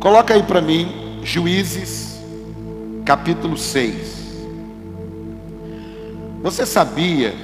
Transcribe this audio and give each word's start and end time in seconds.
Coloca 0.00 0.32
aí 0.32 0.44
para 0.44 0.60
mim, 0.60 1.20
Juízes, 1.24 2.20
capítulo 3.04 3.58
6. 3.58 4.46
Você 6.40 6.64
sabia 6.64 7.34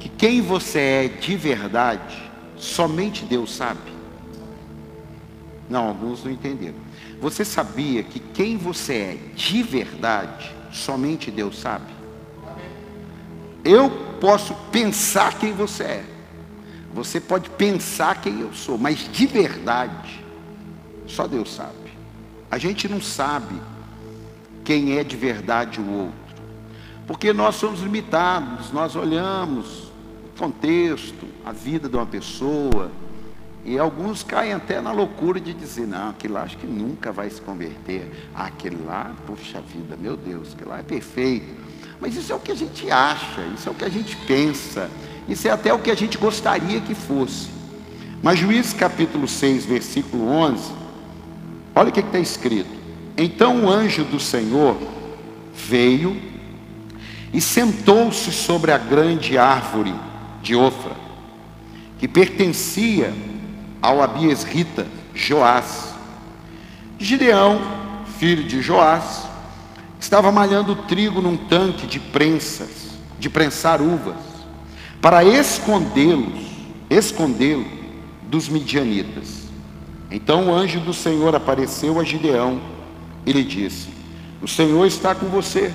que 0.00 0.08
quem 0.08 0.40
você 0.40 0.78
é 0.78 1.08
de 1.08 1.36
verdade, 1.36 2.30
somente 2.56 3.26
Deus 3.26 3.54
sabe? 3.54 3.92
Não, 5.68 5.88
alguns 5.88 6.24
não 6.24 6.32
entenderam. 6.32 6.78
Você 7.20 7.44
sabia 7.44 8.02
que 8.02 8.18
quem 8.18 8.56
você 8.56 8.94
é 8.94 9.18
de 9.34 9.62
verdade, 9.62 10.50
somente 10.72 11.30
Deus 11.30 11.58
sabe? 11.58 11.92
Eu 13.62 13.90
posso 14.18 14.54
pensar 14.72 15.38
quem 15.38 15.52
você 15.52 15.82
é. 15.84 16.04
Você 16.94 17.20
pode 17.20 17.50
pensar 17.50 18.18
quem 18.22 18.40
eu 18.40 18.54
sou, 18.54 18.78
mas 18.78 19.12
de 19.12 19.26
verdade, 19.26 20.24
só 21.06 21.26
Deus 21.26 21.54
sabe. 21.54 21.87
A 22.50 22.58
gente 22.58 22.88
não 22.88 23.00
sabe 23.00 23.54
quem 24.64 24.98
é 24.98 25.04
de 25.04 25.16
verdade 25.16 25.80
o 25.80 25.90
outro, 25.90 26.44
porque 27.06 27.32
nós 27.32 27.56
somos 27.56 27.80
limitados, 27.80 28.72
nós 28.72 28.96
olhamos 28.96 29.92
o 30.24 30.38
contexto, 30.38 31.26
a 31.44 31.52
vida 31.52 31.88
de 31.88 31.96
uma 31.96 32.06
pessoa, 32.06 32.90
e 33.64 33.78
alguns 33.78 34.22
caem 34.22 34.54
até 34.54 34.80
na 34.80 34.92
loucura 34.92 35.38
de 35.38 35.52
dizer, 35.52 35.86
não, 35.86 36.10
aquele 36.10 36.32
lá 36.32 36.42
acho 36.42 36.56
que 36.56 36.66
nunca 36.66 37.12
vai 37.12 37.28
se 37.28 37.40
converter. 37.40 38.10
Ah, 38.34 38.46
aquele 38.46 38.82
lá, 38.82 39.12
puxa 39.26 39.60
vida, 39.60 39.94
meu 39.94 40.16
Deus, 40.16 40.54
aquele 40.54 40.70
lá 40.70 40.78
é 40.78 40.82
perfeito. 40.82 41.54
Mas 42.00 42.16
isso 42.16 42.32
é 42.32 42.34
o 42.34 42.40
que 42.40 42.52
a 42.52 42.54
gente 42.54 42.90
acha, 42.90 43.42
isso 43.54 43.68
é 43.68 43.72
o 43.72 43.74
que 43.74 43.84
a 43.84 43.90
gente 43.90 44.16
pensa, 44.26 44.90
isso 45.28 45.46
é 45.46 45.50
até 45.50 45.72
o 45.74 45.78
que 45.78 45.90
a 45.90 45.94
gente 45.94 46.16
gostaria 46.16 46.80
que 46.80 46.94
fosse. 46.94 47.48
Mas 48.22 48.38
Juízes 48.38 48.72
capítulo 48.72 49.28
6, 49.28 49.66
versículo 49.66 50.26
11, 50.26 50.72
olha 51.78 51.90
o 51.90 51.92
que 51.92 52.00
está 52.00 52.18
escrito. 52.18 52.70
Então 53.16 53.64
o 53.64 53.70
anjo 53.70 54.04
do 54.04 54.18
Senhor 54.18 54.76
veio 55.54 56.20
e 57.32 57.40
sentou-se 57.40 58.32
sobre 58.32 58.72
a 58.72 58.78
grande 58.78 59.38
árvore 59.38 59.94
de 60.42 60.56
Ofra, 60.56 60.96
que 61.98 62.08
pertencia 62.08 63.14
ao 63.80 64.02
Abiesrita 64.02 64.86
Joás. 65.14 65.94
Gideão, 66.98 67.60
filho 68.18 68.42
de 68.42 68.60
Joás, 68.60 69.28
estava 70.00 70.32
malhando 70.32 70.74
trigo 70.74 71.20
num 71.20 71.36
tanque 71.36 71.86
de 71.86 72.00
prensas, 72.00 72.88
de 73.20 73.30
prensar 73.30 73.80
uvas, 73.80 74.16
para 75.00 75.22
escondê-los, 75.22 76.40
escondê-lo 76.90 77.66
dos 78.22 78.48
midianitas. 78.48 79.37
Então 80.10 80.48
o 80.48 80.54
anjo 80.54 80.80
do 80.80 80.92
Senhor 80.92 81.34
apareceu 81.34 82.00
a 82.00 82.04
Gideão 82.04 82.60
e 83.26 83.32
lhe 83.32 83.44
disse: 83.44 83.88
O 84.42 84.48
Senhor 84.48 84.86
está 84.86 85.14
com 85.14 85.26
você, 85.26 85.72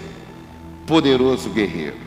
poderoso 0.86 1.50
guerreiro. 1.50 1.98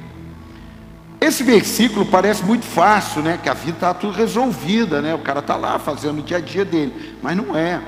Esse 1.20 1.42
versículo 1.42 2.04
parece 2.04 2.44
muito 2.44 2.64
fácil, 2.64 3.22
né? 3.22 3.38
Que 3.42 3.48
a 3.48 3.54
vida 3.54 3.76
está 3.76 3.94
tudo 3.94 4.12
resolvida, 4.12 5.00
né? 5.00 5.14
O 5.14 5.20
cara 5.20 5.40
está 5.40 5.56
lá 5.56 5.78
fazendo 5.78 6.18
o 6.18 6.22
dia 6.22 6.36
a 6.36 6.40
dia 6.40 6.64
dele, 6.64 7.16
mas 7.22 7.36
não 7.36 7.56
é. 7.56 7.80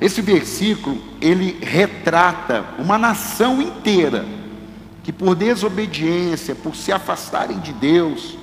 Esse 0.00 0.22
versículo 0.22 0.98
ele 1.20 1.58
retrata 1.60 2.64
uma 2.78 2.96
nação 2.96 3.60
inteira 3.60 4.24
que 5.02 5.12
por 5.12 5.34
desobediência, 5.34 6.54
por 6.54 6.76
se 6.76 6.92
afastarem 6.92 7.58
de 7.58 7.72
Deus, 7.72 8.38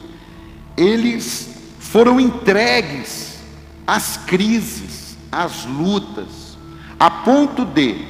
eles 0.76 1.50
foram 1.80 2.20
entregues 2.20 3.38
às 3.86 4.18
crises, 4.18 5.07
às 5.32 5.66
lutas, 5.66 6.58
a 7.00 7.10
ponto 7.10 7.66
de, 7.66 8.06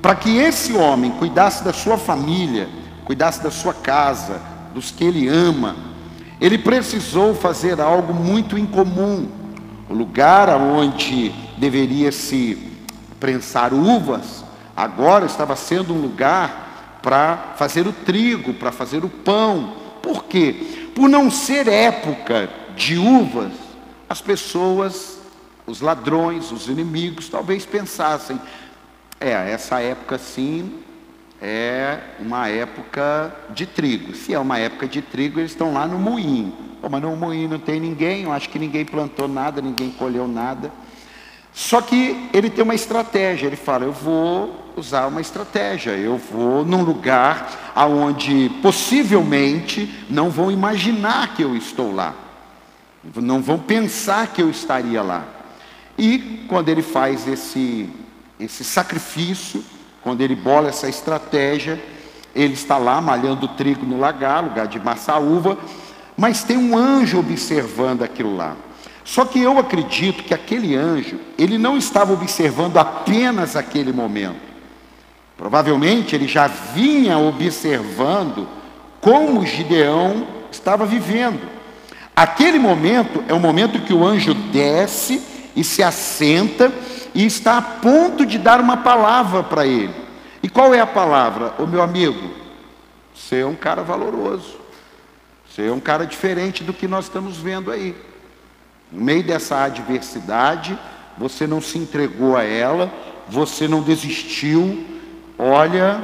para 0.00 0.14
que 0.14 0.36
esse 0.36 0.72
homem 0.72 1.10
cuidasse 1.12 1.62
da 1.64 1.72
sua 1.72 1.98
família, 1.98 2.68
cuidasse 3.04 3.42
da 3.42 3.50
sua 3.50 3.74
casa, 3.74 4.40
dos 4.74 4.90
que 4.90 5.04
ele 5.04 5.28
ama, 5.28 5.76
ele 6.40 6.58
precisou 6.58 7.34
fazer 7.34 7.80
algo 7.80 8.12
muito 8.12 8.58
incomum. 8.58 9.28
O 9.88 9.94
lugar 9.94 10.48
onde 10.48 11.30
deveria 11.58 12.10
se 12.10 12.70
prensar 13.20 13.72
uvas, 13.72 14.44
agora 14.76 15.26
estava 15.26 15.54
sendo 15.54 15.94
um 15.94 16.00
lugar 16.00 16.98
para 17.02 17.54
fazer 17.56 17.86
o 17.86 17.92
trigo, 17.92 18.54
para 18.54 18.72
fazer 18.72 19.04
o 19.04 19.08
pão. 19.08 19.74
Por 20.02 20.24
quê? 20.24 20.90
Por 20.94 21.08
não 21.08 21.30
ser 21.30 21.68
época 21.68 22.48
de 22.76 22.96
uvas, 22.96 23.52
as 24.08 24.20
pessoas, 24.20 25.18
os 25.72 25.80
ladrões, 25.80 26.52
os 26.52 26.68
inimigos, 26.68 27.30
talvez 27.30 27.64
pensassem: 27.64 28.38
é, 29.18 29.30
essa 29.30 29.80
época 29.80 30.18
sim 30.18 30.80
é 31.40 31.98
uma 32.20 32.46
época 32.48 33.34
de 33.50 33.64
trigo. 33.64 34.14
Se 34.14 34.34
é 34.34 34.38
uma 34.38 34.58
época 34.58 34.86
de 34.86 35.00
trigo, 35.00 35.40
eles 35.40 35.52
estão 35.52 35.72
lá 35.72 35.86
no 35.86 35.98
moinho. 35.98 36.52
Pô, 36.80 36.90
mas 36.90 37.00
no 37.00 37.16
moinho 37.16 37.48
não 37.48 37.58
tem 37.58 37.80
ninguém, 37.80 38.24
eu 38.24 38.32
acho 38.32 38.50
que 38.50 38.58
ninguém 38.58 38.84
plantou 38.84 39.26
nada, 39.26 39.62
ninguém 39.62 39.90
colheu 39.90 40.28
nada. 40.28 40.70
Só 41.54 41.80
que 41.80 42.28
ele 42.34 42.50
tem 42.50 42.62
uma 42.62 42.74
estratégia, 42.74 43.46
ele 43.46 43.56
fala: 43.56 43.84
eu 43.86 43.92
vou 43.92 44.74
usar 44.76 45.06
uma 45.06 45.22
estratégia, 45.22 45.92
eu 45.92 46.18
vou 46.18 46.66
num 46.66 46.82
lugar 46.82 47.72
aonde 47.74 48.50
possivelmente 48.60 50.04
não 50.10 50.28
vão 50.28 50.50
imaginar 50.50 51.34
que 51.34 51.42
eu 51.42 51.56
estou 51.56 51.94
lá, 51.94 52.14
não 53.16 53.40
vão 53.40 53.58
pensar 53.58 54.26
que 54.28 54.42
eu 54.42 54.50
estaria 54.50 55.00
lá. 55.02 55.41
E 56.02 56.46
quando 56.48 56.68
ele 56.68 56.82
faz 56.82 57.28
esse, 57.28 57.88
esse 58.40 58.64
sacrifício, 58.64 59.64
quando 60.02 60.20
ele 60.20 60.34
bola 60.34 60.68
essa 60.68 60.88
estratégia, 60.88 61.80
ele 62.34 62.54
está 62.54 62.76
lá 62.76 63.00
malhando 63.00 63.46
trigo 63.46 63.86
no 63.86 64.00
lagar, 64.00 64.42
lugar 64.42 64.66
de 64.66 64.80
massa 64.80 65.16
uva, 65.20 65.56
mas 66.16 66.42
tem 66.42 66.56
um 66.56 66.76
anjo 66.76 67.20
observando 67.20 68.02
aquilo 68.02 68.36
lá. 68.36 68.56
Só 69.04 69.24
que 69.24 69.40
eu 69.40 69.56
acredito 69.60 70.24
que 70.24 70.34
aquele 70.34 70.74
anjo, 70.74 71.20
ele 71.38 71.56
não 71.56 71.78
estava 71.78 72.12
observando 72.12 72.78
apenas 72.78 73.54
aquele 73.54 73.92
momento. 73.92 74.40
Provavelmente 75.36 76.16
ele 76.16 76.26
já 76.26 76.48
vinha 76.48 77.16
observando 77.16 78.48
como 79.00 79.46
Gideão 79.46 80.26
estava 80.50 80.84
vivendo. 80.84 81.48
Aquele 82.16 82.58
momento 82.58 83.22
é 83.28 83.32
o 83.32 83.38
momento 83.38 83.78
que 83.82 83.94
o 83.94 84.04
anjo 84.04 84.34
desce 84.34 85.30
e 85.54 85.62
se 85.62 85.82
assenta 85.82 86.72
e 87.14 87.24
está 87.26 87.58
a 87.58 87.62
ponto 87.62 88.24
de 88.24 88.38
dar 88.38 88.60
uma 88.60 88.78
palavra 88.78 89.42
para 89.42 89.66
ele. 89.66 89.94
E 90.42 90.48
qual 90.48 90.74
é 90.74 90.80
a 90.80 90.86
palavra? 90.86 91.54
O 91.58 91.66
meu 91.66 91.82
amigo, 91.82 92.30
você 93.14 93.40
é 93.40 93.46
um 93.46 93.54
cara 93.54 93.82
valoroso. 93.82 94.60
Você 95.48 95.66
é 95.66 95.72
um 95.72 95.80
cara 95.80 96.06
diferente 96.06 96.64
do 96.64 96.72
que 96.72 96.88
nós 96.88 97.04
estamos 97.04 97.36
vendo 97.36 97.70
aí. 97.70 97.94
No 98.90 99.02
meio 99.02 99.22
dessa 99.22 99.64
adversidade, 99.64 100.78
você 101.16 101.46
não 101.46 101.60
se 101.60 101.78
entregou 101.78 102.36
a 102.36 102.42
ela, 102.42 102.90
você 103.28 103.68
não 103.68 103.82
desistiu. 103.82 104.86
Olha, 105.38 106.02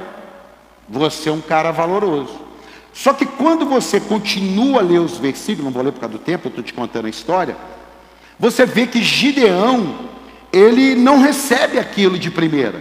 você 0.89 1.31
é 1.31 1.33
um 1.33 1.41
cara 1.41 1.71
valoroso. 1.71 2.39
Só 2.93 3.13
que 3.13 3.25
quando 3.25 3.65
você 3.65 4.01
continua 4.01 4.81
a 4.81 4.83
ler 4.83 4.99
os 4.99 5.19
versículos, 5.19 5.65
não 5.65 5.73
vou 5.73 5.83
ler 5.83 5.93
por 5.93 6.01
causa 6.01 6.19
do 6.19 6.23
tempo, 6.23 6.49
eu 6.49 6.51
estou 6.51 6.65
te 6.65 6.75
contando 6.75 7.07
a 7.07 7.11
história, 7.11 7.57
você 8.39 8.65
vê 8.65 8.87
que 8.87 9.03
Gideão 9.03 10.09
ele 10.53 10.95
não 10.95 11.21
recebe 11.21 11.79
aquilo 11.79 12.19
de 12.19 12.31
primeira. 12.31 12.81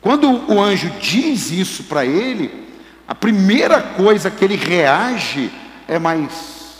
Quando 0.00 0.30
o 0.52 0.60
anjo 0.60 0.90
diz 1.00 1.50
isso 1.50 1.84
para 1.84 2.04
ele, 2.04 2.68
a 3.06 3.14
primeira 3.14 3.80
coisa 3.80 4.30
que 4.30 4.44
ele 4.44 4.56
reage 4.56 5.50
é: 5.88 5.98
Mas 5.98 6.78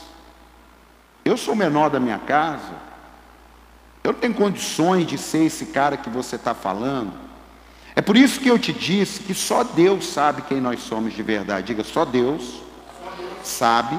eu 1.24 1.36
sou 1.36 1.54
o 1.54 1.56
menor 1.56 1.90
da 1.90 1.98
minha 1.98 2.18
casa, 2.18 2.88
eu 4.04 4.12
não 4.12 4.20
tenho 4.20 4.34
condições 4.34 5.06
de 5.06 5.18
ser 5.18 5.44
esse 5.44 5.66
cara 5.66 5.96
que 5.96 6.08
você 6.08 6.36
está 6.36 6.54
falando. 6.54 7.12
É 7.96 8.00
por 8.00 8.16
isso 8.16 8.38
que 8.38 8.48
eu 8.48 8.58
te 8.58 8.72
disse 8.72 9.20
que 9.24 9.34
só 9.34 9.64
Deus 9.64 10.06
sabe 10.06 10.42
quem 10.42 10.60
nós 10.60 10.80
somos 10.80 11.12
de 11.12 11.22
verdade. 11.22 11.66
Diga, 11.66 11.82
só 11.82 12.04
Deus 12.04 12.62
sabe 13.42 13.98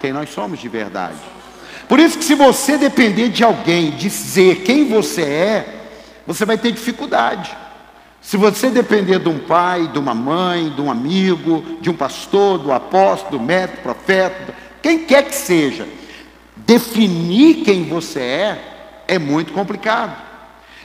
quem 0.00 0.12
nós 0.12 0.28
somos 0.28 0.58
de 0.58 0.68
verdade. 0.68 1.16
Por 1.94 2.00
isso 2.00 2.18
que 2.18 2.24
se 2.24 2.34
você 2.34 2.76
depender 2.76 3.28
de 3.28 3.44
alguém 3.44 3.92
dizer 3.92 4.62
quem 4.62 4.88
você 4.88 5.22
é, 5.22 5.74
você 6.26 6.44
vai 6.44 6.58
ter 6.58 6.72
dificuldade. 6.72 7.56
Se 8.20 8.36
você 8.36 8.68
depender 8.68 9.20
de 9.20 9.28
um 9.28 9.38
pai, 9.38 9.86
de 9.86 9.96
uma 9.96 10.12
mãe, 10.12 10.70
de 10.70 10.80
um 10.80 10.90
amigo, 10.90 11.64
de 11.80 11.88
um 11.88 11.94
pastor, 11.94 12.58
do 12.58 12.72
apóstolo, 12.72 13.38
do 13.38 13.44
médico, 13.44 13.84
profeta, 13.84 14.56
quem 14.82 15.04
quer 15.04 15.22
que 15.22 15.36
seja, 15.36 15.86
definir 16.56 17.62
quem 17.62 17.84
você 17.84 18.18
é 18.18 18.58
é 19.06 19.16
muito 19.16 19.52
complicado. 19.52 20.20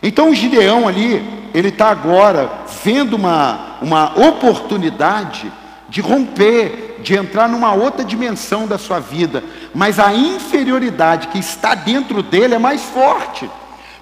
Então 0.04 0.30
o 0.30 0.36
Gideão 0.36 0.88
ali, 0.88 1.28
ele 1.56 1.70
está 1.70 1.90
agora 1.90 2.66
vendo 2.84 3.16
uma, 3.16 3.80
uma 3.82 4.14
oportunidade 4.28 5.52
de 5.90 6.02
romper, 6.02 6.89
de 7.02 7.16
entrar 7.16 7.48
numa 7.50 7.74
outra 7.74 8.04
dimensão 8.04 8.68
da 8.68 8.78
sua 8.78 9.00
vida, 9.00 9.44
mas 9.74 10.00
a 10.00 10.14
inferioridade 10.14 11.28
que 11.28 11.40
está 11.40 11.76
dentro 11.76 12.22
dele 12.22 12.56
é 12.56 12.60
mais 12.60 12.82
forte. 12.84 13.50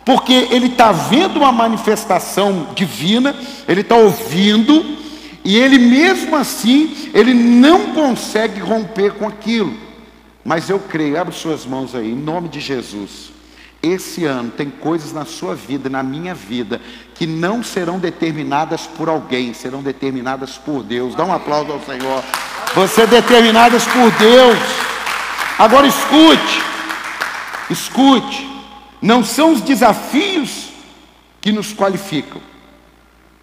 porque 0.07 0.47
ele 0.51 0.67
está 0.67 0.94
vendo 0.94 1.35
uma 1.35 1.51
manifestação 1.51 2.69
divina, 2.73 3.35
ele 3.67 3.81
está 3.81 3.97
ouvindo, 3.97 4.95
e 5.44 5.57
ele 5.57 5.77
mesmo 5.77 6.33
assim, 6.33 7.09
ele 7.13 7.33
não 7.33 7.88
consegue 7.88 8.61
romper 8.61 9.15
com 9.15 9.27
aquilo. 9.27 9.75
Mas 10.45 10.69
eu 10.69 10.79
creio, 10.79 11.19
abre 11.19 11.35
suas 11.35 11.65
mãos 11.65 11.94
aí, 11.94 12.09
em 12.09 12.15
nome 12.15 12.47
de 12.47 12.61
Jesus. 12.61 13.31
Esse 13.83 14.23
ano 14.23 14.49
tem 14.49 14.69
coisas 14.69 15.11
na 15.11 15.25
sua 15.25 15.53
vida, 15.53 15.89
na 15.89 16.01
minha 16.01 16.33
vida, 16.33 16.79
que 17.13 17.27
não 17.27 17.61
serão 17.61 17.99
determinadas 17.99 18.88
por 18.88 19.09
alguém, 19.09 19.53
serão 19.53 19.83
determinadas 19.83 20.57
por 20.57 20.83
Deus. 20.83 21.15
Dá 21.15 21.25
um 21.25 21.33
aplauso 21.33 21.69
ao 21.69 21.81
Senhor. 21.81 22.23
Você 22.75 23.02
é 23.02 23.08
determinadas 23.08 23.86
por 23.86 24.12
Deus. 24.12 24.58
Agora 25.58 25.88
escute, 25.88 26.62
escute. 27.69 28.48
Não 29.02 29.24
são 29.24 29.54
os 29.54 29.62
desafios 29.62 30.69
que 31.40 31.52
nos 31.52 31.74
qualificam, 31.74 32.42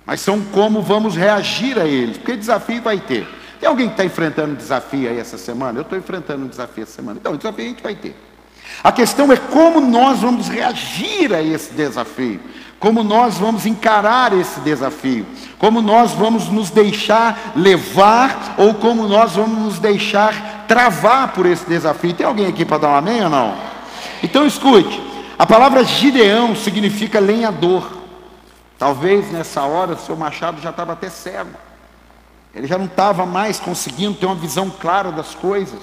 mas 0.04 0.20
são 0.20 0.40
como 0.40 0.82
vamos 0.82 1.16
reagir 1.16 1.78
a 1.78 1.86
eles, 1.86 2.18
porque 2.18 2.36
desafio 2.36 2.82
vai 2.82 2.98
ter. 2.98 3.26
Tem 3.60 3.68
alguém 3.68 3.86
que 3.86 3.94
está 3.94 4.04
enfrentando 4.04 4.52
um 4.52 4.56
desafio 4.56 5.08
aí 5.08 5.18
essa 5.18 5.38
semana? 5.38 5.78
Eu 5.78 5.82
estou 5.82 5.98
enfrentando 5.98 6.44
um 6.44 6.48
desafio 6.48 6.82
essa 6.82 6.92
semana. 6.92 7.18
Então, 7.18 7.36
desafio 7.36 7.64
a 7.64 7.68
gente 7.68 7.82
vai 7.82 7.94
ter. 7.94 8.14
A 8.82 8.92
questão 8.92 9.32
é 9.32 9.36
como 9.36 9.80
nós 9.80 10.20
vamos 10.20 10.48
reagir 10.48 11.32
a 11.32 11.42
esse 11.42 11.72
desafio, 11.72 12.40
como 12.84 13.02
nós 13.02 13.38
vamos 13.38 13.64
encarar 13.64 14.34
esse 14.34 14.60
desafio, 14.60 15.24
como 15.58 15.80
nós 15.80 16.12
vamos 16.12 16.50
nos 16.50 16.68
deixar 16.68 17.52
levar 17.56 18.56
ou 18.58 18.74
como 18.74 19.08
nós 19.08 19.36
vamos 19.36 19.58
nos 19.58 19.78
deixar 19.78 20.66
travar 20.68 21.32
por 21.32 21.46
esse 21.46 21.64
desafio. 21.64 22.12
Tem 22.12 22.26
alguém 22.26 22.46
aqui 22.46 22.62
para 22.62 22.76
dar 22.76 22.88
um 22.90 22.96
amém 22.96 23.24
ou 23.24 23.30
não? 23.30 23.56
Então 24.22 24.46
escute, 24.46 25.02
a 25.38 25.46
palavra 25.46 25.82
Gideão 25.82 26.54
significa 26.54 27.18
lenhador. 27.18 27.90
Talvez 28.78 29.32
nessa 29.32 29.62
hora 29.62 29.94
o 29.94 29.98
seu 29.98 30.14
machado 30.14 30.60
já 30.60 30.68
estava 30.68 30.92
até 30.92 31.08
cego. 31.08 31.52
Ele 32.54 32.66
já 32.66 32.76
não 32.76 32.84
estava 32.84 33.24
mais 33.24 33.58
conseguindo 33.58 34.18
ter 34.18 34.26
uma 34.26 34.34
visão 34.34 34.68
clara 34.68 35.10
das 35.10 35.34
coisas. 35.34 35.80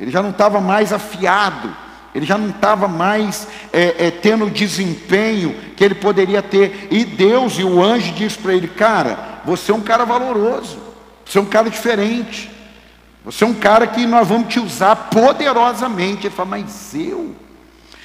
Ele 0.00 0.10
já 0.10 0.20
não 0.20 0.30
estava 0.30 0.60
mais 0.60 0.92
afiado. 0.92 1.72
Ele 2.14 2.26
já 2.26 2.36
não 2.36 2.50
estava 2.50 2.86
mais 2.86 3.48
é, 3.72 4.06
é, 4.06 4.10
tendo 4.10 4.46
o 4.46 4.50
desempenho 4.50 5.54
que 5.76 5.82
ele 5.82 5.94
poderia 5.94 6.42
ter. 6.42 6.88
E 6.90 7.04
Deus 7.04 7.58
e 7.58 7.64
o 7.64 7.82
anjo 7.82 8.12
diz 8.12 8.36
para 8.36 8.54
ele: 8.54 8.68
Cara, 8.68 9.40
você 9.44 9.72
é 9.72 9.74
um 9.74 9.80
cara 9.80 10.04
valoroso. 10.04 10.78
Você 11.24 11.38
é 11.38 11.40
um 11.40 11.46
cara 11.46 11.70
diferente. 11.70 12.50
Você 13.24 13.44
é 13.44 13.46
um 13.46 13.54
cara 13.54 13.86
que 13.86 14.04
nós 14.06 14.28
vamos 14.28 14.48
te 14.48 14.60
usar 14.60 14.94
poderosamente. 14.94 16.26
Ele 16.26 16.34
fala: 16.34 16.50
Mas 16.50 16.94
eu? 16.94 17.34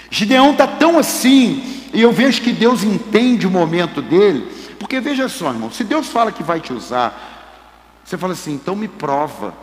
Gideão 0.10 0.52
está 0.52 0.66
tão 0.66 0.98
assim, 0.98 1.90
e 1.94 2.02
eu 2.02 2.12
vejo 2.12 2.42
que 2.42 2.54
Deus 2.54 2.84
entende 2.84 3.46
o 3.46 3.52
momento 3.52 4.02
dele, 4.02 4.50
porque 4.80 5.00
veja 5.00 5.28
só, 5.28 5.50
irmão, 5.50 5.72
se 5.72 5.84
Deus 5.84 6.08
fala 6.08 6.32
que 6.32 6.44
vai 6.44 6.60
te 6.60 6.72
usar, 6.72 8.02
você 8.04 8.18
fala 8.18 8.34
assim, 8.34 8.54
então 8.54 8.76
me 8.76 8.88
prova. 8.88 9.54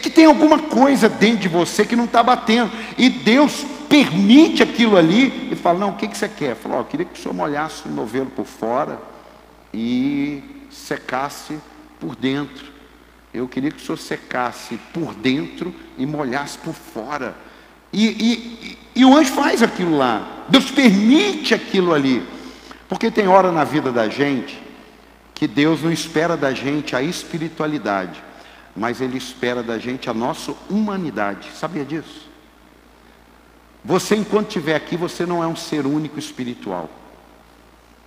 Que 0.00 0.10
tem 0.10 0.24
alguma 0.24 0.58
coisa 0.58 1.08
dentro 1.08 1.38
de 1.38 1.48
você 1.48 1.84
que 1.84 1.96
não 1.96 2.04
está 2.04 2.22
batendo, 2.22 2.70
e 2.96 3.08
Deus 3.08 3.64
permite 3.88 4.62
aquilo 4.62 4.96
ali, 4.96 5.48
e 5.52 5.56
fala: 5.56 5.78
Não, 5.78 5.90
o 5.90 5.96
que, 5.96 6.08
que 6.08 6.16
você 6.16 6.28
quer? 6.28 6.56
Falou: 6.56 6.78
oh, 6.78 6.80
Eu 6.80 6.84
queria 6.86 7.06
que 7.06 7.18
o 7.18 7.22
senhor 7.22 7.34
molhasse 7.34 7.86
o 7.86 7.90
novelo 7.90 8.26
por 8.26 8.46
fora 8.46 8.98
e 9.72 10.42
secasse 10.70 11.58
por 11.98 12.16
dentro. 12.16 12.66
Eu 13.32 13.46
queria 13.46 13.70
que 13.70 13.82
o 13.82 13.84
senhor 13.84 13.98
secasse 13.98 14.76
por 14.92 15.14
dentro 15.14 15.74
e 15.96 16.04
molhasse 16.04 16.58
por 16.58 16.74
fora. 16.74 17.34
E, 17.92 18.06
e, 18.06 18.78
e 18.96 19.04
o 19.04 19.16
anjo 19.16 19.32
faz 19.32 19.62
aquilo 19.62 19.96
lá. 19.96 20.44
Deus 20.48 20.70
permite 20.70 21.54
aquilo 21.54 21.94
ali. 21.94 22.26
Porque 22.88 23.10
tem 23.10 23.28
hora 23.28 23.52
na 23.52 23.62
vida 23.62 23.92
da 23.92 24.08
gente 24.08 24.60
que 25.40 25.46
Deus 25.46 25.82
não 25.82 25.90
espera 25.90 26.36
da 26.36 26.52
gente 26.52 26.94
a 26.94 27.02
espiritualidade, 27.02 28.22
mas 28.74 29.00
Ele 29.00 29.18
espera 29.18 29.62
da 29.62 29.78
gente 29.78 30.08
a 30.08 30.14
nossa 30.14 30.54
humanidade. 30.68 31.50
Sabia 31.54 31.84
disso? 31.84 32.28
Você, 33.84 34.14
enquanto 34.14 34.48
estiver 34.48 34.74
aqui, 34.74 34.96
você 34.96 35.24
não 35.24 35.42
é 35.42 35.46
um 35.46 35.56
ser 35.56 35.86
único 35.86 36.18
espiritual. 36.18 36.88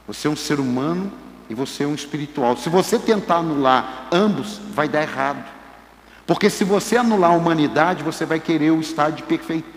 Você 0.07 0.27
é 0.27 0.31
um 0.31 0.35
ser 0.35 0.59
humano 0.59 1.11
e 1.49 1.55
você 1.55 1.83
é 1.83 1.87
um 1.87 1.95
espiritual. 1.95 2.55
Se 2.57 2.69
você 2.69 2.99
tentar 2.99 3.37
anular 3.37 4.07
ambos, 4.11 4.59
vai 4.73 4.87
dar 4.87 5.01
errado. 5.01 5.43
Porque 6.25 6.49
se 6.49 6.63
você 6.63 6.97
anular 6.97 7.31
a 7.31 7.35
humanidade, 7.35 8.03
você 8.03 8.25
vai 8.25 8.39
querer 8.39 8.71
o 8.71 8.79
estado 8.79 9.15
de 9.15 9.23
perfeição. 9.23 9.72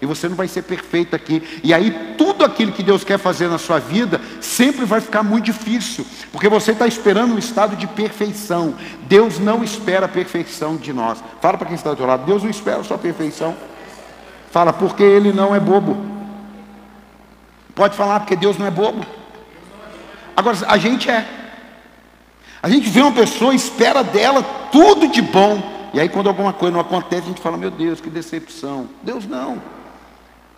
E 0.00 0.06
você 0.06 0.28
não 0.28 0.36
vai 0.36 0.48
ser 0.48 0.62
perfeito 0.62 1.14
aqui. 1.14 1.60
E 1.62 1.72
aí 1.72 2.14
tudo 2.16 2.44
aquilo 2.44 2.72
que 2.72 2.82
Deus 2.82 3.04
quer 3.04 3.18
fazer 3.18 3.48
na 3.48 3.58
sua 3.58 3.78
vida 3.78 4.20
sempre 4.40 4.84
vai 4.84 5.00
ficar 5.00 5.22
muito 5.22 5.44
difícil. 5.44 6.06
Porque 6.32 6.48
você 6.48 6.72
está 6.72 6.86
esperando 6.86 7.34
um 7.34 7.38
estado 7.38 7.76
de 7.76 7.86
perfeição. 7.86 8.74
Deus 9.02 9.38
não 9.38 9.62
espera 9.62 10.06
a 10.06 10.08
perfeição 10.08 10.76
de 10.76 10.92
nós. 10.92 11.22
Fala 11.40 11.58
para 11.58 11.66
quem 11.66 11.76
está 11.76 11.92
do 11.92 11.96
seu 11.96 12.06
lado, 12.06 12.24
Deus 12.24 12.42
não 12.42 12.50
espera 12.50 12.80
a 12.80 12.84
sua 12.84 12.98
perfeição. 12.98 13.54
Fala, 14.50 14.72
porque 14.72 15.02
Ele 15.02 15.32
não 15.32 15.54
é 15.54 15.60
bobo. 15.60 15.96
Pode 17.74 17.94
falar, 17.94 18.20
porque 18.20 18.34
Deus 18.34 18.56
não 18.56 18.66
é 18.66 18.70
bobo. 18.70 19.04
Agora, 20.34 20.56
a 20.66 20.78
gente 20.78 21.10
é. 21.10 21.26
A 22.62 22.68
gente 22.68 22.88
vê 22.88 23.00
uma 23.00 23.12
pessoa, 23.12 23.54
espera 23.54 24.02
dela 24.02 24.42
tudo 24.72 25.08
de 25.08 25.20
bom. 25.20 25.75
E 25.96 26.00
aí, 26.00 26.10
quando 26.10 26.26
alguma 26.26 26.52
coisa 26.52 26.74
não 26.74 26.80
acontece, 26.82 27.22
a 27.22 27.28
gente 27.28 27.40
fala: 27.40 27.56
Meu 27.56 27.70
Deus, 27.70 28.02
que 28.02 28.10
decepção. 28.10 28.86
Deus 29.02 29.26
não. 29.26 29.62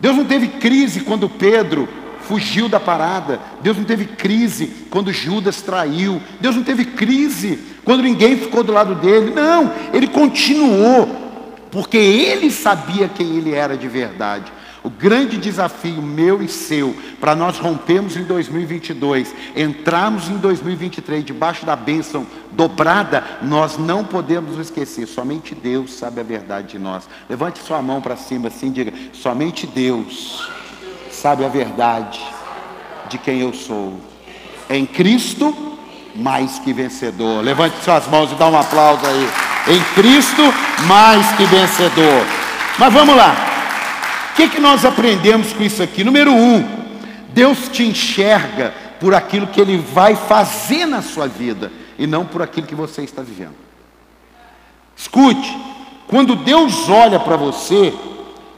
Deus 0.00 0.16
não 0.16 0.24
teve 0.24 0.48
crise 0.48 1.02
quando 1.02 1.28
Pedro 1.28 1.88
fugiu 2.22 2.68
da 2.68 2.80
parada. 2.80 3.38
Deus 3.60 3.76
não 3.76 3.84
teve 3.84 4.04
crise 4.04 4.66
quando 4.90 5.12
Judas 5.12 5.62
traiu. 5.62 6.20
Deus 6.40 6.56
não 6.56 6.64
teve 6.64 6.86
crise 6.86 7.56
quando 7.84 8.02
ninguém 8.02 8.36
ficou 8.36 8.64
do 8.64 8.72
lado 8.72 8.96
dele. 8.96 9.30
Não, 9.32 9.72
ele 9.94 10.08
continuou, 10.08 11.06
porque 11.70 11.96
ele 11.96 12.50
sabia 12.50 13.06
quem 13.08 13.36
ele 13.36 13.54
era 13.54 13.76
de 13.76 13.86
verdade. 13.86 14.52
O 14.88 14.90
grande 14.90 15.36
desafio 15.36 16.00
meu 16.00 16.42
e 16.42 16.48
seu, 16.48 16.96
para 17.20 17.36
nós 17.36 17.58
rompermos 17.58 18.16
em 18.16 18.22
2022, 18.22 19.34
entrarmos 19.54 20.30
em 20.30 20.38
2023 20.38 21.22
debaixo 21.26 21.66
da 21.66 21.76
bênção 21.76 22.26
dobrada, 22.52 23.22
nós 23.42 23.76
não 23.76 24.02
podemos 24.02 24.58
esquecer, 24.58 25.06
somente 25.06 25.54
Deus 25.54 25.92
sabe 25.92 26.20
a 26.20 26.24
verdade 26.24 26.68
de 26.68 26.78
nós. 26.78 27.06
Levante 27.28 27.58
sua 27.58 27.82
mão 27.82 28.00
para 28.00 28.16
cima 28.16 28.48
assim, 28.48 28.72
diga: 28.72 28.94
somente 29.12 29.66
Deus 29.66 30.48
sabe 31.10 31.44
a 31.44 31.48
verdade 31.48 32.18
de 33.10 33.18
quem 33.18 33.40
eu 33.40 33.52
sou. 33.52 34.00
Em 34.70 34.86
Cristo, 34.86 35.54
mais 36.16 36.58
que 36.60 36.72
vencedor. 36.72 37.44
Levante 37.44 37.76
suas 37.84 38.06
mãos 38.06 38.32
e 38.32 38.36
dá 38.36 38.48
um 38.48 38.58
aplauso 38.58 39.04
aí. 39.04 39.28
Em 39.76 39.84
Cristo, 39.94 40.42
mais 40.86 41.30
que 41.32 41.44
vencedor. 41.44 42.24
Mas 42.78 42.90
vamos 42.90 43.14
lá 43.14 43.47
que, 44.38 44.48
que 44.50 44.60
nós 44.60 44.84
aprendemos 44.84 45.52
com 45.52 45.64
isso 45.64 45.82
aqui? 45.82 46.04
Número 46.04 46.32
um, 46.32 46.64
Deus 47.34 47.68
te 47.68 47.82
enxerga 47.82 48.72
por 49.00 49.12
aquilo 49.12 49.48
que 49.48 49.60
Ele 49.60 49.76
vai 49.76 50.14
fazer 50.14 50.86
na 50.86 51.02
sua 51.02 51.26
vida 51.26 51.72
e 51.98 52.06
não 52.06 52.24
por 52.24 52.40
aquilo 52.40 52.64
que 52.64 52.74
você 52.74 53.02
está 53.02 53.20
vivendo. 53.20 53.56
Escute, 54.96 55.58
quando 56.06 56.36
Deus 56.36 56.88
olha 56.88 57.18
para 57.18 57.36
você, 57.36 57.92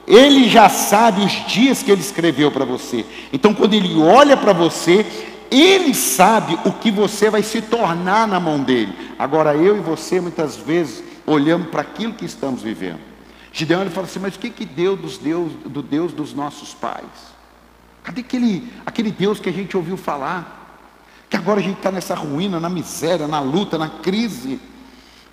Ele 0.06 0.50
já 0.50 0.68
sabe 0.68 1.24
os 1.24 1.46
dias 1.46 1.82
que 1.82 1.90
Ele 1.90 2.02
escreveu 2.02 2.50
para 2.50 2.66
você. 2.66 3.06
Então, 3.32 3.54
quando 3.54 3.72
Ele 3.72 3.98
olha 4.02 4.36
para 4.36 4.52
você, 4.52 5.06
Ele 5.50 5.94
sabe 5.94 6.58
o 6.66 6.72
que 6.72 6.90
você 6.90 7.30
vai 7.30 7.42
se 7.42 7.62
tornar 7.62 8.28
na 8.28 8.38
mão 8.38 8.60
dele. 8.60 8.92
Agora, 9.18 9.54
eu 9.54 9.78
e 9.78 9.80
você, 9.80 10.20
muitas 10.20 10.56
vezes, 10.56 11.02
olhamos 11.26 11.68
para 11.68 11.80
aquilo 11.80 12.12
que 12.12 12.26
estamos 12.26 12.60
vivendo. 12.60 13.09
Gideão 13.52 13.80
ele 13.80 13.90
fala 13.90 14.06
assim, 14.06 14.18
mas 14.20 14.36
o 14.36 14.38
que, 14.38 14.50
que 14.50 14.64
deu 14.64 14.96
dos 14.96 15.18
Deus, 15.18 15.52
do 15.64 15.82
Deus 15.82 16.12
dos 16.12 16.32
nossos 16.32 16.72
pais? 16.72 17.04
Cadê 18.02 18.20
aquele, 18.20 18.72
aquele 18.86 19.10
Deus 19.10 19.40
que 19.40 19.48
a 19.48 19.52
gente 19.52 19.76
ouviu 19.76 19.96
falar? 19.96 20.60
Que 21.28 21.36
agora 21.36 21.60
a 21.60 21.62
gente 21.62 21.76
está 21.76 21.90
nessa 21.90 22.14
ruína, 22.14 22.58
na 22.58 22.68
miséria, 22.68 23.28
na 23.28 23.40
luta, 23.40 23.76
na 23.76 23.88
crise. 23.88 24.60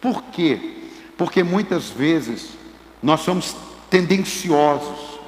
Por 0.02 0.24
quê? 0.24 0.78
Porque 1.18 1.44
muitas 1.44 1.90
vezes 1.90 2.50
nós 3.02 3.22
somos 3.22 3.56
tendenciosos 3.90 5.20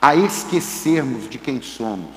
a 0.00 0.14
esquecermos 0.14 1.28
de 1.28 1.38
quem 1.38 1.60
somos, 1.62 2.14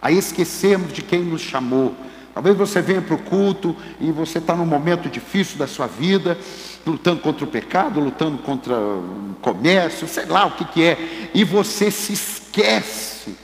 a 0.00 0.10
esquecermos 0.10 0.92
de 0.92 1.02
quem 1.02 1.22
nos 1.22 1.42
chamou. 1.42 1.94
Talvez 2.38 2.56
você 2.56 2.80
venha 2.80 3.02
para 3.02 3.16
o 3.16 3.18
culto 3.18 3.74
e 4.00 4.12
você 4.12 4.38
está 4.38 4.54
num 4.54 4.64
momento 4.64 5.08
difícil 5.08 5.58
da 5.58 5.66
sua 5.66 5.88
vida, 5.88 6.38
lutando 6.86 7.20
contra 7.20 7.44
o 7.44 7.48
pecado, 7.48 7.98
lutando 7.98 8.38
contra 8.38 8.78
o 8.78 9.34
comércio, 9.42 10.06
sei 10.06 10.24
lá 10.24 10.46
o 10.46 10.52
que, 10.52 10.64
que 10.66 10.84
é, 10.84 11.30
e 11.34 11.42
você 11.42 11.90
se 11.90 12.12
esquece 12.12 13.36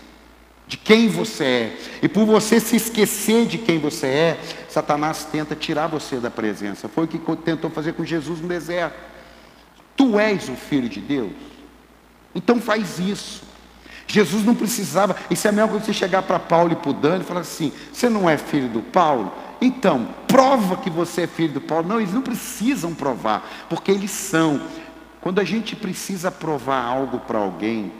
de 0.68 0.76
quem 0.76 1.08
você 1.08 1.44
é, 1.44 1.76
e 2.02 2.08
por 2.08 2.24
você 2.24 2.60
se 2.60 2.76
esquecer 2.76 3.46
de 3.46 3.58
quem 3.58 3.80
você 3.80 4.06
é, 4.06 4.40
Satanás 4.68 5.24
tenta 5.24 5.56
tirar 5.56 5.88
você 5.88 6.18
da 6.18 6.30
presença. 6.30 6.88
Foi 6.88 7.06
o 7.06 7.08
que 7.08 7.18
tentou 7.38 7.70
fazer 7.70 7.94
com 7.94 8.04
Jesus 8.04 8.40
no 8.40 8.46
deserto. 8.46 8.94
Tu 9.96 10.20
és 10.20 10.48
o 10.48 10.54
filho 10.54 10.88
de 10.88 11.00
Deus, 11.00 11.32
então 12.32 12.60
faz 12.60 13.00
isso. 13.00 13.42
Jesus 14.14 14.44
não 14.44 14.54
precisava. 14.54 15.16
Isso 15.28 15.48
é 15.48 15.50
mesmo 15.50 15.70
quando 15.70 15.84
você 15.84 15.92
chegar 15.92 16.22
para 16.22 16.38
Paulo 16.38 16.72
e 16.72 16.76
para 16.76 16.90
o 16.90 16.94
Dani 16.94 17.22
e 17.22 17.26
falar 17.26 17.40
assim: 17.40 17.72
você 17.92 18.08
não 18.08 18.30
é 18.30 18.38
filho 18.38 18.68
do 18.68 18.80
Paulo? 18.80 19.32
Então, 19.60 20.08
prova 20.28 20.76
que 20.76 20.88
você 20.88 21.22
é 21.22 21.26
filho 21.26 21.54
do 21.54 21.60
Paulo. 21.60 21.88
Não, 21.88 22.00
eles 22.00 22.14
não 22.14 22.22
precisam 22.22 22.94
provar, 22.94 23.66
porque 23.68 23.90
eles 23.90 24.12
são. 24.12 24.60
Quando 25.20 25.40
a 25.40 25.44
gente 25.44 25.74
precisa 25.74 26.30
provar 26.30 26.84
algo 26.84 27.18
para 27.20 27.40
alguém, 27.40 27.90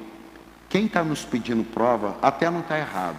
quem 0.68 0.86
está 0.86 1.02
nos 1.02 1.24
pedindo 1.24 1.64
prova 1.64 2.16
até 2.22 2.48
não 2.48 2.60
está 2.60 2.78
errado. 2.78 3.18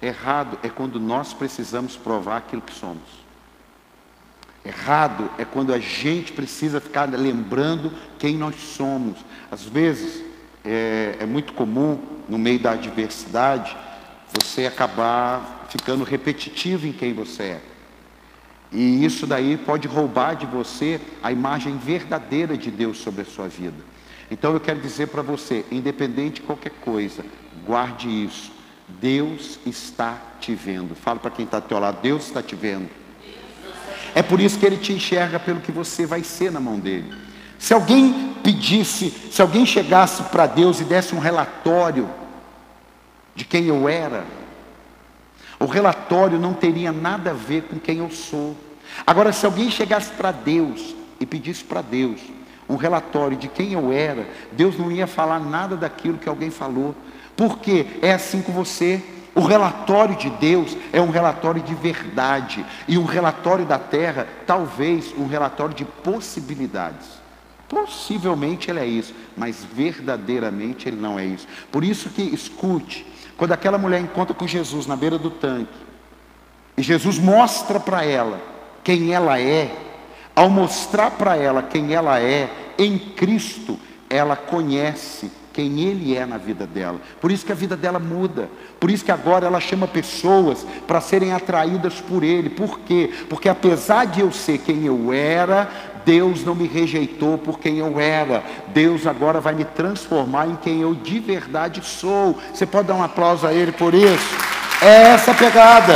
Errado 0.00 0.56
é 0.62 0.68
quando 0.68 1.00
nós 1.00 1.32
precisamos 1.32 1.96
provar 1.96 2.36
aquilo 2.36 2.62
que 2.62 2.72
somos. 2.72 3.20
Errado 4.64 5.28
é 5.36 5.44
quando 5.44 5.74
a 5.74 5.80
gente 5.80 6.32
precisa 6.32 6.80
ficar 6.80 7.08
lembrando 7.10 7.92
quem 8.20 8.36
nós 8.36 8.54
somos. 8.54 9.18
Às 9.50 9.64
vezes 9.64 10.29
é, 10.64 11.16
é 11.20 11.26
muito 11.26 11.52
comum 11.52 11.98
no 12.28 12.38
meio 12.38 12.58
da 12.58 12.72
adversidade 12.72 13.76
você 14.32 14.66
acabar 14.66 15.66
ficando 15.68 16.04
repetitivo 16.04 16.86
em 16.86 16.92
quem 16.92 17.12
você 17.12 17.42
é. 17.42 17.60
E 18.72 19.04
isso 19.04 19.26
daí 19.26 19.56
pode 19.56 19.88
roubar 19.88 20.34
de 20.34 20.46
você 20.46 21.00
a 21.22 21.32
imagem 21.32 21.76
verdadeira 21.76 22.56
de 22.56 22.70
Deus 22.70 22.98
sobre 22.98 23.22
a 23.22 23.24
sua 23.24 23.48
vida. 23.48 23.76
Então 24.30 24.52
eu 24.52 24.60
quero 24.60 24.80
dizer 24.80 25.08
para 25.08 25.22
você, 25.22 25.64
independente 25.72 26.34
de 26.34 26.42
qualquer 26.42 26.72
coisa, 26.80 27.24
guarde 27.66 28.08
isso. 28.08 28.52
Deus 29.00 29.58
está 29.66 30.18
te 30.40 30.54
vendo. 30.54 30.94
Fala 30.94 31.18
para 31.18 31.30
quem 31.30 31.44
está 31.44 31.58
ao 31.58 31.62
teu 31.62 31.78
lado, 31.78 32.00
Deus 32.00 32.26
está 32.26 32.42
te 32.42 32.54
vendo. 32.54 32.88
É 34.14 34.22
por 34.22 34.40
isso 34.40 34.58
que 34.58 34.66
ele 34.66 34.76
te 34.76 34.92
enxerga 34.92 35.38
pelo 35.38 35.60
que 35.60 35.72
você 35.72 36.06
vai 36.06 36.22
ser 36.22 36.50
na 36.50 36.60
mão 36.60 36.78
dele. 36.78 37.12
Se 37.60 37.74
alguém 37.74 38.34
pedisse, 38.42 39.10
se 39.30 39.42
alguém 39.42 39.66
chegasse 39.66 40.22
para 40.24 40.46
Deus 40.46 40.80
e 40.80 40.84
desse 40.84 41.14
um 41.14 41.18
relatório 41.18 42.08
de 43.34 43.44
quem 43.44 43.66
eu 43.66 43.86
era, 43.86 44.24
o 45.58 45.66
relatório 45.66 46.38
não 46.38 46.54
teria 46.54 46.90
nada 46.90 47.32
a 47.32 47.34
ver 47.34 47.64
com 47.64 47.78
quem 47.78 47.98
eu 47.98 48.10
sou. 48.10 48.56
Agora, 49.06 49.30
se 49.30 49.44
alguém 49.44 49.70
chegasse 49.70 50.10
para 50.12 50.32
Deus 50.32 50.96
e 51.20 51.26
pedisse 51.26 51.62
para 51.62 51.82
Deus 51.82 52.18
um 52.66 52.76
relatório 52.76 53.36
de 53.36 53.46
quem 53.46 53.74
eu 53.74 53.92
era, 53.92 54.26
Deus 54.52 54.78
não 54.78 54.90
ia 54.90 55.06
falar 55.06 55.38
nada 55.38 55.76
daquilo 55.76 56.16
que 56.16 56.30
alguém 56.30 56.50
falou, 56.50 56.94
porque 57.36 57.86
é 58.00 58.14
assim 58.14 58.40
com 58.40 58.52
você. 58.52 59.02
O 59.34 59.42
relatório 59.42 60.16
de 60.16 60.30
Deus 60.30 60.74
é 60.94 61.00
um 61.00 61.10
relatório 61.10 61.62
de 61.62 61.74
verdade, 61.74 62.64
e 62.88 62.96
um 62.96 63.04
relatório 63.04 63.66
da 63.66 63.78
terra, 63.78 64.26
talvez 64.46 65.14
um 65.16 65.26
relatório 65.26 65.74
de 65.74 65.84
possibilidades. 65.84 67.19
Possivelmente 67.70 68.68
ele 68.68 68.80
é 68.80 68.84
isso, 68.84 69.14
mas 69.36 69.64
verdadeiramente 69.72 70.88
ele 70.88 71.00
não 71.00 71.16
é 71.16 71.24
isso. 71.24 71.46
Por 71.70 71.84
isso 71.84 72.10
que 72.10 72.20
escute, 72.20 73.06
quando 73.36 73.52
aquela 73.52 73.78
mulher 73.78 74.00
encontra 74.00 74.34
com 74.34 74.44
Jesus 74.44 74.88
na 74.88 74.96
beira 74.96 75.16
do 75.16 75.30
tanque, 75.30 75.72
e 76.76 76.82
Jesus 76.82 77.16
mostra 77.16 77.78
para 77.78 78.04
ela 78.04 78.40
quem 78.82 79.14
ela 79.14 79.40
é, 79.40 79.72
ao 80.34 80.50
mostrar 80.50 81.12
para 81.12 81.36
ela 81.36 81.62
quem 81.62 81.94
ela 81.94 82.18
é, 82.18 82.50
em 82.76 82.98
Cristo, 82.98 83.78
ela 84.08 84.34
conhece 84.34 85.30
quem 85.52 85.80
Ele 85.80 86.16
é 86.16 86.24
na 86.24 86.38
vida 86.38 86.66
dela. 86.66 87.00
Por 87.20 87.30
isso 87.30 87.44
que 87.44 87.52
a 87.52 87.56
vida 87.56 87.76
dela 87.76 87.98
muda. 87.98 88.48
Por 88.78 88.90
isso 88.90 89.04
que 89.04 89.12
agora 89.12 89.46
ela 89.46 89.60
chama 89.60 89.86
pessoas 89.86 90.66
para 90.86 91.00
serem 91.00 91.32
atraídas 91.32 92.00
por 92.00 92.22
Ele. 92.22 92.48
Por 92.48 92.80
quê? 92.80 93.10
Porque 93.28 93.48
apesar 93.48 94.06
de 94.06 94.20
eu 94.20 94.32
ser 94.32 94.58
quem 94.58 94.84
eu 94.84 95.12
era, 95.12 95.70
Deus 96.04 96.44
não 96.44 96.54
me 96.54 96.66
rejeitou 96.66 97.38
por 97.38 97.58
quem 97.58 97.78
eu 97.78 98.00
era. 98.00 98.42
Deus 98.68 99.06
agora 99.06 99.40
vai 99.40 99.54
me 99.54 99.64
transformar 99.64 100.46
em 100.46 100.56
quem 100.56 100.80
eu 100.80 100.94
de 100.94 101.18
verdade 101.18 101.80
sou. 101.84 102.38
Você 102.52 102.66
pode 102.66 102.88
dar 102.88 102.94
um 102.94 103.02
aplauso 103.02 103.46
a 103.46 103.52
Ele 103.52 103.72
por 103.72 103.94
isso? 103.94 104.36
É 104.82 105.12
essa 105.12 105.34
pegada. 105.34 105.94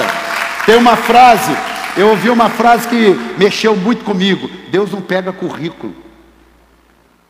Tem 0.67 0.77
uma 0.77 0.97
frase, 0.97 1.55
eu 1.97 2.09
ouvi 2.09 2.31
uma 2.31 2.49
frase 2.49 2.89
que 2.89 3.15
mexeu 3.39 3.77
muito 3.77 4.05
comigo. 4.05 4.49
Deus 4.71 4.91
não 4.91 5.01
pega 5.01 5.33
currículo. 5.33 5.95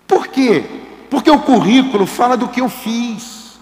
Por 0.07 0.29
quê? 0.29 0.65
Porque 1.11 1.31
o 1.31 1.41
currículo 1.41 2.07
fala 2.07 2.37
do 2.37 2.49
que 2.49 2.61
eu 2.61 2.69
fiz. 2.69 3.59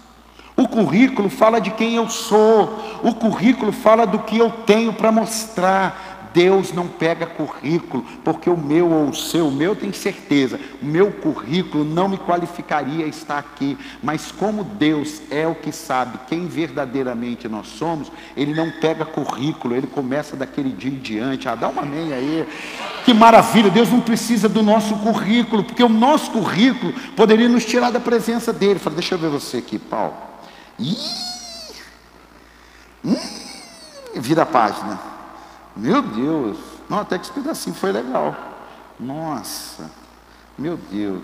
O 0.57 0.69
currículo 0.69 1.29
fala 1.31 1.61
de 1.61 1.71
quem 1.71 1.97
eu 1.97 2.09
sou. 2.09 3.01
O 3.03 3.15
currículo 3.15 3.73
fala 3.73 4.07
do 4.07 4.19
que 4.21 4.39
eu 4.39 4.51
tenho 4.51 4.93
para 4.93 5.11
mostrar. 5.11 6.12
Deus 6.33 6.73
não 6.73 6.89
pega 6.89 7.27
currículo, 7.27 8.05
porque 8.25 8.49
o 8.49 8.57
meu 8.57 8.91
ou 8.91 9.09
o 9.09 9.15
seu, 9.15 9.49
o 9.49 9.53
meu 9.53 9.77
tem 9.77 9.93
certeza, 9.93 10.59
o 10.81 10.85
meu 10.85 11.11
currículo 11.13 11.85
não 11.85 12.09
me 12.09 12.19
qualificaria 12.19 13.05
a 13.05 13.09
estar 13.09 13.39
aqui, 13.39 13.79
mas 14.03 14.33
como 14.33 14.65
Deus 14.65 15.23
é 15.31 15.47
o 15.47 15.55
que 15.55 15.73
sabe 15.73 16.19
quem 16.27 16.47
verdadeiramente 16.47 17.49
nós 17.49 17.69
somos, 17.69 18.11
Ele 18.37 18.55
não 18.55 18.71
pega 18.81 19.05
currículo, 19.05 19.75
Ele 19.75 19.87
começa 19.87 20.37
daquele 20.37 20.71
dia 20.71 20.91
em 20.91 20.99
diante, 20.99 21.49
ah, 21.49 21.55
dá 21.55 21.69
uma 21.69 21.83
meia 21.83 22.17
aí, 22.17 22.47
que 23.05 23.13
maravilha, 23.13 23.71
Deus 23.71 23.91
não 23.91 24.01
precisa 24.01 24.49
do 24.49 24.63
nosso 24.63 24.97
currículo, 24.97 25.65
porque 25.65 25.83
o 25.83 25.89
nosso 25.89 26.31
currículo 26.31 26.93
poderia 27.17 27.49
nos 27.49 27.65
tirar 27.65 27.91
da 27.91 28.01
presença 28.01 28.53
dEle, 28.53 28.79
fala, 28.79 28.97
deixa 28.97 29.15
eu 29.15 29.19
ver 29.19 29.29
você 29.29 29.59
aqui, 29.59 29.79
Paulo, 29.79 30.15
Ih, 30.79 30.97
hum, 33.05 33.17
vira 34.15 34.43
a 34.43 34.47
página, 34.47 35.12
meu 35.77 36.03
Deus. 36.03 36.59
Não, 36.89 37.01
até 37.01 37.19
que 37.19 37.25
esse 37.25 37.33
pedacinho 37.33 37.75
foi 37.75 37.93
legal. 37.93 38.37
Nossa. 38.99 39.91
Meu 40.59 40.77
Deus. 40.77 41.23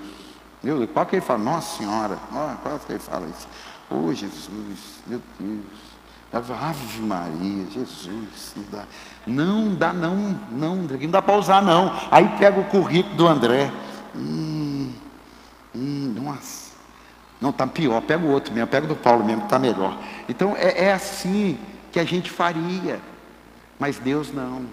Meu 0.62 0.78
Deus. 0.78 0.90
Qual 0.92 1.06
que 1.06 1.16
ele 1.16 1.24
fala? 1.24 1.38
Nossa 1.38 1.78
Senhora. 1.78 2.18
Qual 2.62 2.78
que 2.78 2.92
ele 2.92 2.98
fala 2.98 3.26
isso? 3.26 3.46
Oh, 3.90 4.12
Jesus. 4.12 5.00
Meu 5.06 5.20
Deus. 5.38 5.88
Ave 6.30 7.00
Maria, 7.00 7.64
Jesus, 7.70 8.54
não 8.54 8.64
dá, 8.70 8.84
não 9.26 9.74
dá, 9.74 9.92
não, 9.94 10.40
não, 10.50 10.76
não 10.76 11.10
dá 11.10 11.22
para 11.22 11.36
usar, 11.36 11.62
não. 11.62 11.90
Aí 12.10 12.28
pega 12.38 12.60
o 12.60 12.64
currículo 12.64 13.16
do 13.16 13.26
André. 13.26 13.72
Hum, 14.14 14.92
hum, 15.74 16.14
nossa, 16.22 16.72
não, 17.40 17.48
está 17.48 17.66
pior, 17.66 18.02
pega 18.02 18.26
o 18.26 18.30
outro 18.30 18.52
mesmo, 18.52 18.68
pega 18.68 18.84
o 18.84 18.88
do 18.88 18.96
Paulo 18.96 19.24
mesmo, 19.24 19.44
está 19.44 19.58
melhor. 19.58 19.96
Então 20.28 20.54
é, 20.54 20.88
é 20.88 20.92
assim 20.92 21.58
que 21.90 21.98
a 21.98 22.04
gente 22.04 22.30
faria. 22.30 23.00
Mas 23.78 23.98
Deus 23.98 24.32
não. 24.32 24.66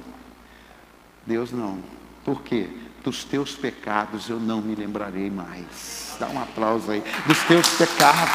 Deus 1.26 1.52
não. 1.52 1.80
Por 2.24 2.42
quê? 2.42 2.68
Dos 3.04 3.24
teus 3.24 3.52
pecados 3.52 4.30
eu 4.30 4.40
não 4.40 4.62
me 4.62 4.74
lembrarei 4.74 5.30
mais. 5.30 6.16
Dá 6.20 6.28
um 6.28 6.42
aplauso 6.42 6.92
aí. 6.92 7.04
Dos 7.26 7.40
teus 7.44 7.68
pecados 7.70 8.34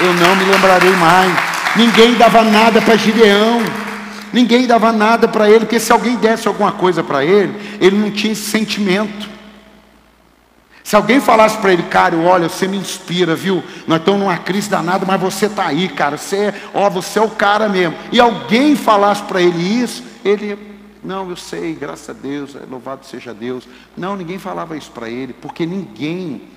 eu 0.00 0.12
não 0.14 0.36
me 0.36 0.44
lembrarei 0.44 0.92
mais. 0.92 1.32
Ninguém 1.76 2.14
dava 2.14 2.42
nada 2.42 2.80
para 2.82 2.96
Gideão. 2.96 3.60
Ninguém 4.32 4.66
dava 4.66 4.92
nada 4.92 5.26
para 5.26 5.48
ele, 5.48 5.60
porque 5.60 5.80
se 5.80 5.90
alguém 5.90 6.16
desse 6.16 6.46
alguma 6.46 6.72
coisa 6.72 7.02
para 7.02 7.24
ele, 7.24 7.78
ele 7.80 7.96
não 7.96 8.10
tinha 8.10 8.34
sentimento. 8.34 9.37
Se 10.88 10.96
alguém 10.96 11.20
falasse 11.20 11.58
para 11.58 11.70
ele, 11.70 11.82
cara, 11.82 12.16
olha, 12.16 12.48
você 12.48 12.66
me 12.66 12.78
inspira, 12.78 13.36
viu? 13.36 13.62
Nós 13.86 13.98
estamos 13.98 14.20
numa 14.20 14.38
crise 14.38 14.70
danada, 14.70 15.04
mas 15.04 15.20
você 15.20 15.44
está 15.44 15.66
aí, 15.66 15.86
cara. 15.86 16.16
Você, 16.16 16.36
é, 16.36 16.62
ó, 16.72 16.88
você 16.88 17.18
é 17.18 17.22
o 17.22 17.28
cara 17.28 17.68
mesmo. 17.68 17.94
E 18.10 18.18
alguém 18.18 18.74
falasse 18.74 19.22
para 19.24 19.42
ele 19.42 19.62
isso, 19.62 20.02
ele, 20.24 20.58
não, 21.04 21.28
eu 21.28 21.36
sei, 21.36 21.74
graças 21.74 22.08
a 22.08 22.14
Deus, 22.14 22.56
é, 22.56 22.60
louvado 22.60 23.04
seja 23.04 23.34
Deus. 23.34 23.68
Não, 23.94 24.16
ninguém 24.16 24.38
falava 24.38 24.78
isso 24.78 24.90
para 24.90 25.10
ele, 25.10 25.34
porque 25.34 25.66
ninguém 25.66 26.48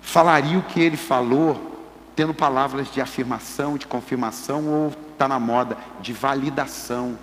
falaria 0.00 0.58
o 0.58 0.62
que 0.62 0.80
ele 0.80 0.96
falou 0.96 1.92
tendo 2.16 2.34
palavras 2.34 2.92
de 2.92 3.00
afirmação, 3.00 3.76
de 3.76 3.86
confirmação 3.86 4.66
ou 4.66 4.92
está 5.12 5.28
na 5.28 5.38
moda 5.38 5.78
de 6.00 6.12
validação. 6.12 7.16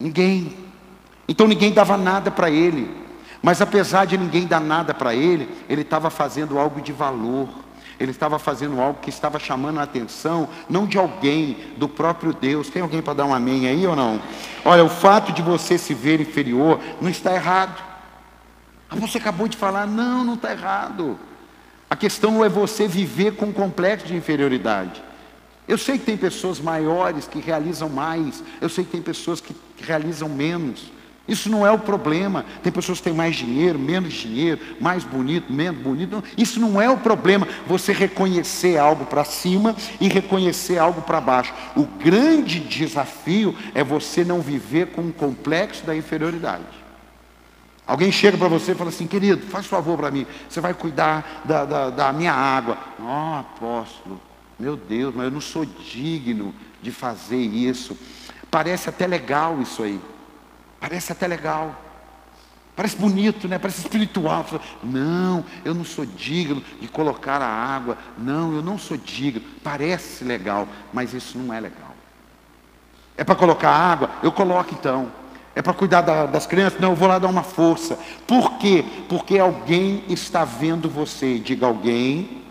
Ninguém. 0.00 0.56
Então 1.28 1.46
ninguém 1.46 1.72
dava 1.72 1.96
nada 1.96 2.32
para 2.32 2.50
ele. 2.50 3.06
Mas 3.42 3.60
apesar 3.60 4.04
de 4.04 4.18
ninguém 4.18 4.46
dar 4.46 4.60
nada 4.60 4.92
para 4.92 5.14
ele, 5.14 5.48
ele 5.68 5.82
estava 5.82 6.10
fazendo 6.10 6.58
algo 6.58 6.80
de 6.80 6.92
valor. 6.92 7.48
Ele 7.98 8.12
estava 8.12 8.38
fazendo 8.38 8.80
algo 8.80 9.00
que 9.00 9.10
estava 9.10 9.40
chamando 9.40 9.80
a 9.80 9.82
atenção, 9.82 10.48
não 10.70 10.86
de 10.86 10.96
alguém, 10.96 11.56
do 11.76 11.88
próprio 11.88 12.32
Deus. 12.32 12.68
Tem 12.68 12.80
alguém 12.80 13.02
para 13.02 13.14
dar 13.14 13.24
um 13.24 13.34
amém 13.34 13.66
aí 13.66 13.86
ou 13.86 13.96
não? 13.96 14.20
Olha, 14.64 14.84
o 14.84 14.88
fato 14.88 15.32
de 15.32 15.42
você 15.42 15.76
se 15.76 15.94
ver 15.94 16.20
inferior 16.20 16.80
não 17.00 17.10
está 17.10 17.34
errado. 17.34 17.82
Ah, 18.88 18.96
você 18.96 19.18
acabou 19.18 19.48
de 19.48 19.56
falar, 19.56 19.86
não, 19.86 20.24
não 20.24 20.34
está 20.34 20.52
errado. 20.52 21.18
A 21.90 21.96
questão 21.96 22.44
é 22.44 22.48
você 22.48 22.86
viver 22.86 23.34
com 23.34 23.46
um 23.46 23.52
complexo 23.52 24.06
de 24.06 24.14
inferioridade. 24.14 25.02
Eu 25.66 25.76
sei 25.76 25.98
que 25.98 26.04
tem 26.06 26.16
pessoas 26.16 26.60
maiores 26.60 27.26
que 27.26 27.40
realizam 27.40 27.88
mais, 27.88 28.42
eu 28.60 28.68
sei 28.68 28.84
que 28.84 28.90
tem 28.90 29.02
pessoas 29.02 29.40
que 29.40 29.54
realizam 29.82 30.28
menos. 30.28 30.90
Isso 31.28 31.50
não 31.50 31.66
é 31.66 31.70
o 31.70 31.78
problema. 31.78 32.44
Tem 32.62 32.72
pessoas 32.72 32.98
que 32.98 33.04
têm 33.04 33.12
mais 33.12 33.36
dinheiro, 33.36 33.78
menos 33.78 34.14
dinheiro, 34.14 34.60
mais 34.80 35.04
bonito, 35.04 35.52
menos 35.52 35.80
bonito. 35.80 36.24
Isso 36.38 36.58
não 36.58 36.80
é 36.80 36.88
o 36.88 36.96
problema. 36.96 37.46
Você 37.66 37.92
reconhecer 37.92 38.78
algo 38.78 39.04
para 39.04 39.24
cima 39.24 39.76
e 40.00 40.08
reconhecer 40.08 40.78
algo 40.78 41.02
para 41.02 41.20
baixo. 41.20 41.52
O 41.76 41.84
grande 41.84 42.58
desafio 42.60 43.54
é 43.74 43.84
você 43.84 44.24
não 44.24 44.40
viver 44.40 44.86
com 44.88 45.02
um 45.02 45.12
complexo 45.12 45.84
da 45.84 45.94
inferioridade. 45.94 46.64
Alguém 47.86 48.12
chega 48.12 48.36
para 48.36 48.48
você 48.48 48.72
e 48.72 48.74
fala 48.74 48.90
assim, 48.90 49.06
querido, 49.06 49.46
faz 49.46 49.64
favor 49.64 49.96
para 49.96 50.10
mim, 50.10 50.26
você 50.46 50.60
vai 50.60 50.74
cuidar 50.74 51.42
da, 51.46 51.64
da, 51.64 51.90
da 51.90 52.12
minha 52.12 52.34
água. 52.34 52.76
Ó 53.00 53.04
oh, 53.04 53.40
apóstolo, 53.40 54.20
meu 54.58 54.76
Deus, 54.76 55.14
mas 55.14 55.24
eu 55.24 55.30
não 55.30 55.40
sou 55.40 55.64
digno 55.64 56.54
de 56.82 56.90
fazer 56.90 57.38
isso. 57.38 57.96
Parece 58.50 58.90
até 58.90 59.06
legal 59.06 59.60
isso 59.62 59.82
aí. 59.82 59.98
Parece 60.80 61.12
até 61.12 61.26
legal. 61.26 61.74
Parece 62.78 62.96
bonito, 62.96 63.48
né? 63.48 63.58
Parece 63.58 63.80
espiritual. 63.80 64.46
Não, 64.84 65.44
eu 65.64 65.74
não 65.74 65.84
sou 65.84 66.06
digno 66.06 66.62
de 66.80 66.86
colocar 66.86 67.42
a 67.42 67.48
água. 67.48 67.98
Não, 68.16 68.54
eu 68.54 68.62
não 68.62 68.78
sou 68.78 68.96
digno. 68.96 69.42
Parece 69.64 70.22
legal, 70.22 70.68
mas 70.92 71.12
isso 71.12 71.36
não 71.36 71.52
é 71.52 71.58
legal. 71.58 71.94
É 73.16 73.24
para 73.24 73.34
colocar 73.34 73.70
água? 73.70 74.10
Eu 74.22 74.30
coloco 74.30 74.72
então. 74.72 75.10
É 75.56 75.60
para 75.60 75.72
cuidar 75.72 76.02
da, 76.02 76.26
das 76.26 76.46
crianças? 76.46 76.78
Não, 76.78 76.90
eu 76.90 76.94
vou 76.94 77.08
lá 77.08 77.18
dar 77.18 77.26
uma 77.26 77.42
força. 77.42 77.98
Por 78.24 78.58
quê? 78.58 78.84
Porque 79.08 79.40
alguém 79.40 80.04
está 80.08 80.44
vendo 80.44 80.88
você. 80.88 81.36
Diga, 81.40 81.66
alguém 81.66 82.44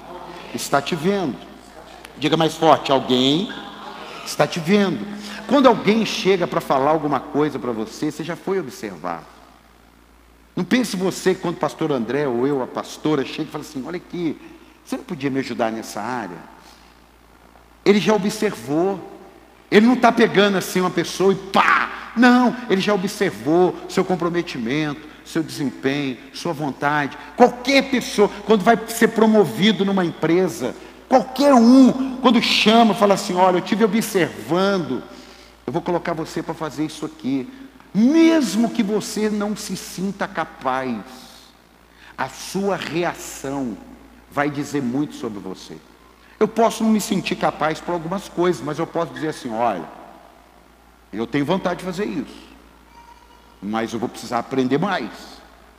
está 0.54 0.82
te 0.82 0.94
vendo. 0.94 1.38
Diga 2.18 2.36
mais 2.36 2.56
forte, 2.56 2.92
alguém 2.92 3.50
está 4.30 4.46
te 4.46 4.60
vendo. 4.60 5.06
Quando 5.48 5.68
alguém 5.68 6.06
chega 6.06 6.48
para 6.48 6.62
falar 6.62 6.92
alguma 6.92 7.20
coisa 7.20 7.58
para 7.58 7.72
você, 7.72 8.12
você 8.12 8.24
já 8.24 8.36
foi 8.36 8.60
observar. 8.60 9.24
Não 10.56 10.64
pense 10.64 10.96
você 10.98 11.36
quando 11.36 11.56
o 11.56 11.60
pastor 11.60 11.92
André 11.92 12.28
ou 12.28 12.48
eu, 12.48 12.62
a 12.62 12.68
pastora, 12.68 13.24
chega 13.24 13.44
e 13.44 13.52
fala 13.52 13.64
assim: 13.64 13.84
olha 13.86 13.98
aqui, 13.98 14.38
você 14.84 14.98
não 14.98 15.04
podia 15.04 15.30
me 15.30 15.40
ajudar 15.40 15.72
nessa 15.72 16.02
área? 16.02 16.38
Ele 17.86 18.00
já 18.00 18.14
observou. 18.14 19.00
Ele 19.70 19.86
não 19.86 19.96
está 19.96 20.12
pegando 20.12 20.58
assim 20.58 20.80
uma 20.80 20.90
pessoa 20.90 21.34
e 21.34 21.36
pá, 21.36 22.14
não, 22.16 22.56
ele 22.70 22.80
já 22.80 22.94
observou 22.94 23.76
seu 23.90 24.06
comprometimento, 24.06 25.02
seu 25.26 25.44
desempenho, 25.44 26.18
sua 26.34 26.54
vontade. 26.54 27.18
Qualquer 27.36 27.90
pessoa, 27.90 28.30
quando 28.46 28.64
vai 28.64 28.80
ser 28.88 29.10
promovido 29.10 29.84
numa 29.84 30.06
empresa, 30.06 30.74
qualquer 31.08 31.54
um, 31.54 32.18
quando 32.18 32.42
chama, 32.42 32.94
fala 32.94 33.14
assim: 33.14 33.36
Olha, 33.36 33.58
eu 33.58 33.64
estive 33.64 33.84
observando, 33.84 35.04
eu 35.66 35.74
vou 35.74 35.82
colocar 35.82 36.14
você 36.14 36.42
para 36.44 36.54
fazer 36.54 36.86
isso 36.86 37.06
aqui. 37.06 37.50
Mesmo 37.94 38.70
que 38.70 38.84
você 38.84 39.30
não 39.30 39.56
se 39.56 39.76
sinta 39.76 40.28
capaz, 40.28 41.02
a 42.18 42.30
sua 42.30 42.76
reação 42.76 43.78
vai 44.30 44.50
dizer 44.50 44.82
muito 44.82 45.16
sobre 45.16 45.40
você. 45.40 45.78
Eu 46.40 46.48
posso 46.48 46.84
não 46.84 46.92
me 46.92 47.02
sentir 47.02 47.36
capaz 47.36 47.80
por 47.80 47.94
algumas 47.94 48.30
coisas, 48.30 48.62
mas 48.62 48.78
eu 48.78 48.86
posso 48.86 49.14
dizer 49.14 49.30
assim: 49.30 49.52
olha, 49.52 49.86
eu 51.12 51.26
tenho 51.26 51.46
vontade 51.46 51.80
de 51.80 51.86
fazer 51.86 52.06
isso. 52.06 52.48
Mas 53.62 53.92
eu 53.94 54.00
vou 54.00 54.10
precisar 54.10 54.40
aprender 54.40 54.78
mais. 54.78 55.10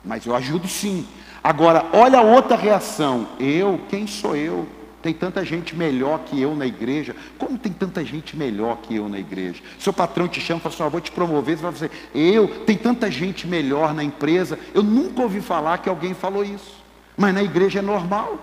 Mas 0.03 0.25
eu 0.25 0.35
ajudo 0.35 0.67
sim. 0.67 1.07
Agora, 1.43 1.85
olha 1.93 2.19
a 2.19 2.21
outra 2.21 2.57
reação. 2.57 3.27
Eu, 3.39 3.79
quem 3.89 4.05
sou 4.05 4.35
eu? 4.35 4.67
Tem 5.01 5.13
tanta 5.13 5.45
gente 5.45 5.75
melhor 5.75 6.19
que 6.25 6.41
eu 6.41 6.55
na 6.55 6.65
igreja. 6.65 7.15
Como 7.37 7.57
tem 7.57 7.71
tanta 7.71 8.03
gente 8.03 8.35
melhor 8.35 8.77
que 8.77 8.95
eu 8.95 9.07
na 9.07 9.17
igreja? 9.17 9.61
Seu 9.79 9.93
patrão 9.93 10.27
te 10.27 10.41
chama 10.41 10.59
e 10.59 10.63
fala 10.63 10.75
assim: 10.75 10.83
ah, 10.83 10.89
vou 10.89 11.01
te 11.01 11.11
promover. 11.11 11.57
Você 11.57 11.63
vai 11.63 11.71
dizer, 11.71 11.91
eu, 12.13 12.47
tem 12.65 12.77
tanta 12.77 13.09
gente 13.09 13.47
melhor 13.47 13.93
na 13.93 14.03
empresa. 14.03 14.59
Eu 14.73 14.83
nunca 14.83 15.21
ouvi 15.21 15.39
falar 15.39 15.77
que 15.77 15.87
alguém 15.87 16.13
falou 16.13 16.43
isso. 16.43 16.83
Mas 17.15 17.33
na 17.33 17.41
igreja 17.41 17.79
é 17.79 17.81
normal. 17.81 18.37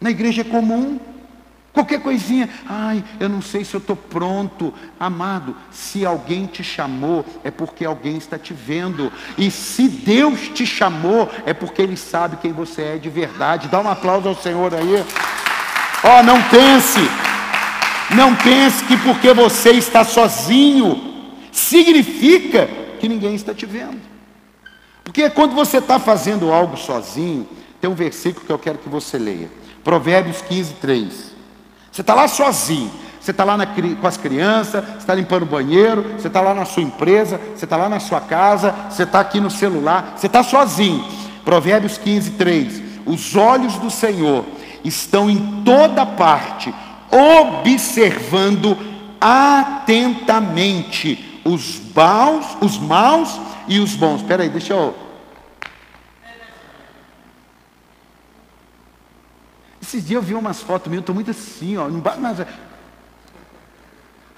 Na 0.00 0.10
igreja 0.10 0.42
é 0.42 0.44
comum. 0.44 1.00
Qualquer 1.72 2.02
coisinha, 2.02 2.50
ai, 2.68 3.02
eu 3.18 3.30
não 3.30 3.40
sei 3.40 3.64
se 3.64 3.74
eu 3.74 3.78
estou 3.78 3.96
pronto. 3.96 4.74
Amado, 5.00 5.56
se 5.70 6.04
alguém 6.04 6.44
te 6.44 6.62
chamou, 6.62 7.24
é 7.42 7.50
porque 7.50 7.82
alguém 7.82 8.18
está 8.18 8.38
te 8.38 8.52
vendo. 8.52 9.10
E 9.38 9.50
se 9.50 9.88
Deus 9.88 10.48
te 10.48 10.66
chamou, 10.66 11.30
é 11.46 11.54
porque 11.54 11.80
Ele 11.80 11.96
sabe 11.96 12.36
quem 12.36 12.52
você 12.52 12.82
é 12.82 12.98
de 12.98 13.08
verdade. 13.08 13.68
Dá 13.68 13.80
um 13.80 13.88
aplauso 13.88 14.28
ao 14.28 14.34
Senhor 14.34 14.74
aí. 14.74 15.02
Ó, 16.04 16.20
oh, 16.20 16.22
não 16.22 16.42
pense, 16.42 17.00
não 18.14 18.36
pense 18.36 18.84
que 18.84 18.96
porque 18.98 19.32
você 19.32 19.70
está 19.70 20.04
sozinho, 20.04 21.32
significa 21.50 22.68
que 23.00 23.08
ninguém 23.08 23.34
está 23.34 23.54
te 23.54 23.64
vendo. 23.64 24.00
Porque 25.02 25.30
quando 25.30 25.54
você 25.54 25.78
está 25.78 25.98
fazendo 25.98 26.52
algo 26.52 26.76
sozinho, 26.76 27.48
tem 27.80 27.88
um 27.88 27.94
versículo 27.94 28.44
que 28.44 28.52
eu 28.52 28.58
quero 28.58 28.78
que 28.78 28.90
você 28.90 29.18
leia. 29.18 29.48
Provérbios 29.82 30.42
15, 30.42 30.74
3. 30.74 31.31
Você 31.92 32.00
está 32.00 32.14
lá 32.14 32.26
sozinho. 32.26 32.90
Você 33.20 33.30
está 33.30 33.44
lá 33.44 33.56
na, 33.56 33.66
com 33.66 34.06
as 34.06 34.16
crianças, 34.16 34.84
você 34.84 34.98
está 34.98 35.14
limpando 35.14 35.44
o 35.44 35.46
banheiro, 35.46 36.14
você 36.18 36.26
está 36.26 36.40
lá 36.40 36.52
na 36.52 36.64
sua 36.64 36.82
empresa, 36.82 37.40
você 37.54 37.64
está 37.64 37.76
lá 37.76 37.88
na 37.88 38.00
sua 38.00 38.20
casa, 38.20 38.74
você 38.90 39.04
está 39.04 39.20
aqui 39.20 39.38
no 39.38 39.48
celular, 39.48 40.14
você 40.16 40.26
está 40.26 40.42
sozinho. 40.42 41.04
Provérbios 41.44 41.96
15, 41.98 42.32
3. 42.32 42.82
Os 43.06 43.36
olhos 43.36 43.74
do 43.74 43.90
Senhor 43.90 44.44
estão 44.82 45.30
em 45.30 45.62
toda 45.64 46.04
parte, 46.04 46.74
observando 47.12 48.76
atentamente 49.20 51.40
os 51.44 51.80
maus, 51.94 52.44
os 52.60 52.76
maus 52.76 53.40
e 53.68 53.78
os 53.78 53.94
bons. 53.94 54.22
Espera 54.22 54.42
aí, 54.42 54.48
deixa 54.48 54.72
eu 54.72 55.01
Esses 59.92 60.06
dias 60.06 60.22
eu 60.22 60.26
vi 60.26 60.34
umas 60.34 60.62
fotos 60.62 60.88
minhas, 60.88 61.00
eu 61.00 61.02
estou 61.02 61.14
muito 61.14 61.30
assim, 61.30 61.76
ó. 61.76 61.86
Mas, 62.18 62.38
eu 62.38 62.46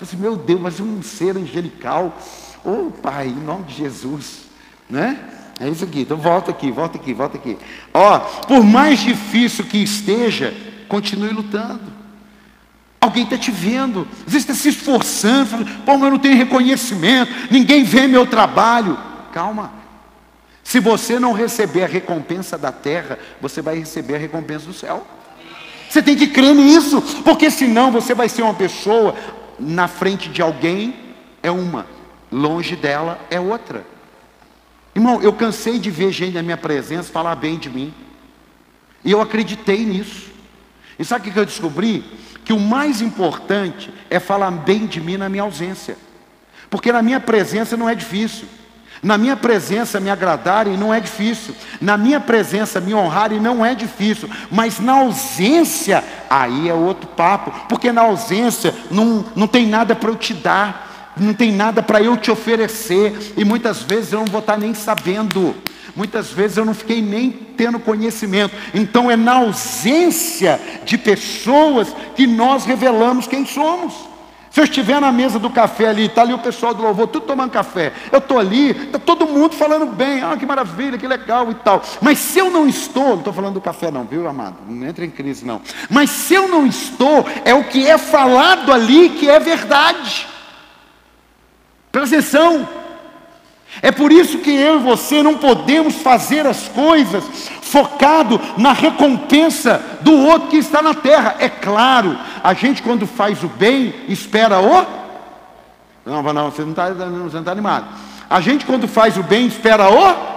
assim, 0.02 0.16
meu 0.16 0.34
Deus, 0.34 0.60
mas 0.60 0.80
um 0.80 1.00
ser 1.00 1.36
angelical. 1.36 2.18
Ô 2.64 2.88
oh, 2.88 2.90
Pai, 2.90 3.28
em 3.28 3.40
nome 3.40 3.62
de 3.62 3.76
Jesus. 3.76 4.46
Né? 4.90 5.16
É 5.60 5.68
isso 5.68 5.84
aqui. 5.84 6.00
Então 6.00 6.16
volta 6.16 6.50
aqui, 6.50 6.72
volta 6.72 6.98
aqui, 6.98 7.14
volta 7.14 7.36
aqui. 7.36 7.56
Ó, 7.92 8.18
por 8.18 8.64
mais 8.64 8.98
difícil 8.98 9.64
que 9.64 9.78
esteja, 9.78 10.52
continue 10.88 11.30
lutando. 11.30 11.92
Alguém 13.00 13.22
está 13.22 13.38
te 13.38 13.52
vendo, 13.52 14.08
às 14.26 14.32
vezes 14.32 14.48
está 14.48 14.54
se 14.54 14.70
esforçando, 14.70 15.50
falando, 15.50 15.84
pô, 15.84 15.92
mas 15.92 16.02
eu 16.02 16.10
não 16.10 16.18
tenho 16.18 16.36
reconhecimento, 16.36 17.30
ninguém 17.48 17.84
vê 17.84 18.08
meu 18.08 18.26
trabalho. 18.26 18.98
Calma. 19.32 19.72
Se 20.64 20.80
você 20.80 21.20
não 21.20 21.32
receber 21.32 21.84
a 21.84 21.86
recompensa 21.86 22.58
da 22.58 22.72
terra, 22.72 23.20
você 23.40 23.62
vai 23.62 23.78
receber 23.78 24.16
a 24.16 24.18
recompensa 24.18 24.66
do 24.66 24.72
céu. 24.72 25.06
Você 25.94 26.02
tem 26.02 26.16
que 26.16 26.26
crer 26.26 26.56
nisso, 26.56 27.00
porque 27.22 27.48
senão 27.48 27.92
você 27.92 28.16
vai 28.16 28.28
ser 28.28 28.42
uma 28.42 28.52
pessoa 28.52 29.14
na 29.60 29.86
frente 29.86 30.28
de 30.28 30.42
alguém 30.42 30.92
é 31.40 31.52
uma, 31.52 31.86
longe 32.32 32.74
dela 32.74 33.20
é 33.30 33.38
outra. 33.38 33.86
Irmão, 34.92 35.22
eu 35.22 35.32
cansei 35.32 35.78
de 35.78 35.92
ver 35.92 36.10
gente 36.10 36.34
na 36.34 36.42
minha 36.42 36.56
presença 36.56 37.12
falar 37.12 37.36
bem 37.36 37.56
de 37.56 37.70
mim. 37.70 37.94
E 39.04 39.12
eu 39.12 39.20
acreditei 39.20 39.84
nisso. 39.86 40.32
E 40.98 41.04
sabe 41.04 41.28
o 41.28 41.32
que 41.32 41.38
eu 41.38 41.46
descobri? 41.46 42.02
Que 42.44 42.52
o 42.52 42.58
mais 42.58 43.00
importante 43.00 43.94
é 44.10 44.18
falar 44.18 44.50
bem 44.50 44.86
de 44.86 45.00
mim 45.00 45.16
na 45.16 45.28
minha 45.28 45.44
ausência. 45.44 45.96
Porque 46.68 46.90
na 46.90 47.02
minha 47.02 47.20
presença 47.20 47.76
não 47.76 47.88
é 47.88 47.94
difícil. 47.94 48.48
Na 49.04 49.18
minha 49.18 49.36
presença 49.36 50.00
me 50.00 50.08
agradarem 50.08 50.78
não 50.78 50.92
é 50.92 50.98
difícil. 50.98 51.54
Na 51.78 51.98
minha 51.98 52.18
presença 52.18 52.80
me 52.80 52.94
honrarem 52.94 53.38
não 53.38 53.64
é 53.64 53.74
difícil. 53.74 54.30
Mas 54.50 54.80
na 54.80 54.94
ausência, 54.94 56.02
aí 56.30 56.70
é 56.70 56.74
outro 56.74 57.06
papo. 57.08 57.52
Porque 57.68 57.92
na 57.92 58.00
ausência 58.00 58.74
não, 58.90 59.22
não 59.36 59.46
tem 59.46 59.66
nada 59.66 59.94
para 59.94 60.08
eu 60.08 60.16
te 60.16 60.32
dar. 60.32 61.12
Não 61.18 61.34
tem 61.34 61.52
nada 61.52 61.82
para 61.82 62.00
eu 62.00 62.16
te 62.16 62.30
oferecer. 62.30 63.34
E 63.36 63.44
muitas 63.44 63.82
vezes 63.82 64.14
eu 64.14 64.20
não 64.20 64.26
vou 64.26 64.40
estar 64.40 64.56
nem 64.56 64.72
sabendo. 64.72 65.54
Muitas 65.94 66.30
vezes 66.30 66.56
eu 66.56 66.64
não 66.64 66.72
fiquei 66.72 67.02
nem 67.02 67.30
tendo 67.30 67.78
conhecimento. 67.78 68.56
Então 68.72 69.10
é 69.10 69.16
na 69.16 69.34
ausência 69.34 70.58
de 70.86 70.96
pessoas 70.96 71.94
que 72.16 72.26
nós 72.26 72.64
revelamos 72.64 73.26
quem 73.26 73.44
somos. 73.44 74.13
Se 74.54 74.60
eu 74.60 74.64
estiver 74.66 75.00
na 75.00 75.10
mesa 75.10 75.36
do 75.36 75.50
café 75.50 75.88
ali, 75.88 76.04
está 76.04 76.22
ali 76.22 76.32
o 76.32 76.38
pessoal 76.38 76.72
do 76.72 76.80
louvor, 76.80 77.08
tudo 77.08 77.26
tomando 77.26 77.50
café, 77.50 77.92
eu 78.12 78.20
estou 78.20 78.38
ali, 78.38 78.70
está 78.70 79.00
todo 79.00 79.26
mundo 79.26 79.52
falando 79.52 79.84
bem, 79.84 80.22
ah, 80.22 80.36
que 80.36 80.46
maravilha, 80.46 80.96
que 80.96 81.08
legal 81.08 81.50
e 81.50 81.54
tal. 81.56 81.82
Mas 82.00 82.20
se 82.20 82.38
eu 82.38 82.52
não 82.52 82.68
estou, 82.68 83.08
não 83.08 83.18
estou 83.18 83.32
falando 83.32 83.54
do 83.54 83.60
café 83.60 83.90
não, 83.90 84.04
viu, 84.04 84.28
amado? 84.28 84.58
Não 84.68 84.86
entra 84.86 85.04
em 85.04 85.10
crise 85.10 85.44
não. 85.44 85.60
Mas 85.90 86.08
se 86.10 86.34
eu 86.34 86.46
não 86.46 86.64
estou, 86.64 87.26
é 87.44 87.52
o 87.52 87.64
que 87.64 87.84
é 87.84 87.98
falado 87.98 88.72
ali 88.72 89.08
que 89.08 89.28
é 89.28 89.40
verdade. 89.40 90.24
Presta 91.90 92.14
atenção. 92.14 92.83
É 93.82 93.90
por 93.90 94.12
isso 94.12 94.38
que 94.38 94.50
eu 94.50 94.76
e 94.76 94.82
você 94.82 95.22
não 95.22 95.36
podemos 95.36 95.96
fazer 95.96 96.46
as 96.46 96.68
coisas 96.68 97.24
focado 97.62 98.40
na 98.56 98.72
recompensa 98.72 99.98
do 100.00 100.12
outro 100.12 100.48
que 100.48 100.56
está 100.56 100.80
na 100.80 100.94
terra. 100.94 101.36
É 101.38 101.48
claro, 101.48 102.16
a 102.42 102.54
gente 102.54 102.82
quando 102.82 103.06
faz 103.06 103.42
o 103.42 103.48
bem, 103.48 103.92
espera 104.08 104.60
o. 104.60 104.86
Não, 106.06 106.22
não, 106.22 106.50
você 106.50 106.62
não 106.62 106.70
está 106.70 106.90
tá 107.44 107.50
animado. 107.50 107.86
A 108.28 108.40
gente 108.40 108.64
quando 108.64 108.86
faz 108.86 109.16
o 109.16 109.22
bem, 109.22 109.46
espera 109.46 109.90
o. 109.90 110.34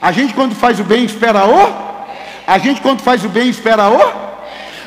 A 0.00 0.12
gente 0.12 0.34
quando 0.34 0.54
faz 0.54 0.80
o 0.80 0.84
bem, 0.84 1.04
espera 1.04 1.46
o. 1.46 1.92
A 2.46 2.58
gente 2.58 2.80
quando 2.80 3.00
faz 3.00 3.24
o 3.24 3.28
bem, 3.28 3.48
espera 3.48 3.90
o. 3.90 4.32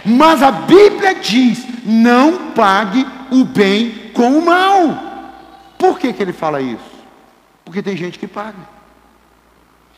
Mas 0.05 0.41
a 0.41 0.51
Bíblia 0.51 1.15
diz: 1.15 1.65
não 1.85 2.51
pague 2.51 3.05
o 3.31 3.43
bem 3.43 4.11
com 4.13 4.39
o 4.39 4.45
mal. 4.45 4.97
Por 5.77 5.99
que, 5.99 6.13
que 6.13 6.21
ele 6.21 6.33
fala 6.33 6.61
isso? 6.61 6.94
Porque 7.65 7.81
tem 7.81 7.97
gente 7.97 8.19
que 8.19 8.27
paga. 8.27 8.75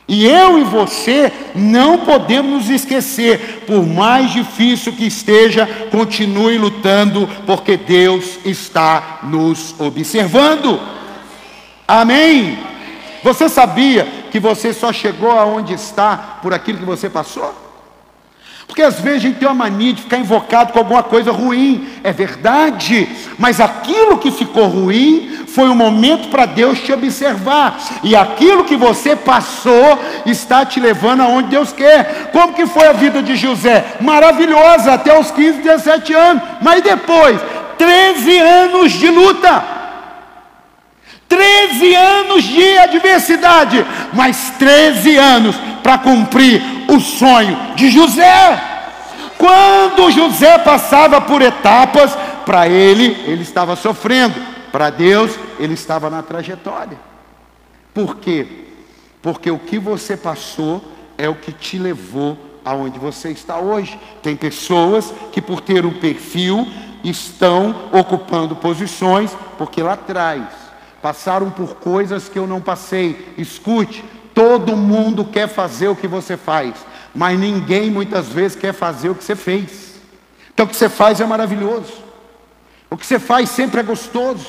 E 0.08 0.24
eu 0.24 0.58
e 0.58 0.64
você 0.64 1.30
não 1.54 1.98
podemos 1.98 2.70
esquecer, 2.70 3.64
por 3.66 3.86
mais 3.86 4.32
difícil 4.32 4.94
que 4.94 5.06
esteja, 5.06 5.66
continue 5.90 6.56
lutando, 6.56 7.28
porque 7.44 7.76
Deus 7.76 8.38
está 8.42 9.20
nos 9.24 9.78
observando. 9.78 10.80
Amém? 11.86 12.58
Você 13.22 13.50
sabia 13.50 14.08
que 14.30 14.40
você 14.40 14.72
só 14.72 14.90
chegou 14.94 15.30
aonde 15.30 15.74
está 15.74 16.38
por 16.42 16.54
aquilo 16.54 16.78
que 16.78 16.86
você 16.86 17.10
passou? 17.10 17.67
Porque 18.68 18.82
às 18.82 19.00
vezes 19.00 19.16
a 19.16 19.22
gente 19.22 19.38
tem 19.38 19.48
uma 19.48 19.54
mania 19.54 19.94
de 19.94 20.02
ficar 20.02 20.18
invocado 20.18 20.72
com 20.72 20.78
alguma 20.78 21.02
coisa 21.02 21.32
ruim, 21.32 21.88
é 22.04 22.12
verdade, 22.12 23.08
mas 23.38 23.60
aquilo 23.60 24.18
que 24.18 24.30
ficou 24.30 24.66
ruim 24.68 25.46
foi 25.48 25.70
um 25.70 25.74
momento 25.74 26.28
para 26.28 26.44
Deus 26.44 26.78
te 26.78 26.92
observar, 26.92 27.80
e 28.04 28.14
aquilo 28.14 28.64
que 28.64 28.76
você 28.76 29.16
passou 29.16 29.98
está 30.26 30.66
te 30.66 30.78
levando 30.78 31.22
aonde 31.22 31.48
Deus 31.48 31.72
quer. 31.72 32.28
Como 32.30 32.52
que 32.52 32.66
foi 32.66 32.86
a 32.86 32.92
vida 32.92 33.22
de 33.22 33.34
José? 33.34 33.96
Maravilhosa 34.02 34.92
até 34.92 35.18
os 35.18 35.30
15, 35.30 35.62
17 35.62 36.12
anos, 36.12 36.42
mas 36.60 36.82
depois, 36.82 37.40
13 37.78 38.38
anos 38.38 38.92
de 38.92 39.08
luta. 39.08 39.64
13 41.26 41.94
anos 41.94 42.44
de 42.44 42.78
adversidade, 42.78 43.84
mas 44.12 44.52
13 44.58 45.16
anos 45.16 45.56
para 45.82 45.98
cumprir 45.98 46.77
o 46.88 46.98
sonho 46.98 47.74
de 47.76 47.90
José. 47.90 48.60
Quando 49.36 50.10
José 50.10 50.58
passava 50.58 51.20
por 51.20 51.42
etapas, 51.42 52.16
para 52.44 52.66
ele, 52.66 53.22
ele 53.26 53.42
estava 53.42 53.76
sofrendo, 53.76 54.34
para 54.72 54.90
Deus, 54.90 55.38
ele 55.58 55.74
estava 55.74 56.08
na 56.08 56.22
trajetória. 56.22 56.98
Por 57.92 58.16
quê? 58.16 58.64
Porque 59.20 59.50
o 59.50 59.58
que 59.58 59.78
você 59.78 60.16
passou 60.16 60.82
é 61.18 61.28
o 61.28 61.34
que 61.34 61.52
te 61.52 61.78
levou 61.78 62.38
aonde 62.64 62.98
você 62.98 63.30
está 63.30 63.58
hoje. 63.58 63.98
Tem 64.22 64.34
pessoas 64.34 65.12
que, 65.30 65.42
por 65.42 65.60
ter 65.60 65.84
um 65.84 65.92
perfil, 65.92 66.66
estão 67.04 67.74
ocupando 67.92 68.56
posições, 68.56 69.36
porque 69.56 69.82
lá 69.82 69.92
atrás 69.92 70.44
passaram 71.02 71.50
por 71.50 71.76
coisas 71.76 72.28
que 72.28 72.38
eu 72.38 72.46
não 72.46 72.60
passei. 72.60 73.34
Escute, 73.36 74.04
Todo 74.38 74.76
mundo 74.76 75.24
quer 75.24 75.48
fazer 75.48 75.88
o 75.88 75.96
que 75.96 76.06
você 76.06 76.36
faz, 76.36 76.72
mas 77.12 77.36
ninguém 77.36 77.90
muitas 77.90 78.28
vezes 78.28 78.56
quer 78.56 78.72
fazer 78.72 79.08
o 79.08 79.14
que 79.16 79.24
você 79.24 79.34
fez. 79.34 79.98
Então 80.54 80.64
o 80.64 80.68
que 80.68 80.76
você 80.76 80.88
faz 80.88 81.20
é 81.20 81.26
maravilhoso. 81.26 81.92
O 82.88 82.96
que 82.96 83.04
você 83.04 83.18
faz 83.18 83.48
sempre 83.48 83.80
é 83.80 83.82
gostoso. 83.82 84.46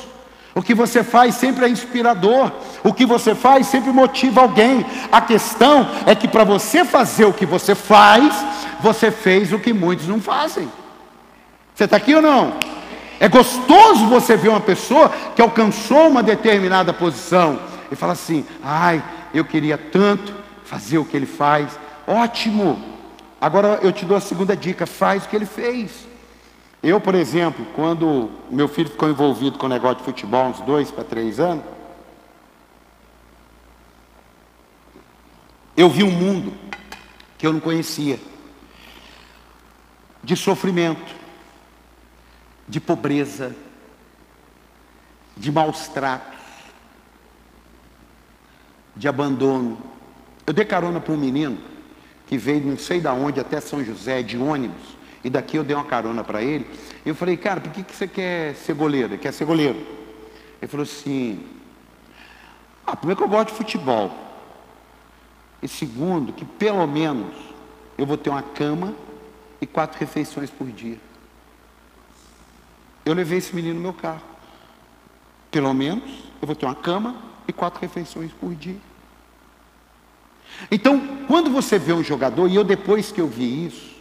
O 0.54 0.62
que 0.62 0.76
você 0.76 1.04
faz 1.04 1.34
sempre 1.34 1.66
é 1.66 1.70
inspirador. 1.70 2.52
O 2.84 2.94
que 2.94 3.04
você 3.04 3.34
faz 3.34 3.66
sempre 3.66 3.92
motiva 3.92 4.42
alguém. 4.42 4.86
A 5.12 5.22
questão 5.22 5.90
é 6.06 6.14
que 6.14 6.28
para 6.28 6.44
você 6.44 6.86
fazer 6.86 7.26
o 7.26 7.34
que 7.34 7.48
você 7.48 7.74
faz, 7.74 8.32
você 8.82 9.10
fez 9.10 9.52
o 9.52 9.58
que 9.58 9.74
muitos 9.74 10.08
não 10.08 10.22
fazem. 10.22 10.72
Você 11.74 11.86
está 11.86 11.98
aqui 11.98 12.14
ou 12.14 12.22
não? 12.22 12.54
É 13.20 13.28
gostoso 13.28 14.06
você 14.06 14.38
ver 14.38 14.50
uma 14.50 14.62
pessoa 14.62 15.10
que 15.36 15.42
alcançou 15.42 16.10
uma 16.10 16.22
determinada 16.22 16.94
posição 16.94 17.60
e 17.92 17.96
fala 17.96 18.14
assim: 18.14 18.46
ai, 18.64 19.02
eu 19.34 19.46
queria 19.46 19.78
tanto 19.78 20.34
fazer 20.64 20.98
o 20.98 21.06
que 21.06 21.16
ele 21.16 21.26
faz. 21.26 21.80
Ótimo! 22.08 22.82
Agora 23.42 23.80
eu 23.82 23.92
te 23.92 24.06
dou 24.06 24.18
a 24.18 24.22
segunda 24.22 24.56
dica: 24.56 24.86
faz 24.86 25.26
o 25.26 25.30
que 25.30 25.36
ele 25.36 25.46
fez. 25.46 26.08
Eu, 26.82 27.02
por 27.02 27.14
exemplo, 27.14 27.66
quando 27.76 28.32
meu 28.50 28.68
filho 28.68 28.90
ficou 28.90 29.10
envolvido 29.10 29.58
com 29.58 29.66
o 29.66 29.70
negócio 29.70 29.98
de 29.98 30.04
futebol, 30.04 30.48
uns 30.48 30.62
dois 30.62 30.90
para 30.90 31.04
três 31.04 31.40
anos, 31.40 31.64
eu 35.76 35.90
vi 35.90 36.04
um 36.04 36.12
mundo 36.12 36.54
que 37.38 37.46
eu 37.46 37.54
não 37.54 37.60
conhecia, 37.60 38.20
de 40.24 40.36
sofrimento, 40.36 41.16
de 42.68 42.80
pobreza, 42.80 43.56
de 45.36 45.52
maus 45.52 45.88
tratos, 45.88 46.39
de 49.00 49.08
abandono. 49.08 49.78
Eu 50.46 50.54
dei 50.54 50.66
carona 50.66 51.00
para 51.00 51.14
um 51.14 51.18
menino 51.18 51.58
que 52.28 52.38
veio 52.38 52.64
não 52.66 52.78
sei 52.78 53.00
da 53.00 53.14
onde 53.14 53.40
até 53.40 53.60
São 53.62 53.84
José 53.84 54.22
de 54.22 54.38
ônibus, 54.38 55.00
e 55.24 55.30
daqui 55.30 55.58
eu 55.58 55.64
dei 55.64 55.76
uma 55.76 55.86
carona 55.86 56.24
para 56.24 56.44
ele. 56.44 56.68
Eu 57.06 57.16
falei, 57.16 57.38
cara, 57.38 57.62
por 57.62 57.72
que, 57.72 57.82
que 57.82 57.96
você 57.96 58.08
quer 58.08 58.54
ser 58.56 58.76
goleiro? 58.76 59.18
Quer 59.18 59.34
ser 59.34 59.46
goleiro. 59.46 59.80
Ele 60.62 60.70
falou 60.70 60.84
assim: 60.84 61.44
ah, 62.86 62.96
primeiro 62.96 63.18
que 63.18 63.24
eu 63.24 63.30
gosto 63.30 63.50
de 63.50 63.56
futebol. 63.56 64.12
E 65.62 65.68
segundo, 65.68 66.34
que 66.34 66.44
pelo 66.44 66.86
menos 66.86 67.34
eu 67.98 68.06
vou 68.06 68.18
ter 68.18 68.30
uma 68.30 68.44
cama 68.44 68.94
e 69.62 69.66
quatro 69.66 69.98
refeições 70.00 70.50
por 70.50 70.68
dia. 70.68 70.98
Eu 73.06 73.14
levei 73.14 73.38
esse 73.38 73.56
menino 73.56 73.76
no 73.76 73.82
meu 73.82 73.94
carro. 73.94 74.22
Pelo 75.50 75.74
menos 75.74 76.04
eu 76.42 76.46
vou 76.46 76.56
ter 76.56 76.66
uma 76.66 76.76
cama 76.76 77.16
e 77.48 77.54
quatro 77.54 77.82
refeições 77.82 78.32
por 78.32 78.54
dia. 78.54 78.89
Então, 80.70 81.26
quando 81.28 81.50
você 81.50 81.80
vê 81.80 81.94
um 81.94 82.04
jogador, 82.04 82.48
e 82.48 82.56
eu 82.56 82.64
depois 82.64 83.12
que 83.12 83.22
eu 83.22 83.28
vi 83.28 83.68
isso, 83.68 83.96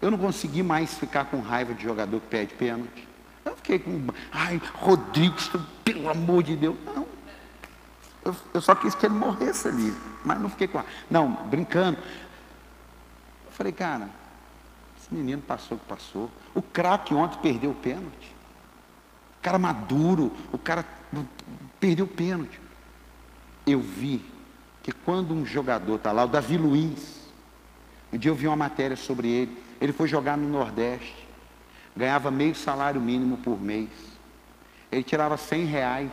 eu 0.00 0.10
não 0.10 0.18
consegui 0.18 0.62
mais 0.62 0.94
ficar 0.94 1.26
com 1.26 1.40
raiva 1.40 1.74
de 1.74 1.82
jogador 1.82 2.20
que 2.20 2.26
pede 2.26 2.54
pênalti. 2.54 3.06
Eu 3.44 3.56
fiquei 3.56 3.78
com, 3.78 4.06
ai, 4.30 4.60
Rodrigo, 4.74 5.36
pelo 5.84 6.08
amor 6.08 6.42
de 6.42 6.56
Deus. 6.56 6.76
Não. 6.84 7.06
Eu, 8.24 8.36
eu 8.54 8.60
só 8.60 8.74
quis 8.74 8.94
que 8.94 9.06
ele 9.06 9.14
morresse 9.14 9.68
ali, 9.68 9.94
mas 10.24 10.40
não 10.40 10.50
fiquei 10.50 10.68
com. 10.68 10.82
Não, 11.10 11.30
brincando. 11.46 11.98
Eu 13.46 13.52
falei, 13.52 13.72
cara, 13.72 14.08
esse 15.00 15.12
menino 15.12 15.42
passou 15.42 15.76
o 15.76 15.80
que 15.80 15.86
passou. 15.86 16.30
O 16.54 16.62
craque 16.62 17.14
ontem 17.14 17.38
perdeu 17.40 17.70
o 17.70 17.74
pênalti. 17.74 18.34
O 19.38 19.42
cara 19.42 19.58
maduro, 19.58 20.32
o 20.52 20.58
cara 20.58 20.84
perdeu 21.80 22.04
o 22.04 22.08
pênalti. 22.08 22.60
Eu 23.66 23.80
vi 23.80 24.24
que 24.88 24.92
quando 25.04 25.34
um 25.34 25.44
jogador 25.44 25.96
está 25.96 26.12
lá, 26.12 26.24
o 26.24 26.28
Davi 26.28 26.56
Luiz, 26.56 27.20
um 28.10 28.16
dia 28.16 28.30
eu 28.30 28.34
vi 28.34 28.46
uma 28.46 28.56
matéria 28.56 28.96
sobre 28.96 29.28
ele, 29.28 29.58
ele 29.78 29.92
foi 29.92 30.08
jogar 30.08 30.38
no 30.38 30.48
Nordeste, 30.48 31.28
ganhava 31.94 32.30
meio 32.30 32.54
salário 32.54 32.98
mínimo 32.98 33.36
por 33.36 33.60
mês. 33.60 33.90
Ele 34.90 35.02
tirava 35.02 35.36
100 35.36 35.66
reais, 35.66 36.10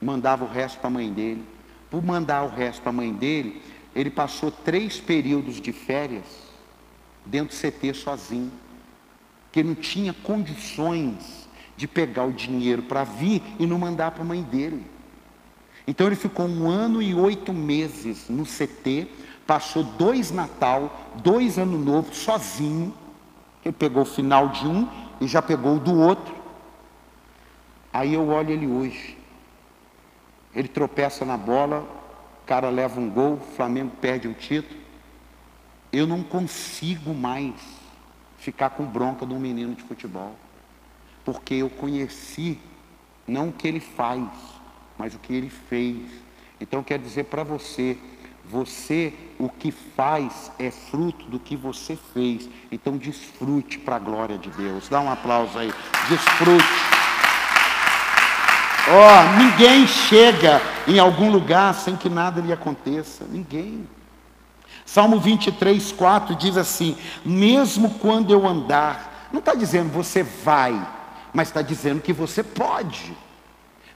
mandava 0.00 0.44
o 0.44 0.48
resto 0.48 0.78
para 0.78 0.86
a 0.86 0.90
mãe 0.92 1.12
dele. 1.12 1.44
Por 1.90 2.00
mandar 2.00 2.44
o 2.44 2.48
resto 2.48 2.80
para 2.80 2.90
a 2.90 2.92
mãe 2.92 3.12
dele, 3.12 3.60
ele 3.92 4.10
passou 4.10 4.52
três 4.52 5.00
períodos 5.00 5.60
de 5.60 5.72
férias 5.72 6.26
dentro 7.26 7.56
do 7.56 7.60
CT 7.60 7.92
sozinho, 7.92 8.52
que 9.50 9.64
não 9.64 9.74
tinha 9.74 10.12
condições 10.12 11.48
de 11.76 11.88
pegar 11.88 12.22
o 12.22 12.32
dinheiro 12.32 12.84
para 12.84 13.02
vir 13.02 13.42
e 13.58 13.66
não 13.66 13.80
mandar 13.80 14.12
para 14.12 14.22
a 14.22 14.26
mãe 14.26 14.44
dele. 14.44 14.97
Então 15.88 16.06
ele 16.06 16.16
ficou 16.16 16.46
um 16.46 16.68
ano 16.68 17.00
e 17.00 17.14
oito 17.14 17.50
meses 17.50 18.28
no 18.28 18.44
CT, 18.44 19.08
passou 19.46 19.82
dois 19.82 20.30
Natal, 20.30 21.14
dois 21.14 21.56
Ano 21.56 21.78
Novo 21.78 22.14
sozinho. 22.14 22.92
Ele 23.64 23.72
pegou 23.72 24.02
o 24.02 24.04
final 24.04 24.48
de 24.50 24.66
um 24.66 24.86
e 25.18 25.26
já 25.26 25.40
pegou 25.40 25.76
o 25.76 25.80
do 25.80 25.98
outro. 25.98 26.36
Aí 27.90 28.12
eu 28.12 28.28
olho 28.28 28.50
ele 28.50 28.66
hoje. 28.66 29.16
Ele 30.54 30.68
tropeça 30.68 31.24
na 31.24 31.38
bola, 31.38 31.78
o 32.42 32.46
cara 32.46 32.68
leva 32.68 33.00
um 33.00 33.08
gol, 33.08 33.36
o 33.36 33.54
Flamengo 33.56 33.92
perde 33.98 34.28
um 34.28 34.34
título. 34.34 34.78
Eu 35.90 36.06
não 36.06 36.22
consigo 36.22 37.14
mais 37.14 37.54
ficar 38.36 38.68
com 38.68 38.84
bronca 38.84 39.24
de 39.24 39.32
um 39.32 39.40
menino 39.40 39.74
de 39.74 39.82
futebol. 39.84 40.36
Porque 41.24 41.54
eu 41.54 41.70
conheci 41.70 42.60
não 43.26 43.48
o 43.48 43.52
que 43.52 43.66
ele 43.66 43.80
faz, 43.80 44.28
mas 44.98 45.14
o 45.14 45.18
que 45.18 45.32
ele 45.32 45.48
fez. 45.48 45.96
Então 46.60 46.82
quer 46.82 46.98
dizer 46.98 47.24
para 47.24 47.44
você, 47.44 47.96
você 48.44 49.14
o 49.38 49.48
que 49.48 49.70
faz 49.70 50.50
é 50.58 50.70
fruto 50.70 51.26
do 51.26 51.38
que 51.38 51.56
você 51.56 51.96
fez. 52.12 52.48
Então 52.72 52.96
desfrute 52.96 53.78
para 53.78 53.96
a 53.96 54.00
glória 54.00 54.36
de 54.36 54.50
Deus. 54.50 54.88
Dá 54.88 55.00
um 55.00 55.10
aplauso 55.10 55.58
aí. 55.58 55.72
Desfrute. 56.08 56.64
Ó, 58.90 58.90
oh, 58.90 59.38
ninguém 59.38 59.86
chega 59.86 60.62
em 60.86 60.98
algum 60.98 61.30
lugar 61.30 61.74
sem 61.74 61.94
que 61.94 62.08
nada 62.08 62.40
lhe 62.40 62.52
aconteça. 62.52 63.24
Ninguém. 63.30 63.86
Salmo 64.86 65.20
23, 65.20 65.92
4 65.92 66.34
diz 66.34 66.56
assim: 66.56 66.96
Mesmo 67.22 67.90
quando 67.98 68.32
eu 68.32 68.46
andar, 68.46 69.28
não 69.30 69.40
está 69.40 69.54
dizendo 69.54 69.92
você 69.92 70.22
vai, 70.22 70.74
mas 71.34 71.48
está 71.48 71.60
dizendo 71.60 72.00
que 72.00 72.14
você 72.14 72.42
pode. 72.42 73.14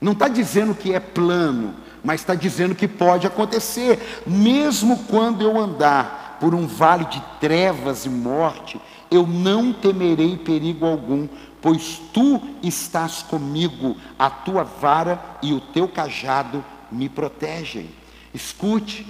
Não 0.02 0.12
está 0.12 0.26
dizendo 0.26 0.74
que 0.74 0.92
é 0.92 0.98
plano, 0.98 1.76
mas 2.02 2.20
está 2.20 2.34
dizendo 2.34 2.74
que 2.74 2.88
pode 2.88 3.24
acontecer. 3.24 4.22
Mesmo 4.26 5.04
quando 5.04 5.42
eu 5.42 5.56
andar 5.56 6.38
por 6.40 6.56
um 6.56 6.66
vale 6.66 7.04
de 7.04 7.22
trevas 7.40 8.04
e 8.04 8.08
morte, 8.08 8.80
eu 9.08 9.24
não 9.24 9.72
temerei 9.72 10.36
perigo 10.36 10.84
algum, 10.84 11.28
pois 11.60 12.02
tu 12.12 12.42
estás 12.64 13.22
comigo, 13.22 13.96
a 14.18 14.28
tua 14.28 14.64
vara 14.64 15.22
e 15.40 15.52
o 15.52 15.60
teu 15.60 15.86
cajado 15.86 16.64
me 16.90 17.08
protegem. 17.08 17.88
Escute, 18.34 19.06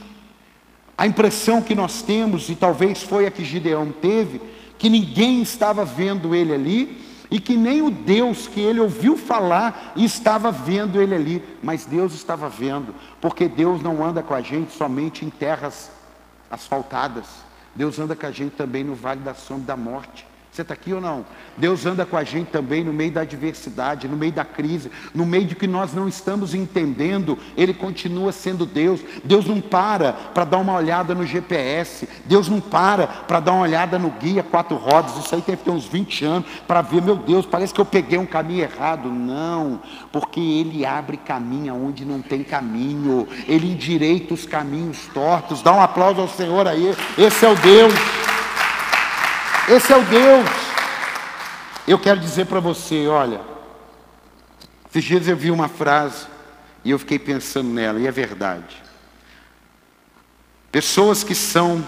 A 0.96 1.06
impressão 1.06 1.62
que 1.62 1.74
nós 1.74 2.02
temos, 2.02 2.50
e 2.50 2.54
talvez 2.54 3.02
foi 3.02 3.26
a 3.26 3.30
que 3.30 3.44
Gideão 3.44 3.90
teve, 3.90 4.40
que 4.78 4.90
ninguém 4.90 5.40
estava 5.40 5.84
vendo 5.84 6.34
ele 6.34 6.52
ali, 6.52 7.01
e 7.32 7.40
que 7.40 7.56
nem 7.56 7.80
o 7.80 7.90
Deus 7.90 8.46
que 8.46 8.60
ele 8.60 8.78
ouviu 8.78 9.16
falar 9.16 9.94
estava 9.96 10.52
vendo 10.52 11.00
ele 11.00 11.14
ali, 11.14 11.42
mas 11.62 11.86
Deus 11.86 12.12
estava 12.12 12.46
vendo, 12.46 12.94
porque 13.22 13.48
Deus 13.48 13.80
não 13.80 14.04
anda 14.04 14.22
com 14.22 14.34
a 14.34 14.42
gente 14.42 14.70
somente 14.70 15.24
em 15.24 15.30
terras 15.30 15.90
asfaltadas, 16.50 17.24
Deus 17.74 17.98
anda 17.98 18.14
com 18.14 18.26
a 18.26 18.30
gente 18.30 18.54
também 18.54 18.84
no 18.84 18.94
vale 18.94 19.20
da 19.20 19.32
sombra 19.32 19.64
da 19.64 19.76
morte. 19.78 20.26
Você 20.52 20.60
está 20.60 20.74
aqui 20.74 20.92
ou 20.92 21.00
não? 21.00 21.24
Deus 21.56 21.86
anda 21.86 22.04
com 22.04 22.14
a 22.14 22.22
gente 22.24 22.48
também 22.48 22.84
no 22.84 22.92
meio 22.92 23.10
da 23.10 23.22
adversidade, 23.22 24.06
no 24.06 24.18
meio 24.18 24.32
da 24.32 24.44
crise, 24.44 24.90
no 25.14 25.24
meio 25.24 25.46
de 25.46 25.54
que 25.54 25.66
nós 25.66 25.94
não 25.94 26.06
estamos 26.06 26.54
entendendo, 26.54 27.38
Ele 27.56 27.72
continua 27.72 28.32
sendo 28.32 28.66
Deus. 28.66 29.00
Deus 29.24 29.46
não 29.46 29.62
para 29.62 30.12
para 30.12 30.44
dar 30.44 30.58
uma 30.58 30.74
olhada 30.74 31.14
no 31.14 31.24
GPS, 31.24 32.06
Deus 32.26 32.50
não 32.50 32.60
para 32.60 33.06
para 33.06 33.40
dar 33.40 33.52
uma 33.52 33.62
olhada 33.62 33.98
no 33.98 34.10
guia 34.10 34.42
quatro 34.42 34.76
rodas. 34.76 35.16
Isso 35.16 35.34
aí 35.34 35.40
deve 35.40 35.62
ter 35.62 35.70
uns 35.70 35.86
20 35.86 36.24
anos 36.26 36.46
para 36.68 36.82
ver, 36.82 37.00
meu 37.00 37.16
Deus, 37.16 37.46
parece 37.46 37.72
que 37.72 37.80
eu 37.80 37.86
peguei 37.86 38.18
um 38.18 38.26
caminho 38.26 38.64
errado. 38.64 39.08
Não, 39.08 39.80
porque 40.12 40.38
Ele 40.38 40.84
abre 40.84 41.16
caminho 41.16 41.74
onde 41.74 42.04
não 42.04 42.20
tem 42.20 42.44
caminho, 42.44 43.26
Ele 43.48 43.72
endireita 43.72 44.34
os 44.34 44.44
caminhos 44.44 44.98
tortos. 45.14 45.62
Dá 45.62 45.72
um 45.72 45.80
aplauso 45.80 46.20
ao 46.20 46.28
Senhor 46.28 46.68
aí, 46.68 46.94
esse 47.16 47.42
é 47.42 47.48
o 47.48 47.56
Deus. 47.56 47.94
Esse 49.68 49.92
é 49.92 49.96
o 49.96 50.04
Deus. 50.04 50.48
Eu 51.86 51.98
quero 51.98 52.18
dizer 52.18 52.46
para 52.46 52.60
você, 52.60 53.06
olha, 53.06 53.40
esses 54.90 55.04
dias 55.04 55.28
eu 55.28 55.36
vi 55.36 55.50
uma 55.50 55.68
frase 55.68 56.26
e 56.84 56.90
eu 56.90 56.98
fiquei 56.98 57.18
pensando 57.18 57.68
nela, 57.68 57.98
e 58.00 58.06
é 58.06 58.10
verdade. 58.10 58.82
Pessoas 60.70 61.22
que 61.22 61.34
são 61.34 61.86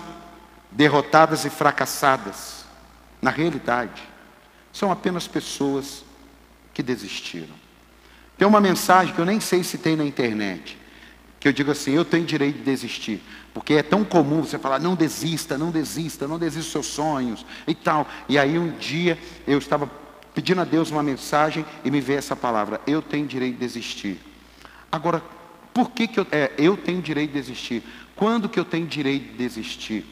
derrotadas 0.71 1.45
e 1.45 1.51
fracassadas, 1.51 2.65
na 3.21 3.31
realidade, 3.31 4.03
são 4.73 4.93
apenas 4.93 5.27
pessoas 5.27 6.05
que 6.73 6.83
desistiram. 6.83 7.55
Tem 8.37 8.47
uma 8.47 8.61
mensagem 8.61 9.15
que 9.15 9.21
eu 9.21 9.25
nem 9.25 9.41
sei 9.41 9.65
se 9.65 9.79
tem 9.79 9.97
na 9.97 10.05
internet, 10.05 10.79
que 11.41 11.49
eu 11.49 11.53
digo 11.53 11.71
assim: 11.71 11.93
eu 11.93 12.05
tenho 12.05 12.25
direito 12.25 12.59
de 12.59 12.65
desistir. 12.65 13.23
Porque 13.55 13.75
é 13.75 13.83
tão 13.85 14.05
comum 14.05 14.43
você 14.43 14.59
falar, 14.59 14.81
não 14.81 14.97
desista, 14.97 15.57
não 15.57 15.71
desista, 15.71 16.27
não 16.27 16.41
desista 16.41 16.65
dos 16.65 16.73
seus 16.73 16.87
sonhos 16.87 17.47
e 17.69 17.75
tal. 17.75 18.07
E 18.29 18.37
aí 18.37 18.59
um 18.59 18.77
dia 18.77 19.17
eu 19.47 19.59
estava 19.59 19.89
pedindo 20.35 20.61
a 20.61 20.65
Deus 20.65 20.91
uma 20.91 21.05
mensagem 21.05 21.65
e 21.85 21.91
me 21.91 22.01
veio 22.01 22.19
essa 22.19 22.35
palavra, 22.35 22.81
eu 22.85 23.01
tenho 23.01 23.25
direito 23.25 23.55
de 23.55 23.61
desistir. 23.61 24.21
Agora, 24.91 25.23
por 25.73 25.93
que, 25.93 26.09
que 26.09 26.19
eu, 26.19 26.27
é, 26.33 26.53
eu 26.59 26.77
tenho 26.77 27.01
direito 27.01 27.33
de 27.33 27.41
desistir? 27.41 27.85
Quando 28.17 28.49
que 28.49 28.59
eu 28.59 28.65
tenho 28.65 28.87
direito 28.87 29.31
de 29.31 29.39
desistir? 29.39 30.05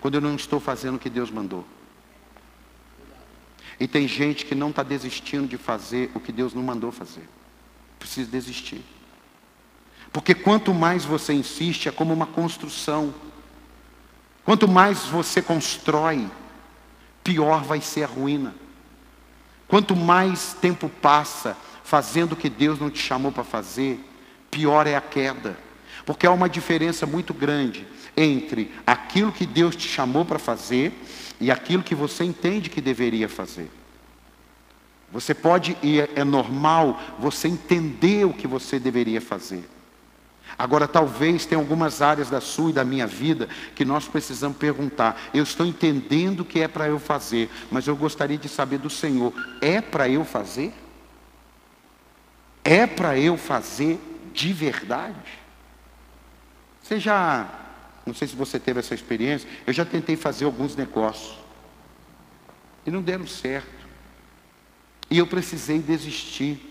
Quando 0.00 0.14
eu 0.14 0.20
não 0.22 0.34
estou 0.34 0.58
fazendo 0.58 0.96
o 0.96 0.98
que 0.98 1.10
Deus 1.10 1.30
mandou. 1.30 1.66
E 3.78 3.86
tem 3.86 4.08
gente 4.08 4.46
que 4.46 4.54
não 4.54 4.70
está 4.70 4.82
desistindo 4.82 5.46
de 5.46 5.58
fazer 5.58 6.10
o 6.14 6.20
que 6.20 6.32
Deus 6.32 6.54
não 6.54 6.62
mandou 6.62 6.90
fazer. 6.90 7.28
Precisa 7.98 8.30
desistir. 8.30 8.82
Porque 10.12 10.34
quanto 10.34 10.74
mais 10.74 11.04
você 11.04 11.32
insiste, 11.32 11.88
é 11.88 11.92
como 11.92 12.12
uma 12.12 12.26
construção. 12.26 13.14
Quanto 14.44 14.66
mais 14.66 15.04
você 15.04 15.40
constrói, 15.40 16.28
pior 17.22 17.62
vai 17.62 17.80
ser 17.80 18.04
a 18.04 18.06
ruína. 18.06 18.54
Quanto 19.68 19.94
mais 19.94 20.56
tempo 20.60 20.88
passa 20.88 21.56
fazendo 21.84 22.32
o 22.32 22.36
que 22.36 22.48
Deus 22.48 22.80
não 22.80 22.90
te 22.90 22.98
chamou 22.98 23.30
para 23.30 23.44
fazer, 23.44 24.04
pior 24.50 24.86
é 24.86 24.96
a 24.96 25.00
queda. 25.00 25.56
Porque 26.04 26.26
há 26.26 26.32
uma 26.32 26.48
diferença 26.48 27.06
muito 27.06 27.32
grande 27.32 27.86
entre 28.16 28.72
aquilo 28.84 29.30
que 29.30 29.46
Deus 29.46 29.76
te 29.76 29.86
chamou 29.86 30.24
para 30.24 30.38
fazer 30.38 30.92
e 31.40 31.50
aquilo 31.50 31.84
que 31.84 31.94
você 31.94 32.24
entende 32.24 32.68
que 32.68 32.80
deveria 32.80 33.28
fazer. 33.28 33.70
Você 35.12 35.34
pode, 35.34 35.76
e 35.82 36.00
é, 36.00 36.10
é 36.16 36.24
normal, 36.24 37.00
você 37.18 37.48
entender 37.48 38.24
o 38.24 38.34
que 38.34 38.46
você 38.46 38.78
deveria 38.78 39.20
fazer. 39.20 39.64
Agora, 40.58 40.86
talvez 40.86 41.46
tenha 41.46 41.60
algumas 41.60 42.02
áreas 42.02 42.28
da 42.28 42.40
sua 42.40 42.70
e 42.70 42.72
da 42.72 42.84
minha 42.84 43.06
vida 43.06 43.48
que 43.74 43.84
nós 43.84 44.06
precisamos 44.06 44.56
perguntar. 44.56 45.20
Eu 45.32 45.42
estou 45.42 45.66
entendendo 45.66 46.44
que 46.44 46.60
é 46.60 46.68
para 46.68 46.88
eu 46.88 46.98
fazer, 46.98 47.50
mas 47.70 47.86
eu 47.86 47.96
gostaria 47.96 48.38
de 48.38 48.48
saber 48.48 48.78
do 48.78 48.90
Senhor: 48.90 49.32
é 49.60 49.80
para 49.80 50.08
eu 50.08 50.24
fazer? 50.24 50.72
É 52.64 52.86
para 52.86 53.18
eu 53.18 53.36
fazer 53.36 53.98
de 54.32 54.52
verdade? 54.52 55.40
Você 56.82 56.98
já, 56.98 57.48
não 58.04 58.14
sei 58.14 58.28
se 58.28 58.36
você 58.36 58.58
teve 58.58 58.80
essa 58.80 58.94
experiência, 58.94 59.48
eu 59.66 59.72
já 59.72 59.84
tentei 59.84 60.16
fazer 60.16 60.44
alguns 60.44 60.74
negócios 60.76 61.38
e 62.84 62.90
não 62.90 63.02
deram 63.02 63.26
certo. 63.26 63.86
E 65.10 65.18
eu 65.18 65.26
precisei 65.26 65.78
desistir. 65.78 66.66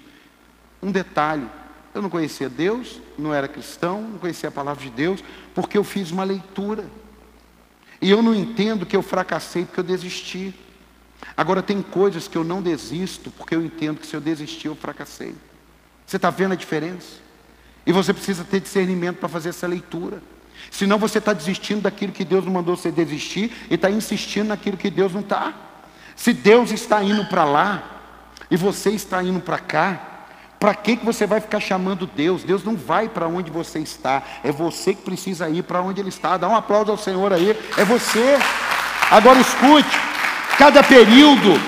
Um 0.81 0.91
detalhe, 0.91 1.45
eu 1.93 2.01
não 2.01 2.09
conhecia 2.09 2.49
Deus, 2.49 2.99
não 3.17 3.33
era 3.33 3.47
cristão, 3.47 4.01
não 4.01 4.19
conhecia 4.19 4.49
a 4.49 4.51
palavra 4.51 4.83
de 4.83 4.89
Deus, 4.89 5.23
porque 5.53 5.77
eu 5.77 5.83
fiz 5.83 6.11
uma 6.11 6.23
leitura. 6.23 6.85
E 8.01 8.09
eu 8.09 8.21
não 8.21 8.33
entendo 8.33 8.85
que 8.85 8.95
eu 8.95 9.01
fracassei 9.01 9.65
porque 9.65 9.79
eu 9.79 9.83
desisti. 9.83 10.53
Agora, 11.35 11.61
tem 11.61 11.81
coisas 11.81 12.27
que 12.27 12.37
eu 12.37 12.43
não 12.43 12.61
desisto, 12.61 13.31
porque 13.31 13.55
eu 13.55 13.63
entendo 13.63 13.99
que 13.99 14.07
se 14.07 14.15
eu 14.15 14.21
desistir, 14.21 14.67
eu 14.67 14.75
fracassei. 14.75 15.35
Você 16.05 16.15
está 16.15 16.29
vendo 16.29 16.53
a 16.53 16.55
diferença? 16.55 17.17
E 17.85 17.91
você 17.91 18.13
precisa 18.13 18.43
ter 18.43 18.59
discernimento 18.59 19.17
para 19.17 19.29
fazer 19.29 19.49
essa 19.49 19.67
leitura. 19.67 20.21
Senão 20.69 20.97
você 20.97 21.17
está 21.17 21.33
desistindo 21.33 21.81
daquilo 21.81 22.11
que 22.11 22.23
Deus 22.23 22.45
não 22.45 22.53
mandou 22.53 22.75
você 22.75 22.91
desistir 22.91 23.51
e 23.69 23.75
está 23.75 23.89
insistindo 23.89 24.47
naquilo 24.47 24.77
que 24.77 24.89
Deus 24.89 25.13
não 25.13 25.21
está. 25.21 25.53
Se 26.15 26.33
Deus 26.33 26.71
está 26.71 27.03
indo 27.03 27.25
para 27.25 27.43
lá 27.43 28.01
e 28.51 28.57
você 28.57 28.91
está 28.91 29.23
indo 29.23 29.39
para 29.39 29.57
cá, 29.57 30.08
para 30.59 30.75
que, 30.75 30.97
que 30.97 31.05
você 31.05 31.25
vai 31.25 31.39
ficar 31.39 31.61
chamando 31.61 32.05
Deus? 32.05 32.43
Deus 32.43 32.63
não 32.65 32.75
vai 32.75 33.07
para 33.07 33.27
onde 33.27 33.49
você 33.49 33.79
está, 33.79 34.21
é 34.43 34.51
você 34.51 34.93
que 34.93 35.01
precisa 35.01 35.49
ir 35.49 35.63
para 35.63 35.81
onde 35.81 36.01
Ele 36.01 36.09
está. 36.09 36.35
Dá 36.35 36.49
um 36.49 36.55
aplauso 36.55 36.91
ao 36.91 36.97
Senhor 36.97 37.31
aí, 37.31 37.57
é 37.77 37.85
você. 37.85 38.37
Agora 39.09 39.39
escute, 39.39 39.97
cada 40.57 40.83
período, 40.83 41.59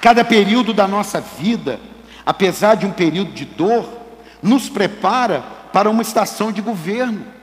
cada 0.00 0.24
período 0.24 0.74
da 0.74 0.88
nossa 0.88 1.20
vida, 1.20 1.78
apesar 2.24 2.74
de 2.74 2.84
um 2.84 2.90
período 2.90 3.30
de 3.30 3.44
dor, 3.44 3.88
nos 4.42 4.68
prepara 4.68 5.44
para 5.72 5.88
uma 5.88 6.02
estação 6.02 6.50
de 6.50 6.60
governo. 6.60 7.35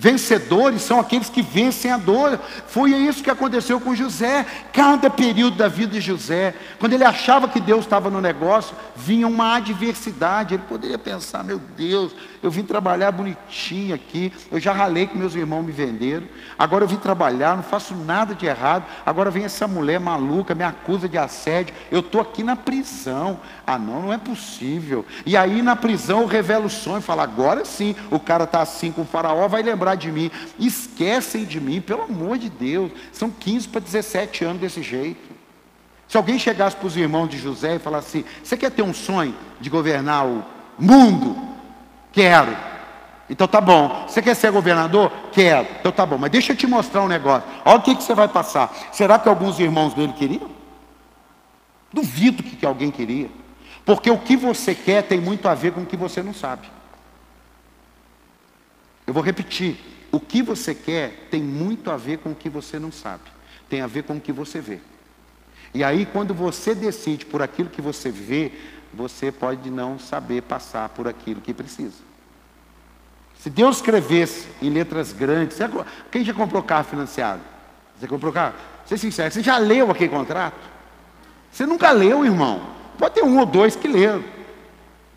Vencedores 0.00 0.80
são 0.80 0.98
aqueles 0.98 1.28
que 1.28 1.42
vencem 1.42 1.90
a 1.90 1.98
dor. 1.98 2.40
Foi 2.66 2.90
isso 2.90 3.22
que 3.22 3.28
aconteceu 3.28 3.78
com 3.78 3.94
José. 3.94 4.46
Cada 4.72 5.10
período 5.10 5.58
da 5.58 5.68
vida 5.68 5.92
de 5.92 6.00
José, 6.00 6.54
quando 6.78 6.94
ele 6.94 7.04
achava 7.04 7.46
que 7.46 7.60
Deus 7.60 7.80
estava 7.84 8.08
no 8.08 8.18
negócio, 8.18 8.74
vinha 8.96 9.28
uma 9.28 9.56
adversidade. 9.56 10.54
Ele 10.54 10.62
poderia 10.66 10.98
pensar: 10.98 11.44
meu 11.44 11.60
Deus, 11.76 12.14
eu 12.42 12.50
vim 12.50 12.62
trabalhar 12.62 13.10
bonitinho 13.12 13.94
aqui, 13.94 14.32
eu 14.50 14.58
já 14.58 14.72
ralei 14.72 15.06
que 15.06 15.16
meus 15.16 15.34
irmãos 15.34 15.62
me 15.62 15.72
venderam, 15.72 16.26
agora 16.58 16.84
eu 16.84 16.88
vim 16.88 16.96
trabalhar, 16.96 17.56
não 17.56 17.62
faço 17.62 17.94
nada 17.94 18.34
de 18.34 18.46
errado, 18.46 18.84
agora 19.04 19.30
vem 19.30 19.44
essa 19.44 19.68
mulher 19.68 20.00
maluca, 20.00 20.54
me 20.54 20.64
acusa 20.64 21.08
de 21.08 21.18
assédio, 21.18 21.74
eu 21.90 22.00
estou 22.00 22.20
aqui 22.20 22.42
na 22.42 22.56
prisão. 22.56 23.40
Ah, 23.66 23.78
não, 23.78 24.02
não 24.02 24.12
é 24.12 24.18
possível. 24.18 25.04
E 25.26 25.36
aí 25.36 25.62
na 25.62 25.76
prisão 25.76 26.22
eu 26.22 26.26
revelo 26.26 26.66
o 26.66 26.70
sonho 26.70 27.00
falo: 27.00 27.20
agora 27.20 27.64
sim, 27.64 27.94
o 28.10 28.18
cara 28.18 28.44
está 28.44 28.62
assim 28.62 28.90
com 28.90 29.02
o 29.02 29.06
faraó, 29.06 29.46
vai 29.48 29.62
lembrar 29.62 29.94
de 29.94 30.10
mim. 30.10 30.30
Esquecem 30.58 31.44
de 31.44 31.60
mim, 31.60 31.80
pelo 31.80 32.02
amor 32.02 32.38
de 32.38 32.48
Deus. 32.48 32.90
São 33.12 33.30
15 33.30 33.68
para 33.68 33.80
17 33.80 34.44
anos 34.44 34.60
desse 34.60 34.82
jeito. 34.82 35.30
Se 36.08 36.16
alguém 36.16 36.38
chegasse 36.38 36.74
para 36.74 36.86
os 36.86 36.96
irmãos 36.96 37.28
de 37.28 37.38
José 37.38 37.76
e 37.76 37.78
falasse 37.78 38.18
assim: 38.18 38.28
Você 38.42 38.56
quer 38.56 38.70
ter 38.70 38.82
um 38.82 38.94
sonho 38.94 39.34
de 39.60 39.70
governar 39.70 40.26
o 40.26 40.44
mundo? 40.78 41.59
Quero. 42.12 42.56
Então 43.28 43.46
tá 43.46 43.60
bom. 43.60 44.06
Você 44.08 44.20
quer 44.20 44.34
ser 44.34 44.50
governador? 44.50 45.12
Quero. 45.32 45.68
Então 45.78 45.92
tá 45.92 46.04
bom. 46.04 46.18
Mas 46.18 46.30
deixa 46.30 46.52
eu 46.52 46.56
te 46.56 46.66
mostrar 46.66 47.02
um 47.02 47.08
negócio. 47.08 47.48
Olha 47.64 47.78
o 47.78 47.82
que, 47.82 47.94
que 47.94 48.02
você 48.02 48.14
vai 48.14 48.26
passar. 48.26 48.74
Será 48.92 49.18
que 49.18 49.28
alguns 49.28 49.60
irmãos 49.60 49.94
dele 49.94 50.12
queriam? 50.12 50.50
Duvido 51.92 52.42
que, 52.42 52.56
que 52.56 52.66
alguém 52.66 52.90
queria. 52.90 53.30
Porque 53.84 54.10
o 54.10 54.18
que 54.18 54.36
você 54.36 54.74
quer 54.74 55.02
tem 55.02 55.20
muito 55.20 55.48
a 55.48 55.54
ver 55.54 55.72
com 55.72 55.82
o 55.82 55.86
que 55.86 55.96
você 55.96 56.22
não 56.22 56.34
sabe. 56.34 56.68
Eu 59.06 59.14
vou 59.14 59.22
repetir. 59.22 59.78
O 60.12 60.18
que 60.18 60.42
você 60.42 60.74
quer 60.74 61.28
tem 61.30 61.40
muito 61.40 61.90
a 61.90 61.96
ver 61.96 62.18
com 62.18 62.30
o 62.30 62.34
que 62.34 62.48
você 62.48 62.78
não 62.78 62.90
sabe. 62.90 63.24
Tem 63.68 63.80
a 63.80 63.86
ver 63.86 64.02
com 64.02 64.14
o 64.14 64.20
que 64.20 64.32
você 64.32 64.60
vê. 64.60 64.80
E 65.72 65.84
aí, 65.84 66.04
quando 66.04 66.34
você 66.34 66.74
decide 66.74 67.24
por 67.24 67.42
aquilo 67.42 67.70
que 67.70 67.80
você 67.80 68.10
vê, 68.10 68.52
você 68.92 69.30
pode 69.30 69.70
não 69.70 69.98
saber 69.98 70.42
passar 70.42 70.88
por 70.90 71.06
aquilo 71.06 71.40
que 71.40 71.54
precisa. 71.54 72.10
Se 73.38 73.48
Deus 73.48 73.76
escrevesse 73.76 74.48
em 74.60 74.70
letras 74.70 75.12
grandes, 75.12 75.58
quem 76.10 76.24
já 76.24 76.34
comprou 76.34 76.62
carro 76.62 76.84
financiado? 76.84 77.40
Você 77.98 78.06
comprou 78.06 78.32
carro? 78.32 78.54
Ser 78.86 78.98
sincero, 78.98 79.32
você 79.32 79.42
já 79.42 79.56
leu 79.56 79.90
aquele 79.90 80.10
contrato? 80.10 80.56
Você 81.50 81.64
nunca 81.66 81.90
leu, 81.90 82.24
irmão. 82.24 82.60
Pode 82.98 83.14
ter 83.14 83.24
um 83.24 83.38
ou 83.38 83.46
dois 83.46 83.76
que 83.76 83.88
leram. 83.88 84.22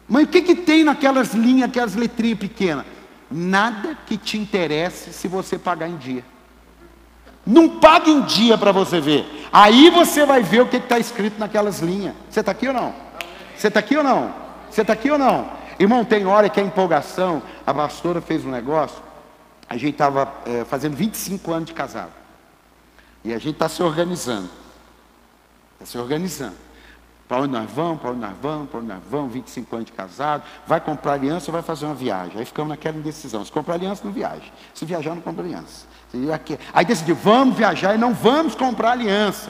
Mas 0.08 0.24
o 0.24 0.28
que, 0.28 0.42
que 0.42 0.56
tem 0.56 0.84
naquelas 0.84 1.34
linhas, 1.34 1.70
aquelas 1.70 1.96
letrinhas 1.96 2.40
pequenas? 2.40 2.86
nada 3.34 3.98
que 4.06 4.16
te 4.16 4.38
interesse 4.38 5.12
se 5.12 5.28
você 5.28 5.58
pagar 5.58 5.90
em 5.90 5.98
dia. 5.98 6.24
Não 7.46 7.80
pague 7.80 8.10
em 8.10 8.22
dia 8.22 8.58
para 8.58 8.72
você 8.72 9.02
ver. 9.02 9.26
Aí 9.52 9.90
você 9.90 10.26
vai 10.26 10.42
ver 10.42 10.62
o 10.62 10.68
que 10.68 10.78
está 10.78 10.98
escrito 10.98 11.40
naquelas 11.40 11.80
linhas. 11.80 12.16
Você 12.30 12.40
está 12.40 12.52
aqui 12.54 12.68
ou 12.68 12.74
não? 12.74 12.94
Você 13.58 13.68
está 13.68 13.80
aqui 13.80 13.98
ou 13.98 14.04
não? 14.04 14.34
Você 14.70 14.82
está 14.82 14.94
aqui 14.94 15.10
ou 15.10 15.18
não? 15.18 15.52
Irmão, 15.80 16.06
tem 16.06 16.26
hora 16.26 16.50
que 16.50 16.60
a 16.60 16.64
empolgação, 16.64 17.42
a 17.66 17.74
pastora 17.74 18.22
fez 18.22 18.46
um 18.46 18.52
negócio, 18.52 19.02
a 19.68 19.76
gente 19.76 19.94
estava 19.94 20.32
é, 20.46 20.64
fazendo 20.66 20.96
25 20.96 21.52
anos 21.52 21.66
de 21.66 21.74
casado. 21.74 22.12
E 23.24 23.34
a 23.34 23.38
gente 23.38 23.56
está 23.56 23.70
se 23.70 23.82
organizando. 23.82 24.50
Está 25.74 25.86
se 25.86 25.98
organizando. 25.98 26.56
Para 27.28 27.42
onde 27.42 27.54
nós 27.54 27.72
vamos, 27.72 28.02
para 28.02 28.12
onde 28.12 28.20
nós 28.20 28.36
vamos, 28.42 28.70
para 28.70 28.80
onde 28.80 28.88
nós 28.90 29.02
vamos, 29.10 29.34
25 29.34 29.76
anos 29.76 29.86
de 29.88 29.92
casado, 29.94 30.44
vai 30.68 30.80
comprar 30.80 31.14
aliança 31.14 31.50
ou 31.50 31.54
vai 31.54 31.62
fazer 31.62 31.86
uma 31.86 31.96
viagem? 31.96 32.38
Aí 32.38 32.46
ficamos 32.46 32.70
naquela 32.70 32.98
indecisão. 32.98 33.44
Se 33.44 33.52
comprar 33.52 33.76
aliança, 33.76 34.04
não 34.04 34.12
viaja. 34.12 34.52
Se 34.74 34.86
viajar, 34.86 35.16
não 35.16 35.22
compra 35.22 35.44
aliança. 35.44 35.88
Aí 36.74 36.86
decidiu, 36.86 37.16
vamos 37.16 37.58
viajar 37.58 37.96
e 37.96 37.98
não 37.98 38.14
vamos 38.14 38.54
comprar 38.54 38.92
aliança. 38.92 39.50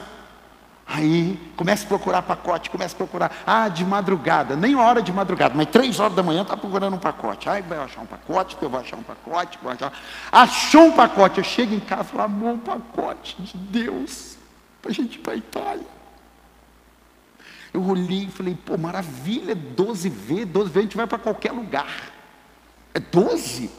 Aí 0.86 1.38
começa 1.56 1.84
a 1.84 1.88
procurar 1.88 2.22
pacote, 2.22 2.68
começa 2.68 2.94
a 2.94 2.98
procurar. 2.98 3.32
Ah, 3.46 3.68
de 3.68 3.84
madrugada, 3.84 4.54
nem 4.54 4.74
hora 4.74 5.00
de 5.00 5.12
madrugada, 5.12 5.54
mas 5.54 5.66
três 5.68 5.98
horas 5.98 6.14
da 6.14 6.22
manhã 6.22 6.42
está 6.42 6.56
procurando 6.56 6.94
um 6.94 6.98
pacote. 6.98 7.48
Aí 7.48 7.62
vai 7.62 7.78
achar 7.78 8.02
um 8.02 8.06
pacote, 8.06 8.56
eu 8.60 8.68
vou 8.68 8.80
achar 8.80 8.96
um 8.96 9.02
pacote, 9.02 9.58
vou 9.62 9.72
achar. 9.72 9.92
Achou 10.30 10.86
um 10.86 10.92
pacote, 10.92 11.38
eu 11.38 11.44
chego 11.44 11.74
em 11.74 11.80
casa 11.80 12.02
e 12.02 12.06
falo, 12.06 12.24
amor, 12.24 12.58
pacote 12.58 13.40
de 13.40 13.56
Deus, 13.56 14.36
para 14.82 14.90
a 14.90 14.94
gente 14.94 15.16
ir 15.16 15.20
para 15.20 15.32
a 15.32 15.36
Itália. 15.36 15.86
Eu 17.72 17.84
olhei 17.88 18.24
e 18.24 18.30
falei, 18.30 18.54
pô, 18.54 18.76
maravilha, 18.76 19.54
12 19.54 20.08
vezes, 20.08 20.46
12 20.46 20.70
vezes 20.70 20.76
a 20.76 20.82
gente 20.82 20.96
vai 20.96 21.06
para 21.06 21.18
qualquer 21.18 21.52
lugar. 21.52 22.12
É 22.92 23.00
12? 23.00 23.70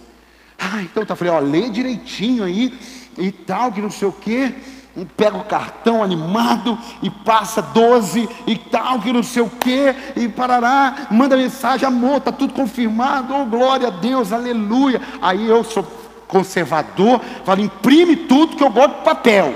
Ah, 0.57 0.81
então 0.81 1.05
tá, 1.05 1.15
falei, 1.15 1.31
ó, 1.31 1.39
lê 1.39 1.69
direitinho 1.69 2.43
aí 2.43 2.77
e 3.17 3.31
tal, 3.31 3.71
que 3.71 3.81
não 3.81 3.91
sei 3.91 4.07
o 4.07 4.11
quê 4.11 4.53
pega 5.03 5.36
o 5.36 5.43
cartão 5.43 6.01
animado 6.01 6.77
e 7.01 7.10
passa 7.10 7.62
12 7.62 8.29
e 8.47 8.55
tal, 8.58 8.99
que 8.99 9.12
não 9.12 9.23
sei 9.23 9.41
o 9.41 9.49
que, 9.49 9.93
e 10.15 10.29
parará, 10.29 11.08
manda 11.12 11.36
mensagem, 11.36 11.86
amor, 11.86 12.17
está 12.17 12.31
tudo 12.31 12.53
confirmado, 12.53 13.36
oh 13.36 13.45
glória 13.45 13.88
a 13.88 13.91
Deus, 13.91 14.31
aleluia. 14.31 15.01
Aí 15.21 15.47
eu 15.49 15.63
sou 15.65 15.86
conservador, 16.27 17.19
falo, 17.43 17.62
imprime 17.62 18.15
tudo 18.15 18.55
que 18.55 18.63
eu 18.63 18.69
gosto 18.69 18.99
de 18.99 19.03
papel. 19.03 19.53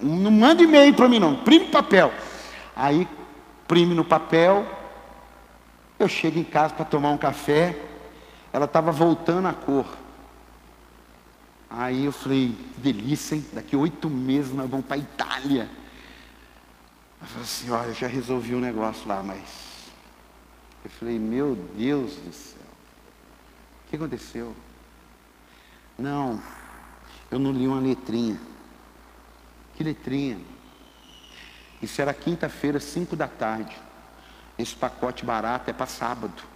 Não 0.00 0.30
manda 0.30 0.62
e-mail 0.62 0.94
para 0.94 1.08
mim 1.08 1.18
não, 1.18 1.32
imprime 1.32 1.66
papel. 1.66 2.12
Aí 2.76 3.08
imprime 3.64 3.94
no 3.94 4.04
papel, 4.04 4.64
eu 5.98 6.06
chego 6.06 6.38
em 6.38 6.44
casa 6.44 6.74
para 6.74 6.84
tomar 6.84 7.10
um 7.10 7.18
café, 7.18 7.76
ela 8.52 8.66
estava 8.66 8.92
voltando 8.92 9.48
a 9.48 9.52
cor. 9.52 9.86
Aí 11.76 12.04
eu 12.04 12.12
falei, 12.12 12.56
delícia, 12.76 13.34
hein? 13.34 13.44
Daqui 13.52 13.74
oito 13.74 14.08
meses 14.08 14.52
nós 14.52 14.70
vamos 14.70 14.86
para 14.86 14.94
a 14.94 14.98
Itália. 14.98 15.68
Ela 17.20 17.28
falou 17.28 17.42
assim, 17.42 17.70
olha, 17.70 17.88
eu 17.88 17.94
já 17.94 18.06
resolvi 18.06 18.54
um 18.54 18.60
negócio 18.60 19.08
lá, 19.08 19.24
mas. 19.24 19.42
Eu 20.84 20.90
falei, 20.90 21.18
meu 21.18 21.56
Deus 21.76 22.14
do 22.14 22.32
céu. 22.32 22.60
O 23.84 23.90
que 23.90 23.96
aconteceu? 23.96 24.54
Não, 25.98 26.40
eu 27.28 27.40
não 27.40 27.50
li 27.50 27.66
uma 27.66 27.80
letrinha. 27.80 28.40
Que 29.74 29.82
letrinha? 29.82 30.38
Isso 31.82 32.00
era 32.00 32.14
quinta-feira, 32.14 32.78
cinco 32.78 33.16
da 33.16 33.26
tarde. 33.26 33.76
Esse 34.56 34.76
pacote 34.76 35.24
barato 35.24 35.70
é 35.70 35.72
para 35.72 35.86
sábado. 35.86 36.53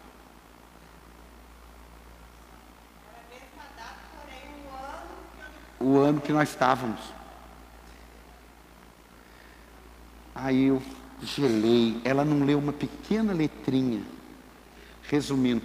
O 5.80 5.98
ano 5.98 6.20
que 6.20 6.32
nós 6.32 6.48
estávamos. 6.48 7.00
Aí 10.34 10.66
eu 10.66 10.82
gelei, 11.22 12.00
ela 12.04 12.24
não 12.24 12.44
leu 12.44 12.58
uma 12.58 12.72
pequena 12.72 13.32
letrinha. 13.32 14.02
Resumindo, 15.02 15.62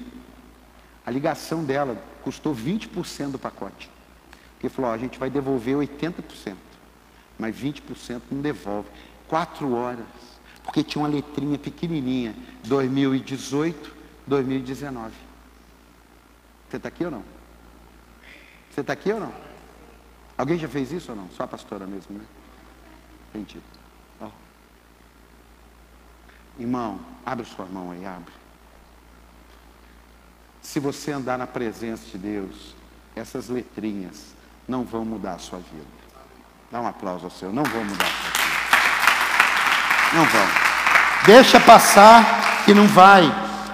a 1.06 1.12
ligação 1.12 1.64
dela 1.64 2.02
custou 2.24 2.56
20% 2.56 3.32
do 3.32 3.40
pacote. 3.40 3.90
Porque 4.54 4.70
falou, 4.70 4.92
a 4.92 4.98
gente 4.98 5.20
vai 5.20 5.30
devolver 5.30 5.76
80%, 5.76 6.56
mas 7.38 7.56
20% 7.56 8.22
não 8.32 8.42
devolve. 8.42 8.88
Quatro 9.28 9.74
horas, 9.74 10.06
porque 10.64 10.84
tinha 10.84 11.04
uma 11.04 11.10
letrinha 11.10 11.58
pequenininha, 11.58 12.34
2018, 12.64 13.94
2019. 14.26 15.14
Você 16.70 16.78
está 16.78 16.88
aqui 16.88 17.04
ou 17.06 17.12
não? 17.12 17.24
Você 18.72 18.82
está 18.82 18.94
aqui 18.94 19.12
ou 19.12 19.20
não? 19.20 19.53
Alguém 20.38 20.58
já 20.58 20.68
fez 20.68 20.92
isso 20.92 21.12
ou 21.12 21.18
não? 21.18 21.30
Só 21.36 21.44
a 21.44 21.48
pastora 21.48 21.86
mesmo, 21.86 22.18
né? 22.18 22.26
Oh. 24.22 24.30
Irmão, 26.60 27.00
abre 27.26 27.46
sua 27.46 27.66
mão 27.66 27.92
aí, 27.92 28.06
abre. 28.06 28.34
Se 30.62 30.80
você 30.80 31.12
andar 31.12 31.38
na 31.38 31.46
presença 31.46 32.06
de 32.06 32.18
Deus, 32.18 32.76
essas 33.16 33.50
letrinhas 33.50 34.34
não 34.68 34.84
vão 34.84 35.04
mudar 35.06 35.34
a 35.34 35.40
sua 35.40 35.60
vida. 35.60 35.86
Dá 36.72 36.82
um 36.82 36.88
aplauso 36.88 37.26
ao 37.26 37.32
seu, 37.32 37.52
não 37.52 37.64
vão 37.64 37.84
mudar 37.84 38.06
a 38.06 38.10
sua 38.10 38.32
vida. 38.32 38.44
Não 40.16 40.26
vão. 40.26 40.48
Deixa 41.26 41.60
passar 41.60 42.66
que 42.66 42.74
não 42.74 42.88
vai. 42.88 43.24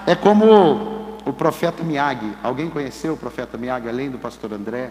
É 0.06 0.14
como 0.14 1.16
o 1.24 1.32
profeta 1.32 1.82
Miag. 1.82 2.36
Alguém 2.42 2.68
conheceu 2.68 3.14
o 3.14 3.16
profeta 3.16 3.56
Miag 3.56 3.88
além 3.88 4.10
do 4.10 4.18
pastor 4.18 4.52
André? 4.52 4.90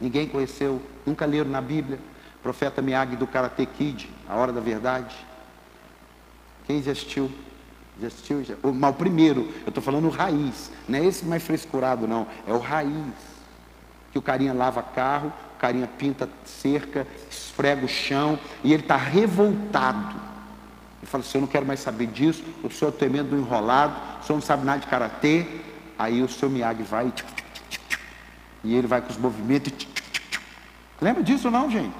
Ninguém 0.00 0.26
conheceu, 0.26 0.80
nunca 1.04 1.26
leram 1.26 1.50
na 1.50 1.60
Bíblia. 1.60 1.98
Profeta 2.42 2.80
Miyagi 2.80 3.16
do 3.16 3.26
Karate 3.26 3.66
Kid, 3.66 4.08
A 4.28 4.34
Hora 4.36 4.52
da 4.52 4.60
Verdade. 4.60 5.14
Quem 6.66 6.82
já 6.82 6.92
assistiu? 6.92 7.30
Já 8.00 8.06
assistiu? 8.06 8.42
Já? 8.42 8.54
O, 8.62 8.72
mas 8.72 8.90
o 8.90 8.94
primeiro, 8.94 9.52
eu 9.62 9.68
estou 9.68 9.82
falando 9.82 10.06
o 10.06 10.10
raiz. 10.10 10.70
Não 10.88 10.98
é 10.98 11.04
esse 11.04 11.24
mais 11.24 11.42
frescurado, 11.42 12.08
não. 12.08 12.26
É 12.46 12.52
o 12.52 12.58
raiz. 12.58 13.12
Que 14.10 14.18
o 14.18 14.22
carinha 14.22 14.54
lava 14.54 14.82
carro, 14.82 15.32
o 15.54 15.58
carinha 15.58 15.86
pinta 15.86 16.28
cerca, 16.44 17.06
esfrega 17.30 17.84
o 17.84 17.88
chão, 17.88 18.38
e 18.64 18.72
ele 18.72 18.82
está 18.82 18.96
revoltado. 18.96 20.16
Ele 21.00 21.06
fala 21.06 21.22
assim, 21.22 21.38
eu 21.38 21.42
não 21.42 21.48
quero 21.48 21.66
mais 21.66 21.80
saber 21.80 22.06
disso, 22.06 22.42
o 22.64 22.70
senhor 22.70 22.92
é 22.92 22.96
temendo 22.96 23.30
do 23.30 23.36
enrolado, 23.36 23.94
o 24.20 24.24
senhor 24.24 24.38
não 24.38 24.42
sabe 24.42 24.64
nada 24.64 24.80
de 24.80 24.86
karatê. 24.86 25.46
Aí 25.98 26.22
o 26.22 26.28
seu 26.28 26.48
Miyagi 26.48 26.82
vai 26.82 27.08
e 27.08 27.10
e 28.62 28.74
ele 28.74 28.86
vai 28.86 29.00
com 29.00 29.10
os 29.10 29.16
movimentos. 29.16 29.72
Lembra 31.00 31.22
disso 31.22 31.48
ou 31.48 31.52
não, 31.52 31.70
gente? 31.70 31.96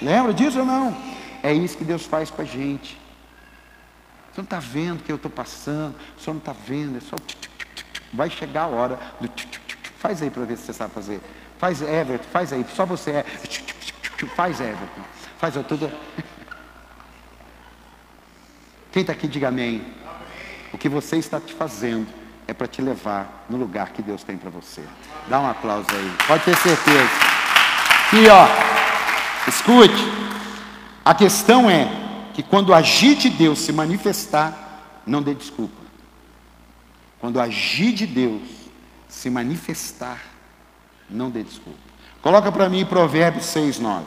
Lembra 0.00 0.34
disso 0.34 0.58
ou 0.58 0.64
não? 0.64 0.96
É 1.42 1.52
isso 1.52 1.76
que 1.76 1.84
Deus 1.84 2.04
faz 2.04 2.30
com 2.30 2.42
a 2.42 2.44
gente. 2.44 2.98
Você 4.32 4.40
não 4.40 4.44
está 4.44 4.58
vendo 4.58 5.00
o 5.00 5.02
que 5.02 5.10
eu 5.10 5.16
estou 5.16 5.30
passando, 5.30 5.94
senhor 6.18 6.34
não 6.34 6.38
está 6.38 6.52
vendo, 6.52 6.98
é 6.98 7.00
só. 7.00 7.16
Vai 8.12 8.28
chegar 8.28 8.64
a 8.64 8.66
hora 8.66 8.98
do. 9.20 9.30
Faz 9.98 10.22
aí 10.22 10.30
para 10.30 10.44
ver 10.44 10.58
se 10.58 10.64
você 10.64 10.72
sabe 10.72 10.92
fazer. 10.92 11.20
Faz 11.58 11.80
Everton, 11.80 12.28
faz 12.30 12.52
aí, 12.52 12.64
só 12.74 12.84
você 12.84 13.10
é. 13.12 13.24
Faz 14.34 14.60
Everton. 14.60 15.02
Faz 15.38 15.54
tudo. 15.66 15.90
Quem 18.92 19.00
está 19.02 19.12
aqui, 19.12 19.26
diga 19.26 19.48
amém. 19.48 19.84
O 20.72 20.78
que 20.78 20.88
você 20.88 21.16
está 21.16 21.40
te 21.40 21.54
fazendo 21.54 22.06
é 22.46 22.54
para 22.54 22.66
te 22.66 22.80
levar 22.80 23.46
no 23.48 23.56
lugar 23.56 23.90
que 23.90 24.02
Deus 24.02 24.22
tem 24.22 24.36
para 24.36 24.50
você. 24.50 24.82
Dá 25.28 25.40
um 25.40 25.48
aplauso 25.48 25.88
aí, 25.90 26.12
pode 26.26 26.44
ter 26.44 26.56
certeza. 26.56 27.10
E 28.12 28.28
ó, 28.28 28.46
escute, 29.48 30.02
a 31.04 31.14
questão 31.14 31.68
é 31.68 31.88
que 32.34 32.42
quando 32.42 32.68
o 32.68 32.74
agir 32.74 33.16
de 33.16 33.30
Deus 33.30 33.60
se 33.60 33.72
manifestar, 33.72 34.82
não 35.06 35.22
dê 35.22 35.34
desculpa. 35.34 35.82
Quando 37.18 37.36
o 37.36 37.40
agir 37.40 37.92
de 37.92 38.06
Deus 38.06 38.42
se 39.08 39.30
manifestar, 39.30 40.20
não 41.08 41.30
dê 41.30 41.42
desculpa. 41.42 41.78
Coloca 42.22 42.50
para 42.52 42.68
mim 42.68 42.84
Provérbios 42.84 43.46
6, 43.46 43.78
9. 43.78 44.04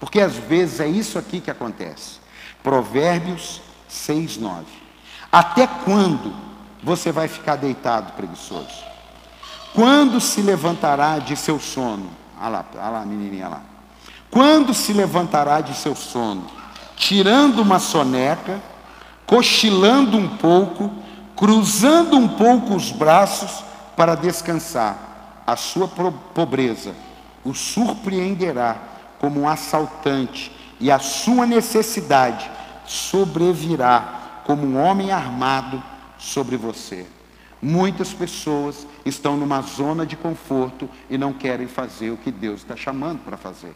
Porque 0.00 0.20
às 0.20 0.34
vezes 0.34 0.80
é 0.80 0.88
isso 0.88 1.18
aqui 1.18 1.40
que 1.40 1.50
acontece. 1.50 2.18
Provérbios 2.62 3.62
6, 3.88 4.36
9. 4.38 4.64
Até 5.30 5.66
quando 5.66 6.45
você 6.86 7.10
vai 7.10 7.26
ficar 7.26 7.56
deitado 7.56 8.12
preguiçoso. 8.12 8.84
Quando 9.74 10.20
se 10.20 10.40
levantará 10.40 11.18
de 11.18 11.36
seu 11.36 11.58
sono? 11.58 12.08
Olha 12.40 12.48
lá, 12.48 12.64
olha 12.76 12.88
lá, 12.90 13.04
menininha 13.04 13.48
lá. 13.48 13.60
Quando 14.30 14.72
se 14.72 14.92
levantará 14.92 15.60
de 15.60 15.74
seu 15.74 15.96
sono? 15.96 16.46
Tirando 16.94 17.58
uma 17.58 17.80
soneca, 17.80 18.62
cochilando 19.26 20.16
um 20.16 20.36
pouco, 20.36 20.92
cruzando 21.34 22.16
um 22.16 22.28
pouco 22.28 22.76
os 22.76 22.92
braços 22.92 23.64
para 23.96 24.14
descansar. 24.14 25.42
A 25.44 25.56
sua 25.56 25.88
pobreza 25.88 26.94
o 27.44 27.52
surpreenderá 27.52 28.76
como 29.18 29.40
um 29.40 29.48
assaltante, 29.48 30.52
e 30.78 30.92
a 30.92 31.00
sua 31.00 31.46
necessidade 31.46 32.48
sobrevirá 32.86 34.42
como 34.44 34.64
um 34.64 34.80
homem 34.80 35.10
armado 35.10 35.82
sobre 36.26 36.56
você. 36.56 37.06
Muitas 37.62 38.12
pessoas 38.12 38.86
estão 39.04 39.36
numa 39.36 39.62
zona 39.62 40.04
de 40.04 40.16
conforto 40.16 40.88
e 41.08 41.16
não 41.16 41.32
querem 41.32 41.66
fazer 41.66 42.10
o 42.10 42.16
que 42.16 42.30
Deus 42.30 42.60
está 42.60 42.76
chamando 42.76 43.20
para 43.24 43.36
fazer. 43.36 43.74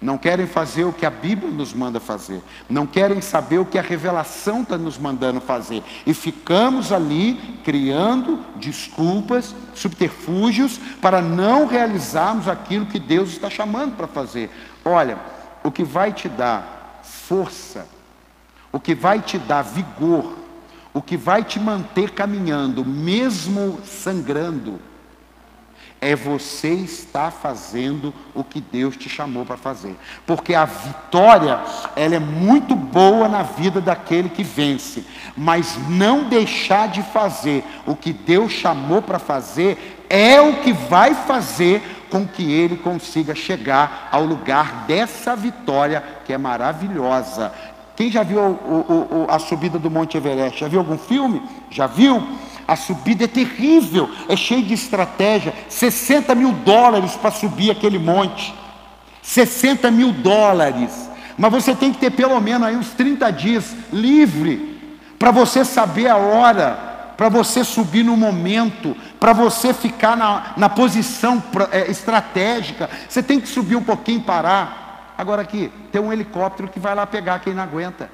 Não 0.00 0.16
querem 0.16 0.46
fazer 0.46 0.84
o 0.84 0.92
que 0.92 1.04
a 1.04 1.10
Bíblia 1.10 1.50
nos 1.50 1.74
manda 1.74 1.98
fazer. 1.98 2.40
Não 2.70 2.86
querem 2.86 3.20
saber 3.20 3.58
o 3.58 3.66
que 3.66 3.78
a 3.78 3.82
revelação 3.82 4.62
está 4.62 4.78
nos 4.78 4.96
mandando 4.96 5.40
fazer. 5.40 5.82
E 6.06 6.14
ficamos 6.14 6.92
ali 6.92 7.34
criando 7.64 8.38
desculpas, 8.56 9.54
subterfúgios, 9.74 10.78
para 11.02 11.20
não 11.20 11.66
realizarmos 11.66 12.46
aquilo 12.46 12.86
que 12.86 13.00
Deus 13.00 13.30
está 13.30 13.50
chamando 13.50 13.96
para 13.96 14.06
fazer. 14.06 14.50
Olha, 14.84 15.18
o 15.64 15.70
que 15.72 15.82
vai 15.82 16.12
te 16.12 16.28
dar 16.28 17.00
força, 17.02 17.86
o 18.70 18.78
que 18.78 18.94
vai 18.94 19.20
te 19.20 19.36
dar 19.36 19.62
vigor, 19.62 20.37
o 20.98 21.02
que 21.02 21.16
vai 21.16 21.44
te 21.44 21.60
manter 21.60 22.10
caminhando, 22.10 22.84
mesmo 22.84 23.78
sangrando, 23.84 24.80
é 26.00 26.16
você 26.16 26.70
estar 26.70 27.30
fazendo 27.30 28.12
o 28.34 28.42
que 28.42 28.60
Deus 28.60 28.96
te 28.96 29.08
chamou 29.08 29.46
para 29.46 29.56
fazer. 29.56 29.96
Porque 30.26 30.56
a 30.56 30.64
vitória, 30.64 31.60
ela 31.94 32.16
é 32.16 32.18
muito 32.18 32.74
boa 32.74 33.28
na 33.28 33.44
vida 33.44 33.80
daquele 33.80 34.28
que 34.28 34.42
vence, 34.42 35.04
mas 35.36 35.78
não 35.88 36.28
deixar 36.28 36.88
de 36.88 37.00
fazer 37.00 37.64
o 37.86 37.94
que 37.94 38.12
Deus 38.12 38.50
chamou 38.50 39.00
para 39.00 39.20
fazer 39.20 40.04
é 40.10 40.40
o 40.40 40.62
que 40.62 40.72
vai 40.72 41.14
fazer 41.14 41.80
com 42.10 42.26
que 42.26 42.50
ele 42.50 42.76
consiga 42.76 43.36
chegar 43.36 44.08
ao 44.10 44.24
lugar 44.24 44.84
dessa 44.88 45.36
vitória 45.36 46.02
que 46.24 46.32
é 46.32 46.38
maravilhosa. 46.38 47.52
Quem 47.98 48.12
já 48.12 48.22
viu 48.22 48.38
o, 48.38 48.44
o, 48.44 49.26
a 49.28 49.40
subida 49.40 49.76
do 49.76 49.90
Monte 49.90 50.16
Everest? 50.16 50.60
Já 50.60 50.68
viu 50.68 50.78
algum 50.78 50.96
filme? 50.96 51.42
Já 51.68 51.88
viu? 51.88 52.24
A 52.68 52.76
subida 52.76 53.24
é 53.24 53.26
terrível, 53.26 54.08
é 54.28 54.36
cheio 54.36 54.62
de 54.62 54.72
estratégia. 54.72 55.52
60 55.68 56.32
mil 56.36 56.52
dólares 56.52 57.16
para 57.16 57.32
subir 57.32 57.72
aquele 57.72 57.98
monte. 57.98 58.54
60 59.20 59.90
mil 59.90 60.12
dólares. 60.12 61.10
Mas 61.36 61.50
você 61.50 61.74
tem 61.74 61.92
que 61.92 61.98
ter 61.98 62.12
pelo 62.12 62.40
menos 62.40 62.68
aí 62.68 62.76
uns 62.76 62.90
30 62.90 63.32
dias 63.32 63.74
livre 63.92 64.78
para 65.18 65.32
você 65.32 65.64
saber 65.64 66.06
a 66.06 66.16
hora, 66.16 67.14
para 67.16 67.28
você 67.28 67.64
subir 67.64 68.04
no 68.04 68.16
momento, 68.16 68.96
para 69.18 69.32
você 69.32 69.74
ficar 69.74 70.16
na, 70.16 70.52
na 70.56 70.68
posição 70.68 71.42
é, 71.72 71.90
estratégica. 71.90 72.88
Você 73.08 73.24
tem 73.24 73.40
que 73.40 73.48
subir 73.48 73.74
um 73.74 73.82
pouquinho 73.82 74.20
e 74.20 74.22
parar. 74.22 74.87
Agora 75.18 75.42
aqui, 75.42 75.72
tem 75.90 76.00
um 76.00 76.12
helicóptero 76.12 76.68
que 76.68 76.78
vai 76.78 76.94
lá 76.94 77.04
pegar 77.04 77.40
quem 77.40 77.52
não 77.52 77.64
aguenta. 77.64 78.08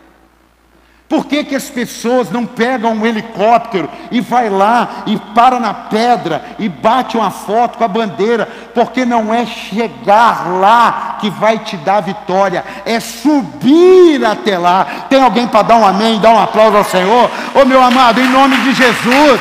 Por 1.06 1.26
que, 1.26 1.44
que 1.44 1.54
as 1.54 1.68
pessoas 1.68 2.30
não 2.30 2.46
pegam 2.46 2.94
um 2.94 3.04
helicóptero 3.04 3.90
e 4.10 4.22
vai 4.22 4.48
lá 4.48 5.04
e 5.04 5.18
para 5.18 5.60
na 5.60 5.74
pedra 5.74 6.42
e 6.58 6.66
bate 6.66 7.18
uma 7.18 7.30
foto 7.30 7.76
com 7.76 7.84
a 7.84 7.88
bandeira? 7.88 8.48
Porque 8.74 9.04
não 9.04 9.32
é 9.32 9.44
chegar 9.44 10.48
lá 10.48 11.18
que 11.20 11.28
vai 11.28 11.58
te 11.58 11.76
dar 11.76 12.00
vitória, 12.00 12.64
é 12.86 12.98
subir 13.00 14.24
até 14.24 14.56
lá. 14.56 15.04
Tem 15.10 15.20
alguém 15.20 15.46
para 15.46 15.62
dar 15.62 15.76
um 15.76 15.86
amém, 15.86 16.18
dar 16.18 16.30
um 16.30 16.42
aplauso 16.42 16.78
ao 16.78 16.84
Senhor? 16.84 17.30
Ô 17.54 17.60
oh, 17.60 17.64
meu 17.66 17.82
amado, 17.82 18.18
em 18.18 18.28
nome 18.30 18.56
de 18.62 18.72
Jesus. 18.72 19.40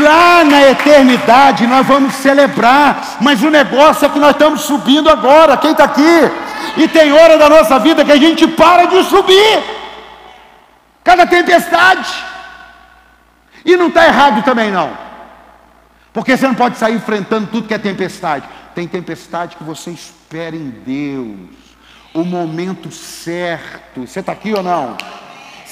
Lá 0.00 0.44
na 0.44 0.70
eternidade 0.70 1.66
nós 1.66 1.86
vamos 1.86 2.14
celebrar, 2.14 3.18
mas 3.20 3.42
o 3.42 3.50
negócio 3.50 4.06
é 4.06 4.08
que 4.08 4.18
nós 4.18 4.30
estamos 4.30 4.62
subindo 4.62 5.10
agora. 5.10 5.56
Quem 5.56 5.72
está 5.72 5.84
aqui? 5.84 6.30
E 6.76 6.88
tem 6.88 7.12
hora 7.12 7.36
da 7.36 7.48
nossa 7.48 7.78
vida 7.78 8.04
que 8.04 8.12
a 8.12 8.16
gente 8.16 8.46
para 8.46 8.86
de 8.86 9.02
subir 9.04 9.62
cada 11.04 11.26
tempestade. 11.26 12.12
E 13.64 13.76
não 13.76 13.88
está 13.88 14.06
errado 14.06 14.42
também 14.44 14.70
não. 14.70 14.96
Porque 16.12 16.36
você 16.36 16.46
não 16.46 16.54
pode 16.54 16.76
sair 16.76 16.94
enfrentando 16.94 17.48
tudo 17.48 17.68
que 17.68 17.74
é 17.74 17.78
tempestade. 17.78 18.46
Tem 18.74 18.86
tempestade 18.86 19.56
que 19.56 19.64
você 19.64 19.90
espera 19.90 20.54
em 20.54 20.70
Deus. 20.70 21.50
O 22.14 22.24
momento 22.24 22.90
certo. 22.90 24.06
Você 24.06 24.20
está 24.20 24.32
aqui 24.32 24.52
ou 24.52 24.62
não? 24.62 24.96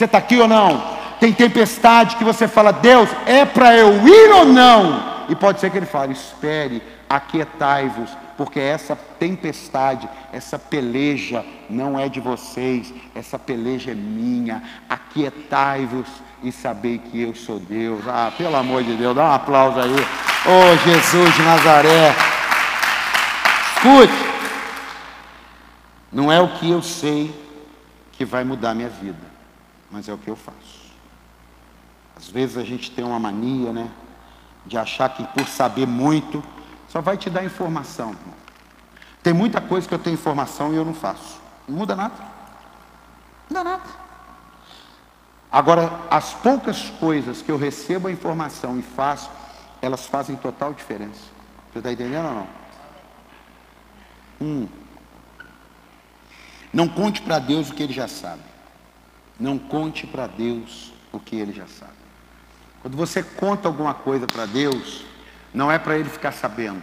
Você 0.01 0.07
está 0.07 0.17
aqui 0.17 0.39
ou 0.39 0.49
não? 0.49 0.83
Tem 1.21 1.31
tempestade 1.31 2.17
que 2.17 2.25
você 2.25 2.49
fala, 2.49 2.73
Deus, 2.73 3.11
é 3.27 3.45
para 3.45 3.77
eu 3.77 4.09
ir 4.09 4.33
ou 4.33 4.47
não? 4.47 5.27
E 5.29 5.35
pode 5.35 5.61
ser 5.61 5.69
que 5.69 5.77
ele 5.77 5.85
fale, 5.85 6.15
espere, 6.15 6.83
aquietai-vos, 7.07 8.09
porque 8.35 8.59
essa 8.59 8.97
tempestade, 8.97 10.09
essa 10.33 10.59
peleja 10.59 11.45
não 11.69 11.99
é 11.99 12.09
de 12.09 12.19
vocês, 12.19 12.95
essa 13.15 13.39
peleja 13.39 13.91
é 13.91 13.95
minha. 13.95 14.63
Aquietai-vos 14.89 16.09
e 16.43 16.51
sabei 16.51 16.97
que 16.97 17.21
eu 17.21 17.35
sou 17.35 17.59
Deus. 17.59 18.01
Ah, 18.09 18.33
pelo 18.39 18.57
amor 18.57 18.83
de 18.83 18.95
Deus, 18.95 19.15
dá 19.15 19.23
um 19.23 19.35
aplauso 19.35 19.81
aí. 19.81 19.97
Oh, 20.47 20.77
Jesus 20.79 21.35
de 21.35 21.43
Nazaré. 21.43 22.15
Escute, 23.77 24.31
não 26.11 26.33
é 26.33 26.41
o 26.41 26.49
que 26.49 26.71
eu 26.71 26.81
sei 26.81 27.39
que 28.13 28.25
vai 28.25 28.45
mudar 28.45 28.75
minha 28.75 28.89
vida, 28.89 29.30
mas 29.91 30.09
é 30.09 30.13
o 30.13 30.19
que 30.19 30.29
eu 30.29 30.37
faço. 30.37 30.91
Às 32.17 32.29
vezes 32.29 32.57
a 32.57 32.65
gente 32.65 32.91
tem 32.91 33.05
uma 33.05 33.19
mania, 33.19 33.73
né, 33.73 33.91
de 34.67 34.77
achar 34.77 35.09
que 35.09 35.25
por 35.29 35.47
saber 35.47 35.87
muito 35.87 36.43
só 36.89 37.01
vai 37.01 37.17
te 37.17 37.31
dar 37.31 37.45
informação. 37.45 38.15
Tem 39.23 39.33
muita 39.33 39.61
coisa 39.61 39.89
que 39.89 39.95
eu 39.95 39.99
tenho 39.99 40.15
informação 40.15 40.73
e 40.73 40.77
eu 40.77 40.85
não 40.85 40.95
faço. 40.95 41.41
Não 41.69 41.79
muda 41.79 41.95
nada. 41.95 42.15
Não 43.49 43.63
dá 43.63 43.71
nada. 43.71 44.01
Agora, 45.53 46.01
as 46.11 46.33
poucas 46.35 46.91
coisas 46.91 47.43
que 47.43 47.51
eu 47.51 47.59
recebo 47.59 48.09
a 48.09 48.13
informação 48.13 48.79
e 48.79 48.83
faço, 48.83 49.31
elas 49.83 50.07
fazem 50.07 50.37
total 50.37 50.73
diferença. 50.73 51.21
Você 51.73 51.79
está 51.79 51.93
entendendo 51.93 52.27
ou 52.27 52.35
não? 52.35 52.47
Hum. 54.41 54.69
Não 56.73 56.89
conte 56.89 57.21
para 57.23 57.39
Deus 57.39 57.71
o 57.71 57.75
que 57.75 57.83
ele 57.83 57.93
já 57.93 58.07
sabe. 58.07 58.43
Não 59.41 59.59
conte 59.59 60.07
para 60.07 60.27
Deus 60.27 60.93
o 61.11 61.19
que 61.19 61.35
ele 61.35 61.53
já 61.53 61.67
sabe. 61.67 61.93
Quando 62.83 62.97
você 62.97 63.23
conta 63.23 63.67
alguma 63.67 63.95
coisa 63.95 64.27
para 64.27 64.47
Deus, 64.47 65.05
não 65.53 65.73
é 65.73 65.79
para 65.79 65.99
ele 65.99 66.09
ficar 66.09 66.33
sabendo. 66.33 66.83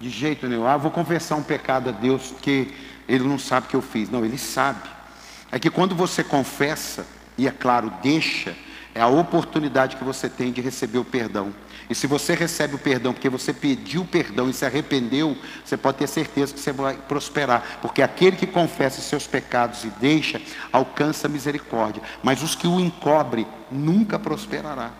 De 0.00 0.08
jeito 0.08 0.46
nenhum. 0.48 0.66
Ah, 0.66 0.76
vou 0.76 0.90
confessar 0.90 1.36
um 1.36 1.42
pecado 1.42 1.90
a 1.90 1.92
Deus 1.92 2.34
que 2.40 2.74
ele 3.06 3.24
não 3.24 3.38
sabe 3.38 3.68
que 3.68 3.76
eu 3.76 3.82
fiz. 3.82 4.10
Não, 4.10 4.24
ele 4.24 4.38
sabe. 4.38 4.88
É 5.50 5.58
que 5.58 5.70
quando 5.70 5.94
você 5.94 6.24
confessa, 6.24 7.06
e 7.36 7.46
é 7.46 7.50
claro, 7.50 7.92
deixa, 8.02 8.56
é 8.94 9.00
a 9.00 9.08
oportunidade 9.08 9.96
que 9.96 10.04
você 10.04 10.28
tem 10.28 10.52
de 10.52 10.60
receber 10.60 10.98
o 10.98 11.04
perdão. 11.04 11.54
E 11.88 11.94
se 11.94 12.06
você 12.06 12.34
recebe 12.34 12.74
o 12.74 12.78
perdão 12.78 13.12
porque 13.14 13.28
você 13.28 13.52
pediu 13.52 14.04
perdão 14.04 14.50
e 14.50 14.52
se 14.52 14.64
arrependeu, 14.64 15.36
você 15.64 15.76
pode 15.76 15.98
ter 15.98 16.06
certeza 16.06 16.52
que 16.52 16.60
você 16.60 16.72
vai 16.72 16.96
prosperar. 16.96 17.78
Porque 17.80 18.02
aquele 18.02 18.36
que 18.36 18.46
confessa 18.46 19.00
seus 19.00 19.26
pecados 19.26 19.84
e 19.84 19.90
deixa, 19.90 20.40
alcança 20.72 21.28
misericórdia. 21.28 22.02
Mas 22.22 22.42
os 22.42 22.54
que 22.54 22.66
o 22.66 22.78
encobre 22.78 23.46
nunca 23.70 24.18
prosperará. 24.18 24.90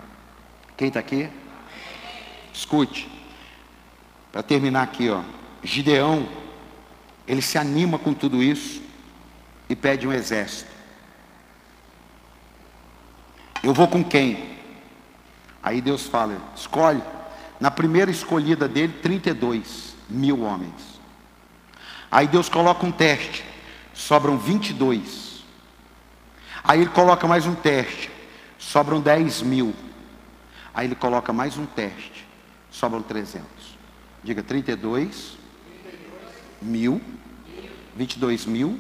Quem 0.76 0.88
está 0.88 1.00
aqui? 1.00 1.28
Escute, 2.52 3.10
para 4.32 4.42
terminar 4.42 4.82
aqui, 4.82 5.10
ó, 5.10 5.22
Gideão, 5.62 6.28
ele 7.26 7.42
se 7.42 7.58
anima 7.58 7.98
com 7.98 8.14
tudo 8.14 8.42
isso 8.42 8.80
e 9.68 9.76
pede 9.76 10.06
um 10.06 10.12
exército. 10.12 10.67
Eu 13.62 13.74
vou 13.74 13.88
com 13.88 14.04
quem? 14.04 14.58
Aí 15.62 15.80
Deus 15.80 16.06
fala: 16.06 16.36
escolhe. 16.54 17.02
Na 17.60 17.70
primeira 17.70 18.10
escolhida 18.10 18.68
dele, 18.68 18.94
32 19.02 19.96
mil 20.08 20.42
homens. 20.42 21.00
Aí 22.10 22.26
Deus 22.26 22.48
coloca 22.48 22.86
um 22.86 22.92
teste, 22.92 23.44
sobram 23.92 24.38
22. 24.38 25.42
Aí 26.62 26.80
ele 26.80 26.90
coloca 26.90 27.26
mais 27.26 27.46
um 27.46 27.54
teste, 27.54 28.10
sobram 28.58 29.00
10 29.00 29.42
mil. 29.42 29.74
Aí 30.72 30.86
ele 30.86 30.94
coloca 30.94 31.32
mais 31.32 31.58
um 31.58 31.66
teste, 31.66 32.26
sobram 32.70 33.02
300. 33.02 33.44
Diga 34.22 34.42
32 34.42 35.36
mil, 36.62 37.00
22 37.96 38.46
mil, 38.46 38.78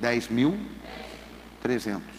10 0.00 0.28
mil, 0.28 0.58
300. 1.62 2.13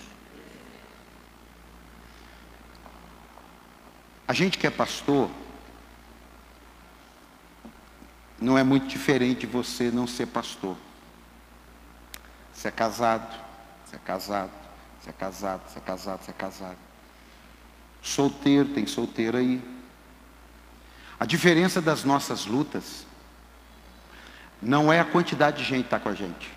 A 4.28 4.34
gente 4.34 4.58
que 4.58 4.66
é 4.66 4.72
pastor, 4.72 5.30
não 8.40 8.58
é 8.58 8.64
muito 8.64 8.88
diferente 8.88 9.46
você 9.46 9.92
não 9.92 10.08
ser 10.08 10.28
pastor. 10.28 10.76
Você 12.54 12.68
é 12.68 12.72
casado, 12.72 13.36
você 13.86 13.96
é 13.96 14.00
casado, 14.00 14.52
você 15.00 15.10
é 15.10 15.14
casado, 15.14 15.62
você 15.70 15.78
é 15.78 15.82
casado, 15.82 16.24
você 16.24 16.32
é 16.32 16.34
casado. 16.34 16.78
Solteiro, 18.02 18.70
tem 18.70 18.86
solteiro 18.86 19.38
aí. 19.38 19.62
A 21.20 21.26
diferença 21.26 21.82
das 21.82 22.04
nossas 22.04 22.46
lutas 22.46 23.06
não 24.62 24.92
é 24.92 25.00
a 25.00 25.06
quantidade 25.06 25.58
de 25.58 25.64
gente 25.64 25.82
que 25.82 25.88
está 25.88 26.00
com 26.00 26.10
a 26.10 26.16
gente. 26.16 26.52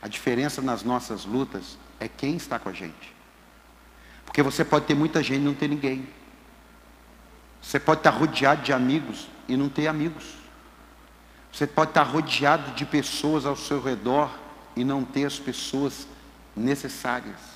A 0.00 0.08
diferença 0.08 0.60
nas 0.60 0.82
nossas 0.82 1.24
lutas 1.24 1.78
é 2.00 2.08
quem 2.08 2.36
está 2.36 2.58
com 2.58 2.68
a 2.68 2.72
gente. 2.72 3.14
Porque 4.32 4.42
você 4.42 4.64
pode 4.64 4.86
ter 4.86 4.94
muita 4.94 5.22
gente 5.22 5.42
e 5.42 5.44
não 5.44 5.52
ter 5.52 5.68
ninguém. 5.68 6.08
Você 7.60 7.78
pode 7.78 8.00
estar 8.00 8.08
rodeado 8.08 8.62
de 8.62 8.72
amigos 8.72 9.28
e 9.46 9.58
não 9.58 9.68
ter 9.68 9.88
amigos. 9.88 10.24
Você 11.52 11.66
pode 11.66 11.90
estar 11.90 12.02
rodeado 12.02 12.70
de 12.70 12.86
pessoas 12.86 13.44
ao 13.44 13.54
seu 13.54 13.78
redor 13.78 14.30
e 14.74 14.84
não 14.84 15.04
ter 15.04 15.26
as 15.26 15.38
pessoas 15.38 16.08
necessárias. 16.56 17.51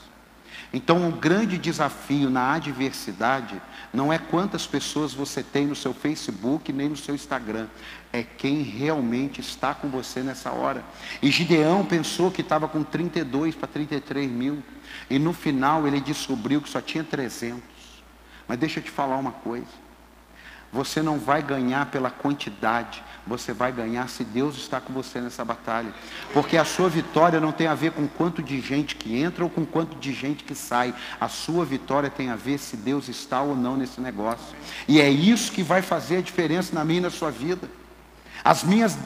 Então, 0.73 0.99
um 0.99 1.11
grande 1.11 1.59
desafio 1.59 2.29
na 2.29 2.55
adversidade 2.55 3.61
não 3.93 4.12
é 4.12 4.19
quantas 4.19 4.67
pessoas 4.67 5.14
você 5.14 5.43
tem 5.43 5.67
no 5.67 5.77
seu 5.77 5.95
Facebook 5.95 6.73
nem 6.73 6.89
no 6.89 6.97
seu 6.97 7.14
Instagram, 7.14 7.69
é 8.12 8.23
quem 8.23 8.62
realmente 8.62 9.41
está 9.41 9.75
com 9.75 9.89
você 9.89 10.21
nessa 10.21 10.51
hora. 10.51 10.85
E 11.23 11.31
Gideão 11.31 11.85
pensou 11.85 12.31
que 12.31 12.41
estava 12.41 12.69
com 12.69 12.83
32 12.83 13.55
para 13.55 13.69
33 13.69 14.31
mil, 14.31 14.62
e 15.09 15.19
no 15.19 15.33
final 15.33 15.87
ele 15.87 16.01
descobriu 16.01 16.61
que 16.61 16.69
só 16.69 16.81
tinha 16.81 17.05
300. 17.05 17.62
Mas 18.49 18.59
deixa 18.59 18.81
eu 18.81 18.85
te 18.85 18.91
falar 18.91 19.17
uma 19.17 19.33
coisa: 19.33 19.86
você 20.73 21.01
não 21.01 21.19
vai 21.19 21.43
ganhar 21.43 21.87
pela 21.87 22.11
quantidade, 22.11 23.03
você 23.27 23.53
vai 23.53 23.73
ganhar 23.73 24.09
se 24.09 24.23
Deus 24.25 24.57
está 24.57 24.81
com 24.81 24.93
você 24.93 25.21
nessa 25.21 25.45
batalha. 25.45 25.93
Porque 26.33 26.57
a 26.57 26.64
sua 26.64 26.89
vitória 26.89 27.41
não 27.41 27.53
tem 27.53 27.67
a 27.67 27.75
ver 27.75 27.93
com 27.93 28.07
quanto 28.07 28.43
de 28.43 28.61
gente 28.61 28.95
que 28.97 29.17
entra 29.17 29.45
ou 29.45 29.51
com 29.51 29.64
quanto 29.64 29.97
de 29.97 30.12
gente 30.12 30.45
que 30.45 30.55
sai. 30.55 30.95
A 31.21 31.29
sua 31.29 31.64
vitória 31.64 32.11
tem 32.11 32.31
a 32.31 32.37
ver 32.37 32.59
se 32.59 32.77
Deus 32.77 33.09
está 33.09 33.41
ou 33.41 33.57
não 33.57 33.77
nesse 33.77 34.01
negócio. 34.01 34.57
E 34.87 35.01
é 35.01 35.09
isso 35.09 35.53
que 35.53 35.62
vai 35.62 35.83
fazer 35.83 36.19
a 36.19 36.23
diferença 36.23 36.75
na 36.75 36.85
minha 36.85 36.99
e 36.99 37.03
na 37.03 37.11
sua 37.11 37.31
vida. 37.31 37.69
As 38.45 38.62
minhas 38.62 38.99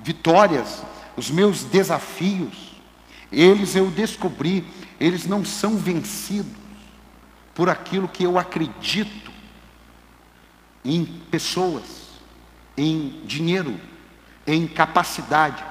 vitórias, 0.00 0.82
os 1.16 1.30
meus 1.30 1.62
desafios, 1.64 2.80
eles 3.30 3.76
eu 3.76 3.90
descobri, 3.90 4.66
eles 4.98 5.26
não 5.26 5.44
são 5.44 5.76
vencidos 5.76 6.50
por 7.54 7.68
aquilo 7.68 8.08
que 8.08 8.24
eu 8.24 8.38
acredito 8.38 9.27
em 10.84 11.04
pessoas 11.30 12.08
em 12.78 13.20
dinheiro, 13.24 13.78
em 14.46 14.66
capacidade, 14.66 15.62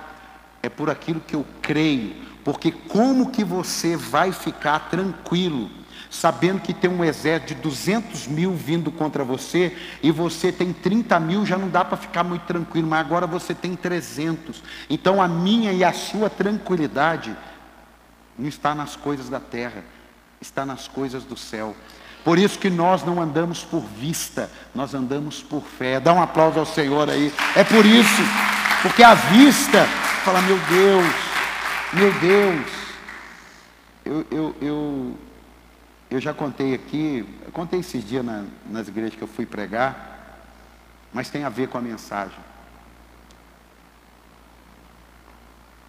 é 0.61 0.69
por 0.69 0.89
aquilo 0.89 1.21
que 1.21 1.35
eu 1.35 1.45
creio. 1.61 2.27
Porque 2.43 2.71
como 2.71 3.31
que 3.31 3.43
você 3.43 3.95
vai 3.95 4.31
ficar 4.31 4.89
tranquilo, 4.89 5.69
sabendo 6.09 6.61
que 6.61 6.73
tem 6.73 6.89
um 6.89 7.03
exército 7.03 7.55
de 7.55 7.61
200 7.61 8.27
mil 8.27 8.53
vindo 8.53 8.91
contra 8.91 9.23
você, 9.23 9.75
e 10.03 10.11
você 10.11 10.51
tem 10.51 10.71
30 10.71 11.19
mil, 11.19 11.45
já 11.45 11.57
não 11.57 11.69
dá 11.69 11.83
para 11.83 11.97
ficar 11.97 12.23
muito 12.23 12.43
tranquilo, 12.43 12.87
mas 12.87 12.99
agora 12.99 13.25
você 13.25 13.53
tem 13.53 13.75
300. 13.75 14.61
Então 14.89 15.21
a 15.21 15.27
minha 15.27 15.71
e 15.71 15.83
a 15.83 15.93
sua 15.93 16.29
tranquilidade 16.29 17.35
não 18.37 18.47
está 18.47 18.75
nas 18.75 18.95
coisas 18.95 19.29
da 19.29 19.39
terra, 19.39 19.83
está 20.39 20.65
nas 20.65 20.87
coisas 20.87 21.23
do 21.23 21.35
céu. 21.35 21.75
Por 22.27 22.37
isso 22.37 22.59
que 22.59 22.69
nós 22.69 23.05
não 23.05 23.21
andamos 23.21 23.63
por 23.63 23.79
vista, 23.79 24.51
nós 24.75 24.93
andamos 24.93 25.41
por 25.41 25.63
fé. 25.63 25.97
Dá 25.97 26.11
um 26.11 26.21
aplauso 26.21 26.59
ao 26.59 26.65
Senhor 26.65 27.09
aí. 27.09 27.33
É 27.55 27.63
por 27.63 27.85
isso, 27.85 28.21
porque 28.81 29.01
a 29.01 29.13
vista, 29.13 29.85
fala, 30.25 30.41
meu 30.41 30.59
Deus, 30.59 31.15
meu 31.93 32.11
Deus. 32.19 32.67
Eu, 34.03 34.27
eu, 34.29 34.55
eu, 34.61 35.17
eu 36.11 36.19
já 36.19 36.33
contei 36.33 36.73
aqui, 36.73 37.25
contei 37.53 37.79
esses 37.79 38.05
dias 38.05 38.25
na, 38.25 38.43
nas 38.65 38.89
igrejas 38.89 39.15
que 39.15 39.21
eu 39.21 39.27
fui 39.29 39.45
pregar, 39.45 40.37
mas 41.13 41.29
tem 41.29 41.45
a 41.45 41.49
ver 41.49 41.69
com 41.69 41.77
a 41.77 41.81
mensagem. 41.81 42.39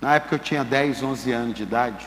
Na 0.01 0.15
época 0.15 0.37
eu 0.37 0.39
tinha 0.39 0.63
10, 0.63 1.03
11 1.03 1.33
anos 1.33 1.55
de 1.57 1.65
idade, 1.65 2.07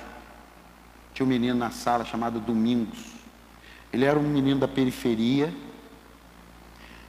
tinha 1.13 1.25
um 1.25 1.29
menino 1.29 1.59
na 1.59 1.69
sala 1.69 2.05
chamado 2.05 2.39
Domingos. 2.39 3.10
Ele 3.91 4.05
era 4.05 4.17
um 4.17 4.23
menino 4.23 4.59
da 4.59 4.67
periferia 4.67 5.53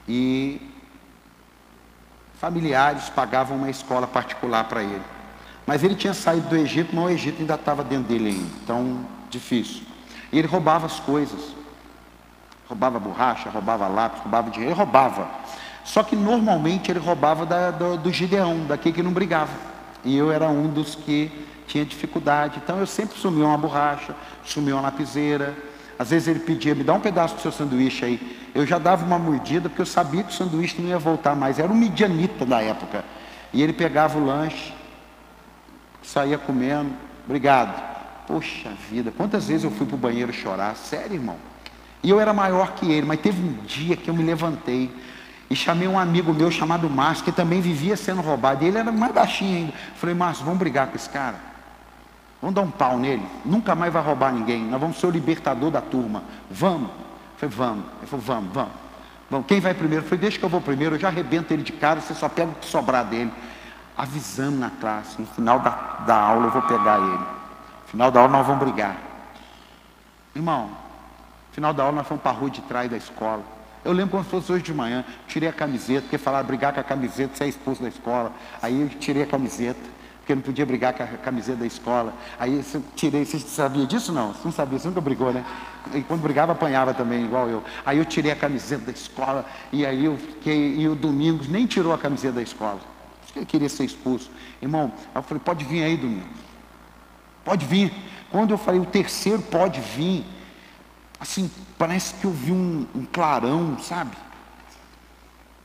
e 0.07 0.61
familiares 2.39 3.09
pagavam 3.09 3.57
uma 3.57 3.69
escola 3.69 4.05
particular 4.05 4.65
para 4.65 4.83
ele. 4.83 5.01
Mas 5.65 5.83
ele 5.83 5.95
tinha 5.95 6.13
saído 6.13 6.49
do 6.49 6.57
Egito, 6.57 6.93
mas 6.93 7.05
o 7.05 7.09
Egito 7.09 7.39
ainda 7.39 7.55
estava 7.55 7.83
dentro 7.83 8.09
dele 8.09 8.29
ainda, 8.29 8.51
então 8.63 9.05
difícil. 9.29 9.83
E 10.31 10.37
ele 10.37 10.47
roubava 10.47 10.85
as 10.85 10.99
coisas. 10.99 11.55
Roubava 12.67 12.99
borracha, 12.99 13.49
roubava 13.49 13.87
lápis, 13.87 14.21
roubava 14.21 14.49
dinheiro, 14.49 14.75
roubava. 14.75 15.29
Só 15.85 16.03
que 16.03 16.15
normalmente 16.15 16.91
ele 16.91 16.99
roubava 16.99 17.45
da, 17.45 17.71
do, 17.71 17.97
do 17.97 18.11
Gideão, 18.11 18.65
daquele 18.65 18.95
que 18.95 19.03
não 19.03 19.11
brigava. 19.13 19.53
E 20.03 20.17
eu 20.17 20.31
era 20.31 20.49
um 20.49 20.67
dos 20.67 20.95
que 20.95 21.31
tinha 21.67 21.85
dificuldade. 21.85 22.59
Então 22.63 22.79
eu 22.79 22.87
sempre 22.87 23.17
sumia 23.17 23.45
uma 23.45 23.57
borracha, 23.57 24.15
sumia 24.43 24.75
uma 24.75 24.81
lapiseira, 24.81 25.55
às 26.03 26.09
vezes 26.09 26.27
ele 26.27 26.39
pedia, 26.39 26.75
me 26.75 26.83
dá 26.83 26.93
um 26.93 26.99
pedaço 26.99 27.35
do 27.35 27.41
seu 27.41 27.51
sanduíche 27.51 28.03
aí. 28.03 28.37
Eu 28.53 28.67
já 28.67 28.77
dava 28.77 29.05
uma 29.05 29.17
mordida, 29.17 29.69
porque 29.69 29.81
eu 29.81 29.85
sabia 29.85 30.21
que 30.21 30.31
o 30.31 30.33
sanduíche 30.33 30.81
não 30.81 30.89
ia 30.89 30.99
voltar 30.99 31.33
mais. 31.33 31.59
Era 31.59 31.71
um 31.71 31.75
medianita 31.75 32.45
da 32.45 32.61
época. 32.61 33.05
E 33.53 33.63
ele 33.63 33.71
pegava 33.71 34.19
o 34.19 34.25
lanche, 34.25 34.73
saía 36.01 36.37
comendo. 36.37 36.91
Obrigado. 37.25 37.81
Poxa 38.27 38.69
vida, 38.91 39.13
quantas 39.15 39.47
vezes 39.47 39.63
eu 39.63 39.71
fui 39.71 39.87
para 39.87 39.95
o 39.95 39.97
banheiro 39.97 40.33
chorar? 40.33 40.75
Sério, 40.75 41.13
irmão. 41.13 41.37
E 42.03 42.09
eu 42.09 42.19
era 42.19 42.33
maior 42.33 42.73
que 42.73 42.91
ele, 42.91 43.07
mas 43.07 43.21
teve 43.21 43.41
um 43.41 43.53
dia 43.65 43.95
que 43.95 44.09
eu 44.09 44.13
me 44.13 44.23
levantei 44.23 44.93
e 45.49 45.55
chamei 45.55 45.87
um 45.87 45.97
amigo 45.97 46.33
meu 46.33 46.51
chamado 46.51 46.89
Márcio, 46.89 47.23
que 47.23 47.31
também 47.31 47.61
vivia 47.61 47.95
sendo 47.95 48.21
roubado. 48.21 48.65
E 48.65 48.67
ele 48.67 48.77
era 48.77 48.91
mais 48.91 49.13
baixinho 49.13 49.55
ainda. 49.55 49.73
Falei, 49.95 50.13
Márcio, 50.13 50.43
vamos 50.43 50.59
brigar 50.59 50.87
com 50.87 50.97
esse 50.97 51.09
cara? 51.09 51.52
Vamos 52.43 52.55
dar 52.55 52.61
um 52.61 52.71
pau 52.71 52.99
nele. 52.99 53.25
Nunca 53.45 53.73
mais 53.73 53.93
vai 53.93 54.03
roubar 54.03 54.33
ninguém. 54.33 54.65
Nós 54.65 54.81
vamos 54.81 54.99
ser 54.99 55.07
o 55.07 55.09
libertador 55.09 55.71
da 55.71 55.79
turma. 55.79 56.21
Vamos. 56.51 56.89
Eu 56.89 57.49
falei, 57.49 57.55
vamos. 57.55 57.85
Ele 57.99 58.07
falou, 58.07 58.25
vamos, 58.25 58.53
vamos. 58.53 58.71
vamos. 59.29 59.47
Quem 59.47 59.61
vai 59.61 59.73
primeiro? 59.73 60.03
Eu 60.03 60.09
falei, 60.09 60.23
deixa 60.23 60.37
que 60.37 60.43
eu 60.43 60.49
vou 60.49 60.59
primeiro. 60.59 60.95
Eu 60.95 60.99
já 60.99 61.07
arrebento 61.07 61.53
ele 61.53 61.63
de 61.63 61.71
cara. 61.71 62.01
Você 62.01 62.13
só 62.13 62.27
pega 62.27 62.51
o 62.51 62.55
que 62.55 62.65
sobrar 62.65 63.05
dele. 63.05 63.31
Avisando 63.95 64.57
na 64.57 64.69
classe. 64.69 65.21
No 65.21 65.25
final 65.27 65.59
da, 65.59 65.69
da 66.05 66.17
aula 66.17 66.47
eu 66.47 66.51
vou 66.51 66.61
pegar 66.63 66.97
ele. 66.97 67.17
No 67.17 67.87
final 67.87 68.11
da 68.11 68.19
aula 68.19 68.33
nós 68.33 68.45
vamos 68.45 68.61
brigar. 68.61 68.97
Irmão, 70.35 70.65
no 70.65 71.53
final 71.53 71.73
da 71.73 71.83
aula 71.83 71.95
nós 71.95 72.07
fomos 72.09 72.21
para 72.21 72.31
a 72.33 72.35
rua 72.35 72.49
de 72.49 72.61
trás 72.63 72.91
da 72.91 72.97
escola. 72.97 73.41
Eu 73.85 73.93
lembro 73.93 74.11
quando 74.11 74.25
fosse 74.25 74.51
hoje 74.51 74.63
de 74.63 74.73
manhã, 74.73 75.05
tirei 75.27 75.47
a 75.47 75.53
camiseta, 75.53 76.01
porque 76.01 76.17
falaram 76.17 76.45
brigar 76.45 76.73
com 76.73 76.79
a 76.81 76.83
camiseta, 76.83 77.37
você 77.37 77.45
é 77.45 77.47
expulso 77.47 77.81
da 77.81 77.87
escola. 77.87 78.33
Aí 78.61 78.81
eu 78.81 78.89
tirei 78.89 79.23
a 79.23 79.27
camiseta 79.27 80.02
porque 80.23 80.33
não 80.33 80.41
podia 80.41 80.65
brigar 80.65 80.93
com 80.93 81.03
a 81.03 81.07
camiseta 81.07 81.57
da 81.57 81.65
escola. 81.65 82.13
Aí 82.39 82.63
eu 82.73 82.83
tirei, 82.95 83.25
você 83.25 83.39
sabia 83.39 83.85
disso 83.85 84.13
não? 84.13 84.31
Você 84.31 84.41
não 84.45 84.53
sabia, 84.53 84.79
você 84.79 84.87
nunca 84.87 85.01
brigou, 85.01 85.33
né? 85.33 85.45
E 85.93 86.01
quando 86.01 86.21
brigava, 86.21 86.53
apanhava 86.53 86.93
também, 86.93 87.25
igual 87.25 87.49
eu. 87.49 87.61
Aí 87.85 87.97
eu 87.97 88.05
tirei 88.05 88.31
a 88.31 88.35
camiseta 88.35 88.85
da 88.85 88.93
escola, 88.93 89.45
e 89.69 89.85
aí 89.85 90.05
eu 90.05 90.17
fiquei, 90.17 90.77
e 90.77 90.87
o 90.87 90.95
Domingos 90.95 91.49
nem 91.49 91.65
tirou 91.65 91.93
a 91.93 91.97
camiseta 91.97 92.35
da 92.35 92.41
escola. 92.41 92.79
Ele 93.35 93.45
queria 93.45 93.67
ser 93.67 93.83
expulso. 93.83 94.31
Irmão, 94.61 94.93
eu 95.13 95.21
falei, 95.23 95.43
pode 95.43 95.65
vir 95.65 95.83
aí, 95.83 95.97
Domingos. 95.97 96.39
Pode 97.43 97.65
vir. 97.65 97.93
Quando 98.31 98.51
eu 98.51 98.57
falei, 98.57 98.79
o 98.79 98.85
terceiro 98.85 99.41
pode 99.41 99.81
vir, 99.81 100.25
assim, 101.19 101.51
parece 101.77 102.13
que 102.13 102.23
eu 102.23 102.31
vi 102.31 102.53
um, 102.53 102.87
um 102.95 103.03
clarão, 103.03 103.77
sabe? 103.77 104.15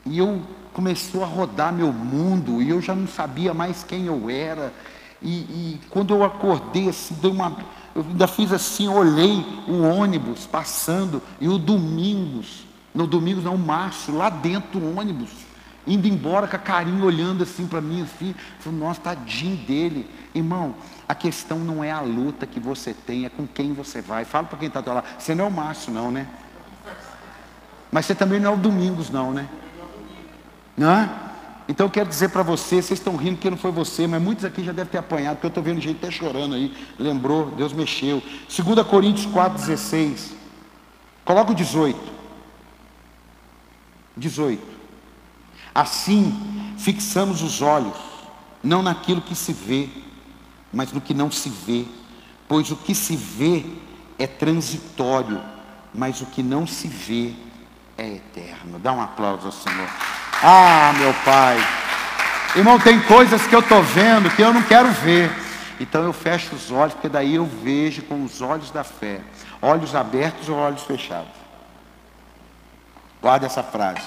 E 0.05 0.17
eu 0.17 0.43
começou 0.73 1.23
a 1.23 1.27
rodar 1.27 1.73
meu 1.73 1.91
mundo 1.91 2.61
e 2.61 2.69
eu 2.69 2.81
já 2.81 2.95
não 2.95 3.07
sabia 3.07 3.53
mais 3.53 3.83
quem 3.83 4.05
eu 4.05 4.29
era. 4.29 4.73
E, 5.21 5.29
e 5.29 5.81
quando 5.89 6.13
eu 6.13 6.23
acordei, 6.23 6.89
assim, 6.89 7.15
dei 7.21 7.31
uma, 7.31 7.57
eu 7.93 8.03
ainda 8.03 8.27
fiz 8.27 8.53
assim, 8.53 8.87
olhei 8.87 9.45
o 9.67 9.81
ônibus 9.81 10.45
passando 10.45 11.21
e 11.41 11.47
o 11.47 11.57
Domingos, 11.57 12.65
no 12.93 13.05
Domingos 13.05 13.43
não, 13.43 13.55
o 13.55 13.59
Márcio, 13.59 14.15
lá 14.15 14.29
dentro 14.29 14.79
do 14.79 14.97
ônibus, 14.97 15.29
indo 15.85 16.07
embora 16.07 16.47
com 16.47 16.55
a 16.55 16.59
carinha 16.59 17.03
olhando 17.03 17.43
assim 17.43 17.67
para 17.67 17.81
mim, 17.81 18.03
assim, 18.03 18.33
falei, 18.59 18.79
nossa, 18.79 19.01
tadinho 19.01 19.57
dele. 19.57 20.09
Irmão, 20.33 20.75
a 21.07 21.15
questão 21.15 21.59
não 21.59 21.83
é 21.83 21.91
a 21.91 22.01
luta 22.01 22.45
que 22.45 22.59
você 22.59 22.93
tem, 22.93 23.25
é 23.25 23.29
com 23.29 23.47
quem 23.47 23.73
você 23.73 24.01
vai. 24.01 24.23
Fala 24.23 24.45
para 24.45 24.59
quem 24.59 24.67
está 24.67 24.81
lá, 24.85 25.03
você 25.17 25.33
não 25.33 25.45
é 25.45 25.47
o 25.47 25.51
Márcio 25.51 25.91
não, 25.91 26.11
né? 26.11 26.27
Mas 27.91 28.05
você 28.05 28.13
também 28.13 28.39
não 28.39 28.51
é 28.51 28.53
o 28.53 28.57
Domingos 28.57 29.09
não, 29.09 29.33
né? 29.33 29.49
Não 30.79 30.89
é? 30.91 31.09
Então 31.67 31.87
eu 31.87 31.91
quero 31.91 32.07
dizer 32.07 32.29
para 32.29 32.41
você, 32.41 32.81
vocês 32.81 32.99
estão 32.99 33.17
rindo 33.17 33.37
que 33.37 33.49
não 33.49 33.57
foi 33.57 33.69
você, 33.69 34.07
mas 34.07 34.21
muitos 34.21 34.45
aqui 34.45 34.63
já 34.63 34.71
devem 34.71 34.89
ter 34.89 34.97
apanhado, 34.97 35.35
porque 35.35 35.47
eu 35.47 35.49
estou 35.49 35.61
vendo 35.61 35.81
gente 35.81 35.97
até 35.97 36.09
chorando 36.09 36.55
aí. 36.55 36.73
Lembrou, 36.97 37.51
Deus 37.51 37.73
mexeu. 37.73 38.23
2 38.47 38.87
Coríntios 38.87 39.27
4,16. 39.27 40.31
Coloca 41.25 41.51
o 41.51 41.53
18. 41.53 41.99
18. 44.15 44.63
Assim, 45.75 46.73
fixamos 46.77 47.43
os 47.43 47.61
olhos, 47.61 47.97
não 48.63 48.81
naquilo 48.81 49.21
que 49.21 49.35
se 49.35 49.51
vê, 49.51 49.89
mas 50.71 50.93
no 50.93 51.01
que 51.01 51.13
não 51.13 51.29
se 51.29 51.49
vê. 51.49 51.85
Pois 52.47 52.71
o 52.71 52.77
que 52.77 52.95
se 52.95 53.17
vê 53.17 53.65
é 54.17 54.25
transitório, 54.25 55.41
mas 55.93 56.21
o 56.21 56.25
que 56.27 56.41
não 56.41 56.65
se 56.65 56.87
vê 56.87 57.33
é 57.97 58.15
eterno. 58.15 58.79
Dá 58.79 58.93
um 58.93 59.01
aplauso 59.01 59.45
ao 59.45 59.51
Senhor. 59.51 60.18
Ah, 60.41 60.93
meu 60.97 61.13
Pai. 61.25 61.57
Irmão, 62.55 62.79
tem 62.79 62.99
coisas 63.01 63.45
que 63.45 63.53
eu 63.53 63.59
estou 63.59 63.83
vendo 63.83 64.33
que 64.35 64.41
eu 64.41 64.53
não 64.53 64.63
quero 64.63 64.89
ver. 64.89 65.29
Então 65.79 66.03
eu 66.03 66.13
fecho 66.13 66.55
os 66.55 66.71
olhos, 66.71 66.93
porque 66.93 67.09
daí 67.09 67.35
eu 67.35 67.45
vejo 67.45 68.01
com 68.03 68.23
os 68.23 68.41
olhos 68.41 68.71
da 68.71 68.83
fé, 68.83 69.21
olhos 69.61 69.95
abertos 69.95 70.47
ou 70.49 70.55
olhos 70.55 70.83
fechados. 70.83 71.31
Guarda 73.21 73.45
essa 73.45 73.63
frase. 73.63 74.01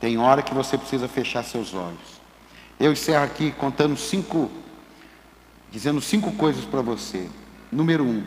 Tem 0.00 0.18
hora 0.18 0.42
que 0.42 0.54
você 0.54 0.76
precisa 0.76 1.06
fechar 1.06 1.44
seus 1.44 1.74
olhos. 1.74 2.20
Eu 2.80 2.92
encerro 2.92 3.24
aqui 3.24 3.52
contando 3.52 3.96
cinco, 3.96 4.50
dizendo 5.70 6.00
cinco 6.00 6.32
coisas 6.32 6.64
para 6.64 6.82
você. 6.82 7.28
Número 7.70 8.04
um, 8.04 8.24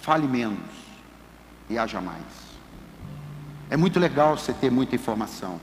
fale 0.00 0.26
menos 0.26 0.58
e 1.68 1.78
haja 1.78 2.00
mais. 2.00 2.43
É 3.70 3.76
muito 3.76 3.98
legal 3.98 4.36
você 4.36 4.52
ter 4.52 4.70
muita 4.70 4.94
informação, 4.94 5.60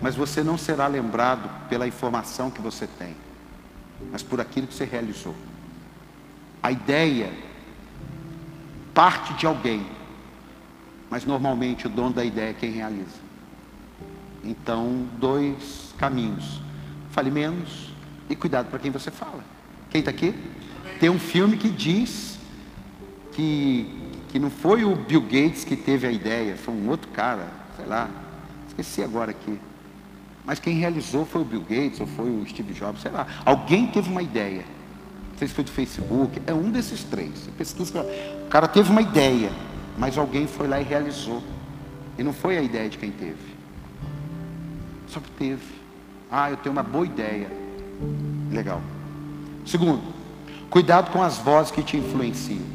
mas 0.00 0.14
você 0.14 0.42
não 0.42 0.58
será 0.58 0.86
lembrado 0.86 1.68
pela 1.68 1.86
informação 1.86 2.50
que 2.50 2.60
você 2.60 2.86
tem, 2.86 3.14
mas 4.10 4.22
por 4.22 4.40
aquilo 4.40 4.66
que 4.66 4.74
você 4.74 4.84
realizou. 4.84 5.34
A 6.62 6.72
ideia 6.72 7.30
parte 8.94 9.34
de 9.34 9.44
alguém, 9.44 9.84
mas 11.10 11.24
normalmente 11.24 11.86
o 11.86 11.90
dono 11.90 12.14
da 12.14 12.24
ideia 12.24 12.50
é 12.50 12.54
quem 12.54 12.70
realiza. 12.70 13.24
Então, 14.42 15.06
dois 15.18 15.92
caminhos: 15.98 16.60
fale 17.10 17.30
menos 17.30 17.92
e 18.30 18.36
cuidado 18.36 18.70
para 18.70 18.78
quem 18.78 18.90
você 18.90 19.10
fala. 19.10 19.44
Quem 19.90 19.98
está 19.98 20.10
aqui? 20.10 20.34
Tem 21.00 21.10
um 21.10 21.18
filme 21.18 21.56
que 21.56 21.68
diz 21.68 22.38
que, 23.32 24.03
que 24.34 24.40
não 24.40 24.50
foi 24.50 24.84
o 24.84 24.96
Bill 24.96 25.20
Gates 25.20 25.62
que 25.64 25.76
teve 25.76 26.08
a 26.08 26.10
ideia, 26.10 26.56
foi 26.56 26.74
um 26.74 26.88
outro 26.88 27.08
cara, 27.12 27.46
sei 27.76 27.86
lá, 27.86 28.10
esqueci 28.66 29.00
agora 29.00 29.30
aqui. 29.30 29.60
Mas 30.44 30.58
quem 30.58 30.74
realizou 30.74 31.24
foi 31.24 31.42
o 31.42 31.44
Bill 31.44 31.60
Gates 31.60 32.00
ou 32.00 32.06
foi 32.08 32.28
o 32.28 32.44
Steve 32.44 32.74
Jobs, 32.74 33.00
sei 33.00 33.12
lá. 33.12 33.28
Alguém 33.44 33.86
teve 33.86 34.10
uma 34.10 34.22
ideia. 34.22 34.64
Não 35.30 35.38
sei 35.38 35.46
se 35.46 35.54
foi 35.54 35.62
do 35.62 35.70
Facebook, 35.70 36.42
é 36.48 36.52
um 36.52 36.68
desses 36.72 37.04
três. 37.04 37.30
Você 37.30 37.52
pesquisa, 37.52 38.04
o 38.44 38.48
cara 38.48 38.66
teve 38.66 38.90
uma 38.90 39.02
ideia 39.02 39.52
mas 39.96 40.18
alguém 40.18 40.46
foi 40.46 40.66
lá 40.66 40.80
e 40.80 40.84
realizou. 40.84 41.40
E 42.18 42.22
não 42.24 42.32
foi 42.32 42.58
a 42.58 42.62
ideia 42.62 42.88
de 42.88 42.98
quem 42.98 43.12
teve. 43.12 43.54
Só 45.06 45.20
que 45.20 45.30
teve. 45.30 45.62
Ah, 46.28 46.50
eu 46.50 46.56
tenho 46.56 46.72
uma 46.72 46.82
boa 46.82 47.06
ideia. 47.06 47.48
Legal. 48.50 48.80
Segundo, 49.64 50.02
cuidado 50.70 51.12
com 51.12 51.22
as 51.22 51.38
vozes 51.38 51.70
que 51.70 51.82
te 51.82 51.96
influenciam. 51.96 52.73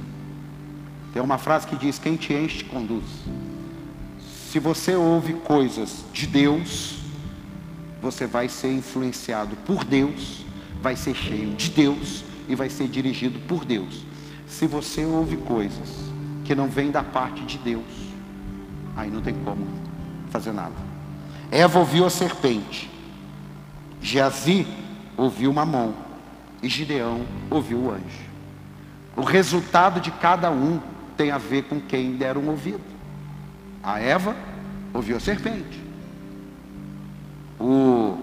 Tem 1.13 1.21
uma 1.21 1.37
frase 1.37 1.67
que 1.67 1.75
diz: 1.75 1.97
Quem 1.97 2.15
te 2.15 2.33
enche, 2.33 2.59
te 2.59 2.65
conduz. 2.65 3.05
Se 4.49 4.59
você 4.59 4.95
ouve 4.95 5.33
coisas 5.33 6.03
de 6.11 6.25
Deus, 6.25 6.97
você 8.01 8.25
vai 8.25 8.49
ser 8.49 8.71
influenciado 8.73 9.55
por 9.57 9.83
Deus, 9.83 10.45
vai 10.81 10.95
ser 10.95 11.15
cheio 11.15 11.55
de 11.55 11.69
Deus 11.69 12.23
e 12.47 12.55
vai 12.55 12.69
ser 12.69 12.87
dirigido 12.87 13.39
por 13.47 13.65
Deus. 13.65 14.03
Se 14.47 14.65
você 14.65 15.05
ouve 15.05 15.37
coisas 15.37 16.09
que 16.43 16.55
não 16.55 16.67
vem 16.67 16.89
da 16.89 17.03
parte 17.03 17.43
de 17.43 17.57
Deus, 17.59 17.85
aí 18.95 19.11
não 19.11 19.21
tem 19.21 19.35
como 19.45 19.67
fazer 20.31 20.51
nada. 20.51 20.73
Eva 21.51 21.79
ouviu 21.79 22.05
a 22.05 22.09
serpente, 22.09 22.89
Geazi 24.01 24.65
ouviu 25.15 25.51
uma 25.51 25.65
mão 25.65 25.93
e 26.61 26.67
Gideão 26.67 27.21
ouviu 27.49 27.77
o 27.79 27.91
anjo. 27.91 28.29
O 29.15 29.21
resultado 29.21 29.99
de 29.99 30.11
cada 30.11 30.49
um 30.49 30.79
tem 31.19 31.31
a 31.31 31.37
ver 31.37 31.63
com 31.63 31.81
quem 31.81 32.13
deram 32.13 32.47
ouvido. 32.47 32.79
A 33.83 33.99
Eva 33.99 34.33
ouviu 34.93 35.17
a 35.17 35.19
serpente. 35.19 35.83
O 37.59 38.17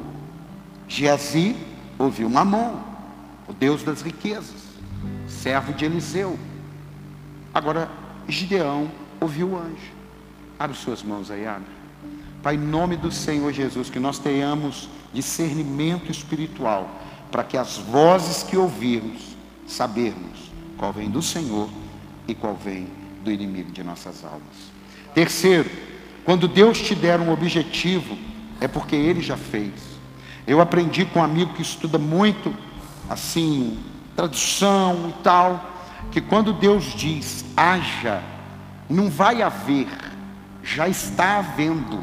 Geazi 0.88 1.54
ouviu 1.98 2.30
Mamon, 2.30 2.80
o 3.46 3.52
Deus 3.52 3.82
das 3.82 4.00
riquezas, 4.00 4.62
servo 5.28 5.74
de 5.74 5.84
Eliseu. 5.84 6.38
Agora, 7.52 7.90
Gideão 8.26 8.90
ouviu 9.20 9.50
o 9.50 9.58
anjo. 9.58 9.92
Abre 10.58 10.74
suas 10.74 11.02
mãos 11.02 11.30
aí, 11.30 11.46
abre. 11.46 11.68
Pai, 12.42 12.54
em 12.54 12.58
nome 12.58 12.96
do 12.96 13.12
Senhor 13.12 13.52
Jesus, 13.52 13.90
que 13.90 14.00
nós 14.00 14.18
tenhamos 14.18 14.88
discernimento 15.12 16.10
espiritual, 16.10 16.88
para 17.30 17.44
que 17.44 17.58
as 17.58 17.76
vozes 17.76 18.42
que 18.42 18.56
ouvirmos, 18.56 19.36
sabermos 19.66 20.50
qual 20.78 20.94
vem 20.94 21.10
do 21.10 21.20
Senhor 21.20 21.68
e 22.26 22.34
qual 22.34 22.54
vem 22.54 22.86
do 23.22 23.30
inimigo 23.30 23.72
de 23.72 23.82
nossas 23.82 24.24
almas. 24.24 24.40
Terceiro, 25.14 25.70
quando 26.24 26.48
Deus 26.48 26.80
te 26.80 26.94
der 26.94 27.20
um 27.20 27.32
objetivo, 27.32 28.16
é 28.60 28.68
porque 28.68 28.96
Ele 28.96 29.20
já 29.20 29.36
fez. 29.36 29.72
Eu 30.46 30.60
aprendi 30.60 31.04
com 31.04 31.20
um 31.20 31.24
amigo 31.24 31.54
que 31.54 31.62
estuda 31.62 31.98
muito, 31.98 32.54
assim, 33.08 33.78
tradução 34.14 35.10
e 35.10 35.22
tal, 35.22 35.72
que 36.10 36.20
quando 36.20 36.52
Deus 36.52 36.84
diz 36.94 37.44
haja, 37.56 38.22
não 38.88 39.10
vai 39.10 39.42
haver, 39.42 39.88
já 40.62 40.88
está 40.88 41.38
havendo. 41.38 42.02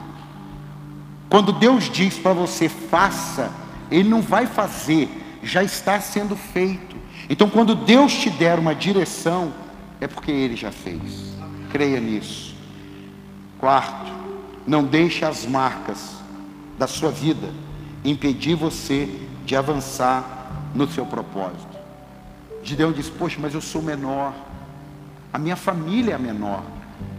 Quando 1.29 1.51
Deus 1.51 1.89
diz 1.89 2.17
para 2.17 2.33
você 2.33 2.67
faça, 2.69 3.51
Ele 3.89 4.09
não 4.09 4.21
vai 4.21 4.45
fazer, 4.45 5.09
já 5.41 5.63
está 5.63 5.99
sendo 5.99 6.35
feito. 6.35 6.95
Então, 7.29 7.49
quando 7.49 7.75
Deus 7.75 8.13
te 8.13 8.29
der 8.29 8.59
uma 8.59 8.75
direção, 8.75 9.53
é 10.03 10.07
porque 10.07 10.31
Ele 10.31 10.55
já 10.55 10.71
fez. 10.71 11.33
Creia 11.71 11.99
nisso. 11.99 12.55
Quarto, 13.57 14.11
não 14.67 14.83
deixe 14.83 15.23
as 15.23 15.45
marcas 15.45 16.17
da 16.77 16.87
sua 16.87 17.09
vida 17.11 17.49
impedir 18.03 18.55
você 18.55 19.07
de 19.45 19.55
avançar 19.55 20.71
no 20.75 20.87
seu 20.87 21.05
propósito. 21.05 21.77
Gideão 22.63 22.91
disse: 22.91 23.11
Poxa, 23.11 23.37
mas 23.39 23.53
eu 23.53 23.61
sou 23.61 23.81
menor. 23.81 24.33
A 25.31 25.39
minha 25.39 25.55
família 25.55 26.15
é 26.15 26.17
menor. 26.17 26.63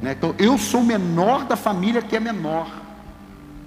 Né? 0.00 0.12
Então, 0.12 0.34
eu 0.38 0.56
sou 0.58 0.80
o 0.80 0.84
menor 0.84 1.44
da 1.44 1.56
família 1.56 2.02
que 2.02 2.16
é 2.16 2.20
menor. 2.20 2.68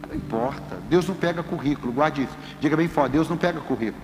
Não 0.08 0.16
importa. 0.16 0.78
Deus 0.90 1.08
não 1.08 1.16
pega 1.16 1.44
currículo. 1.44 1.92
Guarde 1.92 2.24
isso. 2.24 2.38
Diga 2.62 2.78
bem 2.78 2.88
forte: 2.88 3.14
Deus 3.14 3.28
não 3.28 3.38
pega 3.38 3.60
currículo. 3.60 4.04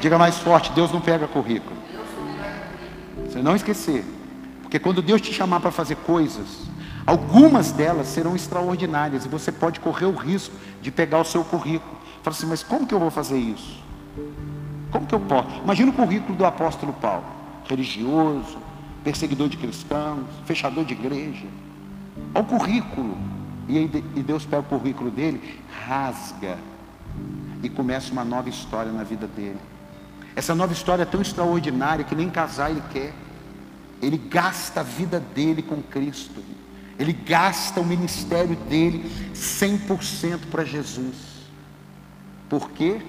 Diga 0.00 0.18
mais 0.18 0.38
forte: 0.38 0.70
Deus 0.72 0.92
não 0.92 1.00
pega 1.00 1.26
currículo. 1.26 1.79
Você 3.30 3.40
não 3.40 3.54
esquecer. 3.54 4.04
Porque 4.62 4.78
quando 4.78 5.00
Deus 5.00 5.20
te 5.20 5.32
chamar 5.32 5.60
para 5.60 5.70
fazer 5.70 5.96
coisas, 5.96 6.66
algumas 7.06 7.70
delas 7.70 8.08
serão 8.08 8.34
extraordinárias. 8.34 9.24
E 9.24 9.28
você 9.28 9.52
pode 9.52 9.78
correr 9.78 10.06
o 10.06 10.14
risco 10.14 10.54
de 10.82 10.90
pegar 10.90 11.20
o 11.20 11.24
seu 11.24 11.44
currículo. 11.44 11.96
Fala 12.22 12.36
assim: 12.36 12.46
Mas 12.46 12.62
como 12.64 12.86
que 12.86 12.94
eu 12.94 12.98
vou 12.98 13.10
fazer 13.10 13.38
isso? 13.38 13.80
Como 14.90 15.06
que 15.06 15.14
eu 15.14 15.20
posso? 15.20 15.48
Imagina 15.62 15.90
o 15.90 15.94
currículo 15.94 16.36
do 16.36 16.44
apóstolo 16.44 16.92
Paulo: 16.94 17.24
religioso, 17.68 18.58
perseguidor 19.04 19.48
de 19.48 19.56
cristãos, 19.56 20.26
fechador 20.44 20.84
de 20.84 20.94
igreja. 20.94 21.46
Olha 22.34 22.44
o 22.44 22.46
currículo. 22.46 23.16
E, 23.68 23.78
aí, 23.78 24.04
e 24.16 24.22
Deus 24.22 24.44
pega 24.44 24.62
o 24.62 24.64
currículo 24.64 25.12
dele, 25.12 25.60
rasga 25.86 26.58
e 27.62 27.68
começa 27.68 28.10
uma 28.10 28.24
nova 28.24 28.48
história 28.48 28.90
na 28.90 29.04
vida 29.04 29.28
dele. 29.28 29.60
Essa 30.34 30.54
nova 30.54 30.72
história 30.72 31.02
é 31.02 31.06
tão 31.06 31.20
extraordinária 31.20 32.04
que 32.04 32.14
nem 32.14 32.30
casar 32.30 32.70
ele 32.70 32.82
quer. 32.92 33.12
Ele 34.00 34.16
gasta 34.16 34.80
a 34.80 34.82
vida 34.82 35.20
dele 35.20 35.62
com 35.62 35.82
Cristo. 35.82 36.42
Ele 36.98 37.12
gasta 37.12 37.80
o 37.80 37.84
ministério 37.84 38.56
dele 38.56 39.10
100% 39.34 40.46
para 40.50 40.64
Jesus. 40.64 41.16
Por 42.48 42.70
quê? 42.70 43.00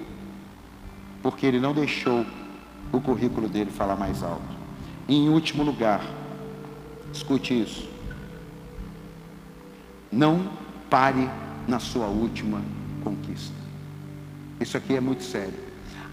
porque 1.22 1.46
ele 1.46 1.60
não 1.60 1.74
deixou 1.74 2.26
o 2.92 3.00
currículo 3.00 3.48
dele 3.48 3.72
falar 3.72 3.96
mais 3.96 4.24
alto. 4.24 4.42
E 5.08 5.16
em 5.16 5.30
último 5.30 5.64
lugar, 5.64 6.02
escute 7.14 7.62
isso. 7.62 7.90
Não 10.12 10.52
pare 10.90 11.30
na 11.68 11.80
sua 11.80 12.08
última 12.08 12.62
conquista. 13.04 13.56
Isso 14.60 14.78
aqui 14.78 14.96
é 14.96 15.00
muito 15.00 15.24
sério. 15.24 15.71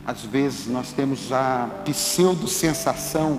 Às 0.09 0.25
vezes 0.25 0.67
nós 0.67 0.91
temos 0.91 1.31
a 1.31 1.69
pseudo-sensação 1.85 3.39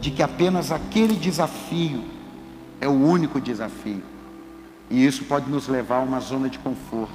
de 0.00 0.10
que 0.10 0.20
apenas 0.20 0.72
aquele 0.72 1.14
desafio 1.14 2.02
é 2.80 2.88
o 2.88 2.90
único 2.90 3.40
desafio. 3.40 4.02
E 4.90 5.06
isso 5.06 5.22
pode 5.26 5.48
nos 5.48 5.68
levar 5.68 5.98
a 5.98 6.00
uma 6.00 6.18
zona 6.18 6.50
de 6.50 6.58
conforto. 6.58 7.14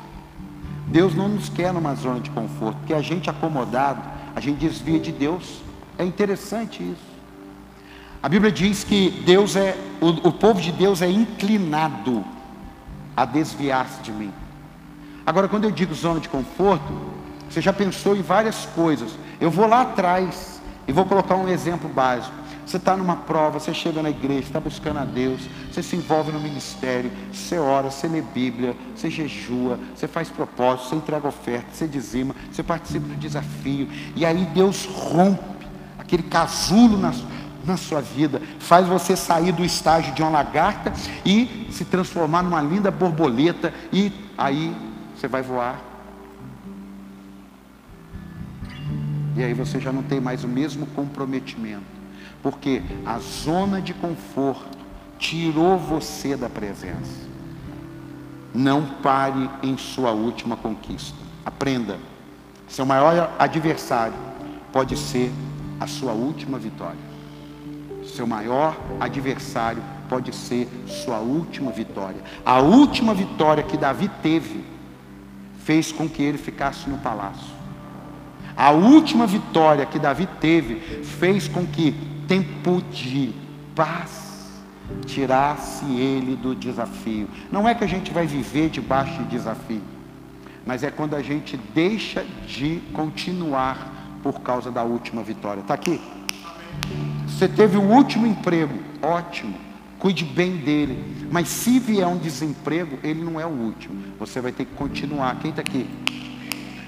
Deus 0.87 1.13
não 1.13 1.27
nos 1.27 1.49
quer 1.49 1.73
numa 1.73 1.93
zona 1.95 2.21
de 2.21 2.29
conforto, 2.29 2.77
porque 2.77 2.93
a 2.93 3.01
gente 3.01 3.29
acomodado, 3.29 4.01
a 4.33 4.39
gente 4.39 4.59
desvia 4.59 5.01
de 5.01 5.11
Deus. 5.11 5.61
É 5.97 6.05
interessante 6.05 6.81
isso. 6.81 7.13
A 8.21 8.29
Bíblia 8.29 8.53
diz 8.53 8.85
que 8.85 9.09
Deus 9.25 9.57
é, 9.57 9.75
o, 9.99 10.29
o 10.29 10.31
povo 10.31 10.61
de 10.61 10.71
Deus 10.71 11.01
é 11.01 11.09
inclinado 11.09 12.23
a 13.17 13.25
desviar-se 13.25 14.01
de 14.01 14.13
mim. 14.13 14.31
Agora, 15.25 15.49
quando 15.49 15.65
eu 15.65 15.71
digo 15.71 15.93
zona 15.93 16.21
de 16.21 16.29
conforto, 16.29 17.12
você 17.53 17.61
já 17.61 17.71
pensou 17.71 18.15
em 18.15 18.21
várias 18.23 18.65
coisas. 18.73 19.11
Eu 19.39 19.51
vou 19.51 19.67
lá 19.67 19.81
atrás 19.81 20.59
e 20.87 20.91
vou 20.91 21.05
colocar 21.05 21.35
um 21.35 21.47
exemplo 21.47 21.87
básico. 21.87 22.33
Você 22.65 22.77
está 22.77 22.97
numa 22.97 23.15
prova, 23.15 23.59
você 23.59 23.73
chega 23.73 24.01
na 24.01 24.09
igreja, 24.09 24.47
está 24.47 24.59
buscando 24.59 24.97
a 24.97 25.05
Deus, 25.05 25.41
você 25.71 25.83
se 25.83 25.95
envolve 25.95 26.31
no 26.31 26.39
ministério, 26.39 27.11
você 27.31 27.59
ora, 27.59 27.91
você 27.91 28.07
lê 28.07 28.21
Bíblia, 28.21 28.75
você 28.95 29.09
jejua, 29.09 29.77
você 29.93 30.07
faz 30.07 30.29
propósito, 30.29 30.89
você 30.89 30.95
entrega 30.95 31.27
oferta, 31.27 31.67
você 31.71 31.87
dizima, 31.87 32.33
você 32.51 32.63
participa 32.63 33.05
do 33.05 33.15
desafio, 33.15 33.87
e 34.15 34.25
aí 34.25 34.45
Deus 34.53 34.85
rompe 34.85 35.67
aquele 35.99 36.23
casulo 36.23 36.97
na, 36.97 37.13
na 37.65 37.77
sua 37.77 38.01
vida, 38.01 38.41
faz 38.59 38.87
você 38.87 39.15
sair 39.15 39.51
do 39.51 39.63
estágio 39.63 40.13
de 40.13 40.23
uma 40.23 40.31
lagarta 40.31 40.91
e 41.25 41.67
se 41.69 41.85
transformar 41.85 42.41
numa 42.41 42.61
linda 42.61 42.89
borboleta, 42.89 43.73
e 43.91 44.11
aí 44.37 44.73
você 45.15 45.27
vai 45.27 45.41
voar. 45.41 45.92
E 49.35 49.43
aí 49.43 49.53
você 49.53 49.79
já 49.79 49.91
não 49.91 50.03
tem 50.03 50.19
mais 50.19 50.43
o 50.43 50.47
mesmo 50.47 50.85
comprometimento 50.87 52.03
porque 52.43 52.83
a 53.05 53.17
zona 53.19 53.81
de 53.81 53.93
conforto 53.93 54.77
tirou 55.17 55.79
você 55.79 56.35
da 56.35 56.49
presença. 56.49 57.23
Não 58.53 58.85
pare 59.01 59.49
em 59.63 59.77
sua 59.77 60.11
última 60.11 60.57
conquista. 60.57 61.17
Aprenda. 61.45 61.97
Seu 62.67 62.85
maior 62.85 63.33
adversário 63.39 64.13
pode 64.73 64.97
ser 64.97 65.31
a 65.79 65.87
sua 65.87 66.11
última 66.11 66.59
vitória. 66.59 66.99
Seu 68.03 68.27
maior 68.27 68.77
adversário 68.99 69.81
pode 70.09 70.35
ser 70.35 70.69
sua 70.85 71.19
última 71.19 71.71
vitória. 71.71 72.21
A 72.45 72.59
última 72.59 73.13
vitória 73.13 73.63
que 73.63 73.77
Davi 73.77 74.11
teve 74.21 74.65
fez 75.63 75.93
com 75.93 76.09
que 76.09 76.21
ele 76.21 76.37
ficasse 76.37 76.89
no 76.89 76.97
palácio. 76.97 77.52
A 78.55 78.71
última 78.71 79.25
vitória 79.25 79.85
que 79.85 79.97
Davi 79.97 80.27
teve 80.39 80.75
fez 81.03 81.47
com 81.47 81.65
que 81.65 81.95
tempo 82.27 82.81
de 82.91 83.33
paz 83.75 84.61
tirasse 85.05 85.85
ele 85.85 86.35
do 86.35 86.55
desafio. 86.55 87.27
Não 87.51 87.67
é 87.67 87.73
que 87.73 87.83
a 87.83 87.87
gente 87.87 88.11
vai 88.11 88.27
viver 88.27 88.69
debaixo 88.69 89.17
de 89.23 89.29
desafio, 89.29 89.81
mas 90.65 90.83
é 90.83 90.91
quando 90.91 91.15
a 91.15 91.21
gente 91.21 91.57
deixa 91.73 92.25
de 92.47 92.81
continuar 92.93 93.91
por 94.21 94.41
causa 94.41 94.71
da 94.71 94.83
última 94.83 95.23
vitória. 95.23 95.61
Está 95.61 95.73
aqui? 95.73 95.99
Você 97.27 97.47
teve 97.47 97.77
o 97.77 97.81
último 97.81 98.25
emprego, 98.25 98.79
ótimo, 99.01 99.55
cuide 99.99 100.23
bem 100.23 100.57
dele. 100.57 101.27
Mas 101.31 101.47
se 101.47 101.79
vier 101.79 102.07
um 102.07 102.17
desemprego, 102.17 102.99
ele 103.03 103.23
não 103.23 103.39
é 103.39 103.45
o 103.45 103.49
último. 103.49 103.95
Você 104.19 104.39
vai 104.39 104.51
ter 104.51 104.65
que 104.65 104.73
continuar. 104.75 105.39
Quem 105.39 105.49
está 105.49 105.61
aqui? 105.61 105.89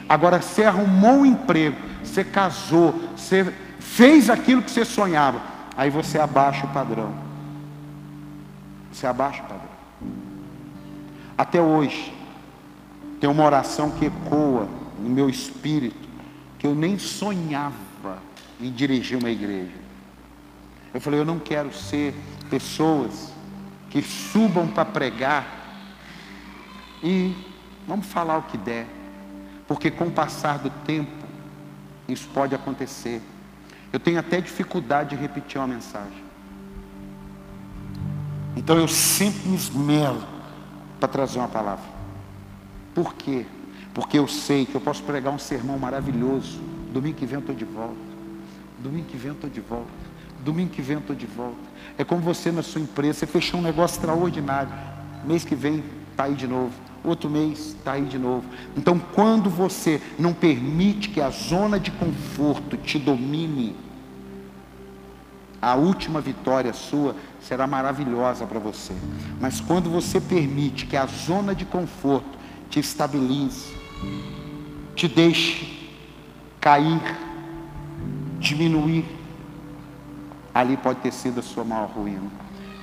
Agora, 0.08 0.42
você 0.42 0.64
arrumou 0.64 1.20
um 1.20 1.26
emprego, 1.26 1.78
você 2.04 2.24
casou, 2.24 2.94
você 3.16 3.52
fez 3.80 4.30
aquilo 4.30 4.62
que 4.62 4.72
você 4.72 4.86
sonhava, 4.86 5.42
aí 5.76 5.90
você 5.90 6.20
abaixa 6.20 6.66
o 6.66 6.70
padrão. 6.70 7.14
Você 8.92 9.08
abaixa 9.08 9.42
o 9.44 9.48
padrão. 9.48 9.76
Até 11.38 11.62
hoje, 11.62 12.14
tem 13.20 13.30
uma 13.30 13.44
oração 13.44 13.92
que 13.92 14.06
ecoa 14.06 14.68
no 15.00 15.10
meu 15.10 15.30
espírito, 15.30 16.08
que 16.60 16.68
eu 16.68 16.76
nem 16.76 16.98
sonhava 16.98 17.76
em 18.60 18.72
dirigir 18.72 19.18
uma 19.18 19.30
igreja. 19.30 19.74
Eu 20.94 21.02
falei, 21.02 21.20
eu 21.20 21.26
não 21.26 21.40
quero 21.40 21.74
ser 21.74 22.16
pessoas 22.50 23.34
que 23.90 24.02
subam 24.02 24.68
para 24.68 24.86
pregar 24.86 25.46
e 27.04 27.36
vamos 27.88 28.06
falar 28.06 28.38
o 28.38 28.44
que 28.44 28.58
der, 28.58 28.88
porque 29.68 29.90
com 29.90 30.06
o 30.06 30.12
passar 30.12 30.60
do 30.60 30.70
tempo, 30.70 31.26
isso 32.08 32.28
pode 32.34 32.54
acontecer. 32.54 33.22
Eu 33.92 34.00
tenho 34.00 34.20
até 34.20 34.40
dificuldade 34.42 35.12
de 35.12 35.16
repetir 35.16 35.60
uma 35.60 35.68
mensagem. 35.68 36.24
Então 38.56 38.78
eu 38.78 38.88
sempre 38.88 39.50
me 39.50 39.56
esmero 39.56 40.22
para 41.00 41.10
trazer 41.10 41.40
uma 41.40 41.48
palavra. 41.48 41.86
Por 42.94 43.14
quê? 43.14 43.46
Porque 43.94 44.18
eu 44.18 44.28
sei 44.28 44.66
que 44.66 44.76
eu 44.76 44.82
posso 44.82 45.04
pregar 45.04 45.34
um 45.34 45.40
sermão 45.40 45.78
maravilhoso. 45.78 46.62
Domingo 46.94 47.18
que 47.18 47.26
vem 47.26 47.36
eu 47.36 47.40
estou 47.42 47.56
de 47.56 47.66
volta. 47.66 47.96
Domingo 48.80 49.08
que 49.08 49.18
vem 49.18 49.30
eu 49.30 49.36
estou 49.36 49.50
de 49.50 49.62
volta. 49.62 49.92
Domingo 50.44 50.70
que 50.70 50.82
vem 50.82 50.96
eu 50.96 51.02
estou 51.02 51.16
de 51.16 51.26
volta. 51.26 51.58
É 51.98 52.04
como 52.04 52.22
você 52.22 52.52
na 52.52 52.62
sua 52.62 52.82
empresa, 52.82 53.20
você 53.20 53.26
fechou 53.26 53.60
um 53.60 53.64
negócio 53.64 53.96
extraordinário. 53.96 54.72
Mês 55.26 55.44
que 55.44 55.56
vem 55.56 55.84
está 56.12 56.26
aí 56.26 56.36
de 56.36 56.48
novo. 56.48 56.74
Outro 57.06 57.30
mês 57.30 57.76
está 57.78 57.94
aí 57.94 58.06
de 58.06 58.18
novo. 58.18 58.46
Então, 58.76 59.00
quando 59.00 59.50
você 59.50 60.02
não 60.18 60.34
permite 60.34 61.10
que 61.10 61.22
a 61.22 61.30
zona 61.30 61.80
de 61.80 61.92
conforto 61.92 62.76
te 62.78 62.98
domine, 62.98 63.76
a 65.62 65.76
última 65.76 66.20
vitória 66.20 66.74
sua 66.74 67.16
será 67.40 67.68
maravilhosa 67.68 68.46
para 68.46 68.60
você. 68.60 68.94
Mas 69.40 69.62
quando 69.62 69.90
você 69.90 70.20
permite 70.20 70.86
que 70.86 70.98
a 70.98 71.06
zona 71.06 71.54
de 71.54 71.66
conforto 71.66 72.38
te 72.70 72.80
estabilize, 72.80 73.74
te 74.96 75.08
deixe 75.08 75.90
cair, 76.60 77.02
diminuir, 78.40 79.06
ali 80.54 80.78
pode 80.78 81.00
ter 81.00 81.12
sido 81.12 81.40
a 81.40 81.44
sua 81.44 81.64
maior 81.64 81.90
ruína. 81.90 82.32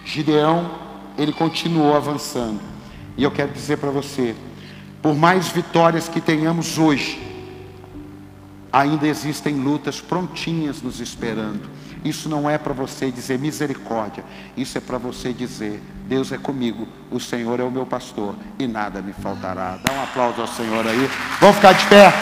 Gideão, 0.04 0.70
ele 1.18 1.32
continuou 1.32 1.96
avançando. 1.96 2.71
E 3.16 3.24
eu 3.24 3.30
quero 3.30 3.52
dizer 3.52 3.78
para 3.78 3.90
você, 3.90 4.34
por 5.02 5.14
mais 5.14 5.48
vitórias 5.48 6.08
que 6.08 6.20
tenhamos 6.20 6.78
hoje, 6.78 7.20
ainda 8.72 9.06
existem 9.06 9.54
lutas 9.54 10.00
prontinhas 10.00 10.80
nos 10.80 11.00
esperando. 11.00 11.68
Isso 12.04 12.28
não 12.28 12.50
é 12.50 12.58
para 12.58 12.72
você 12.72 13.10
dizer 13.10 13.38
misericórdia, 13.38 14.24
isso 14.56 14.76
é 14.76 14.80
para 14.80 14.98
você 14.98 15.32
dizer: 15.32 15.80
Deus 16.08 16.32
é 16.32 16.38
comigo, 16.38 16.88
o 17.10 17.20
Senhor 17.20 17.60
é 17.60 17.62
o 17.62 17.70
meu 17.70 17.86
pastor 17.86 18.34
e 18.58 18.66
nada 18.66 19.00
me 19.00 19.12
faltará. 19.12 19.78
Dá 19.82 19.92
um 19.92 20.02
aplauso 20.02 20.40
ao 20.40 20.48
Senhor 20.48 20.86
aí. 20.86 21.08
Vamos 21.40 21.56
ficar 21.56 21.72
de 21.72 21.86
pé. 21.86 22.12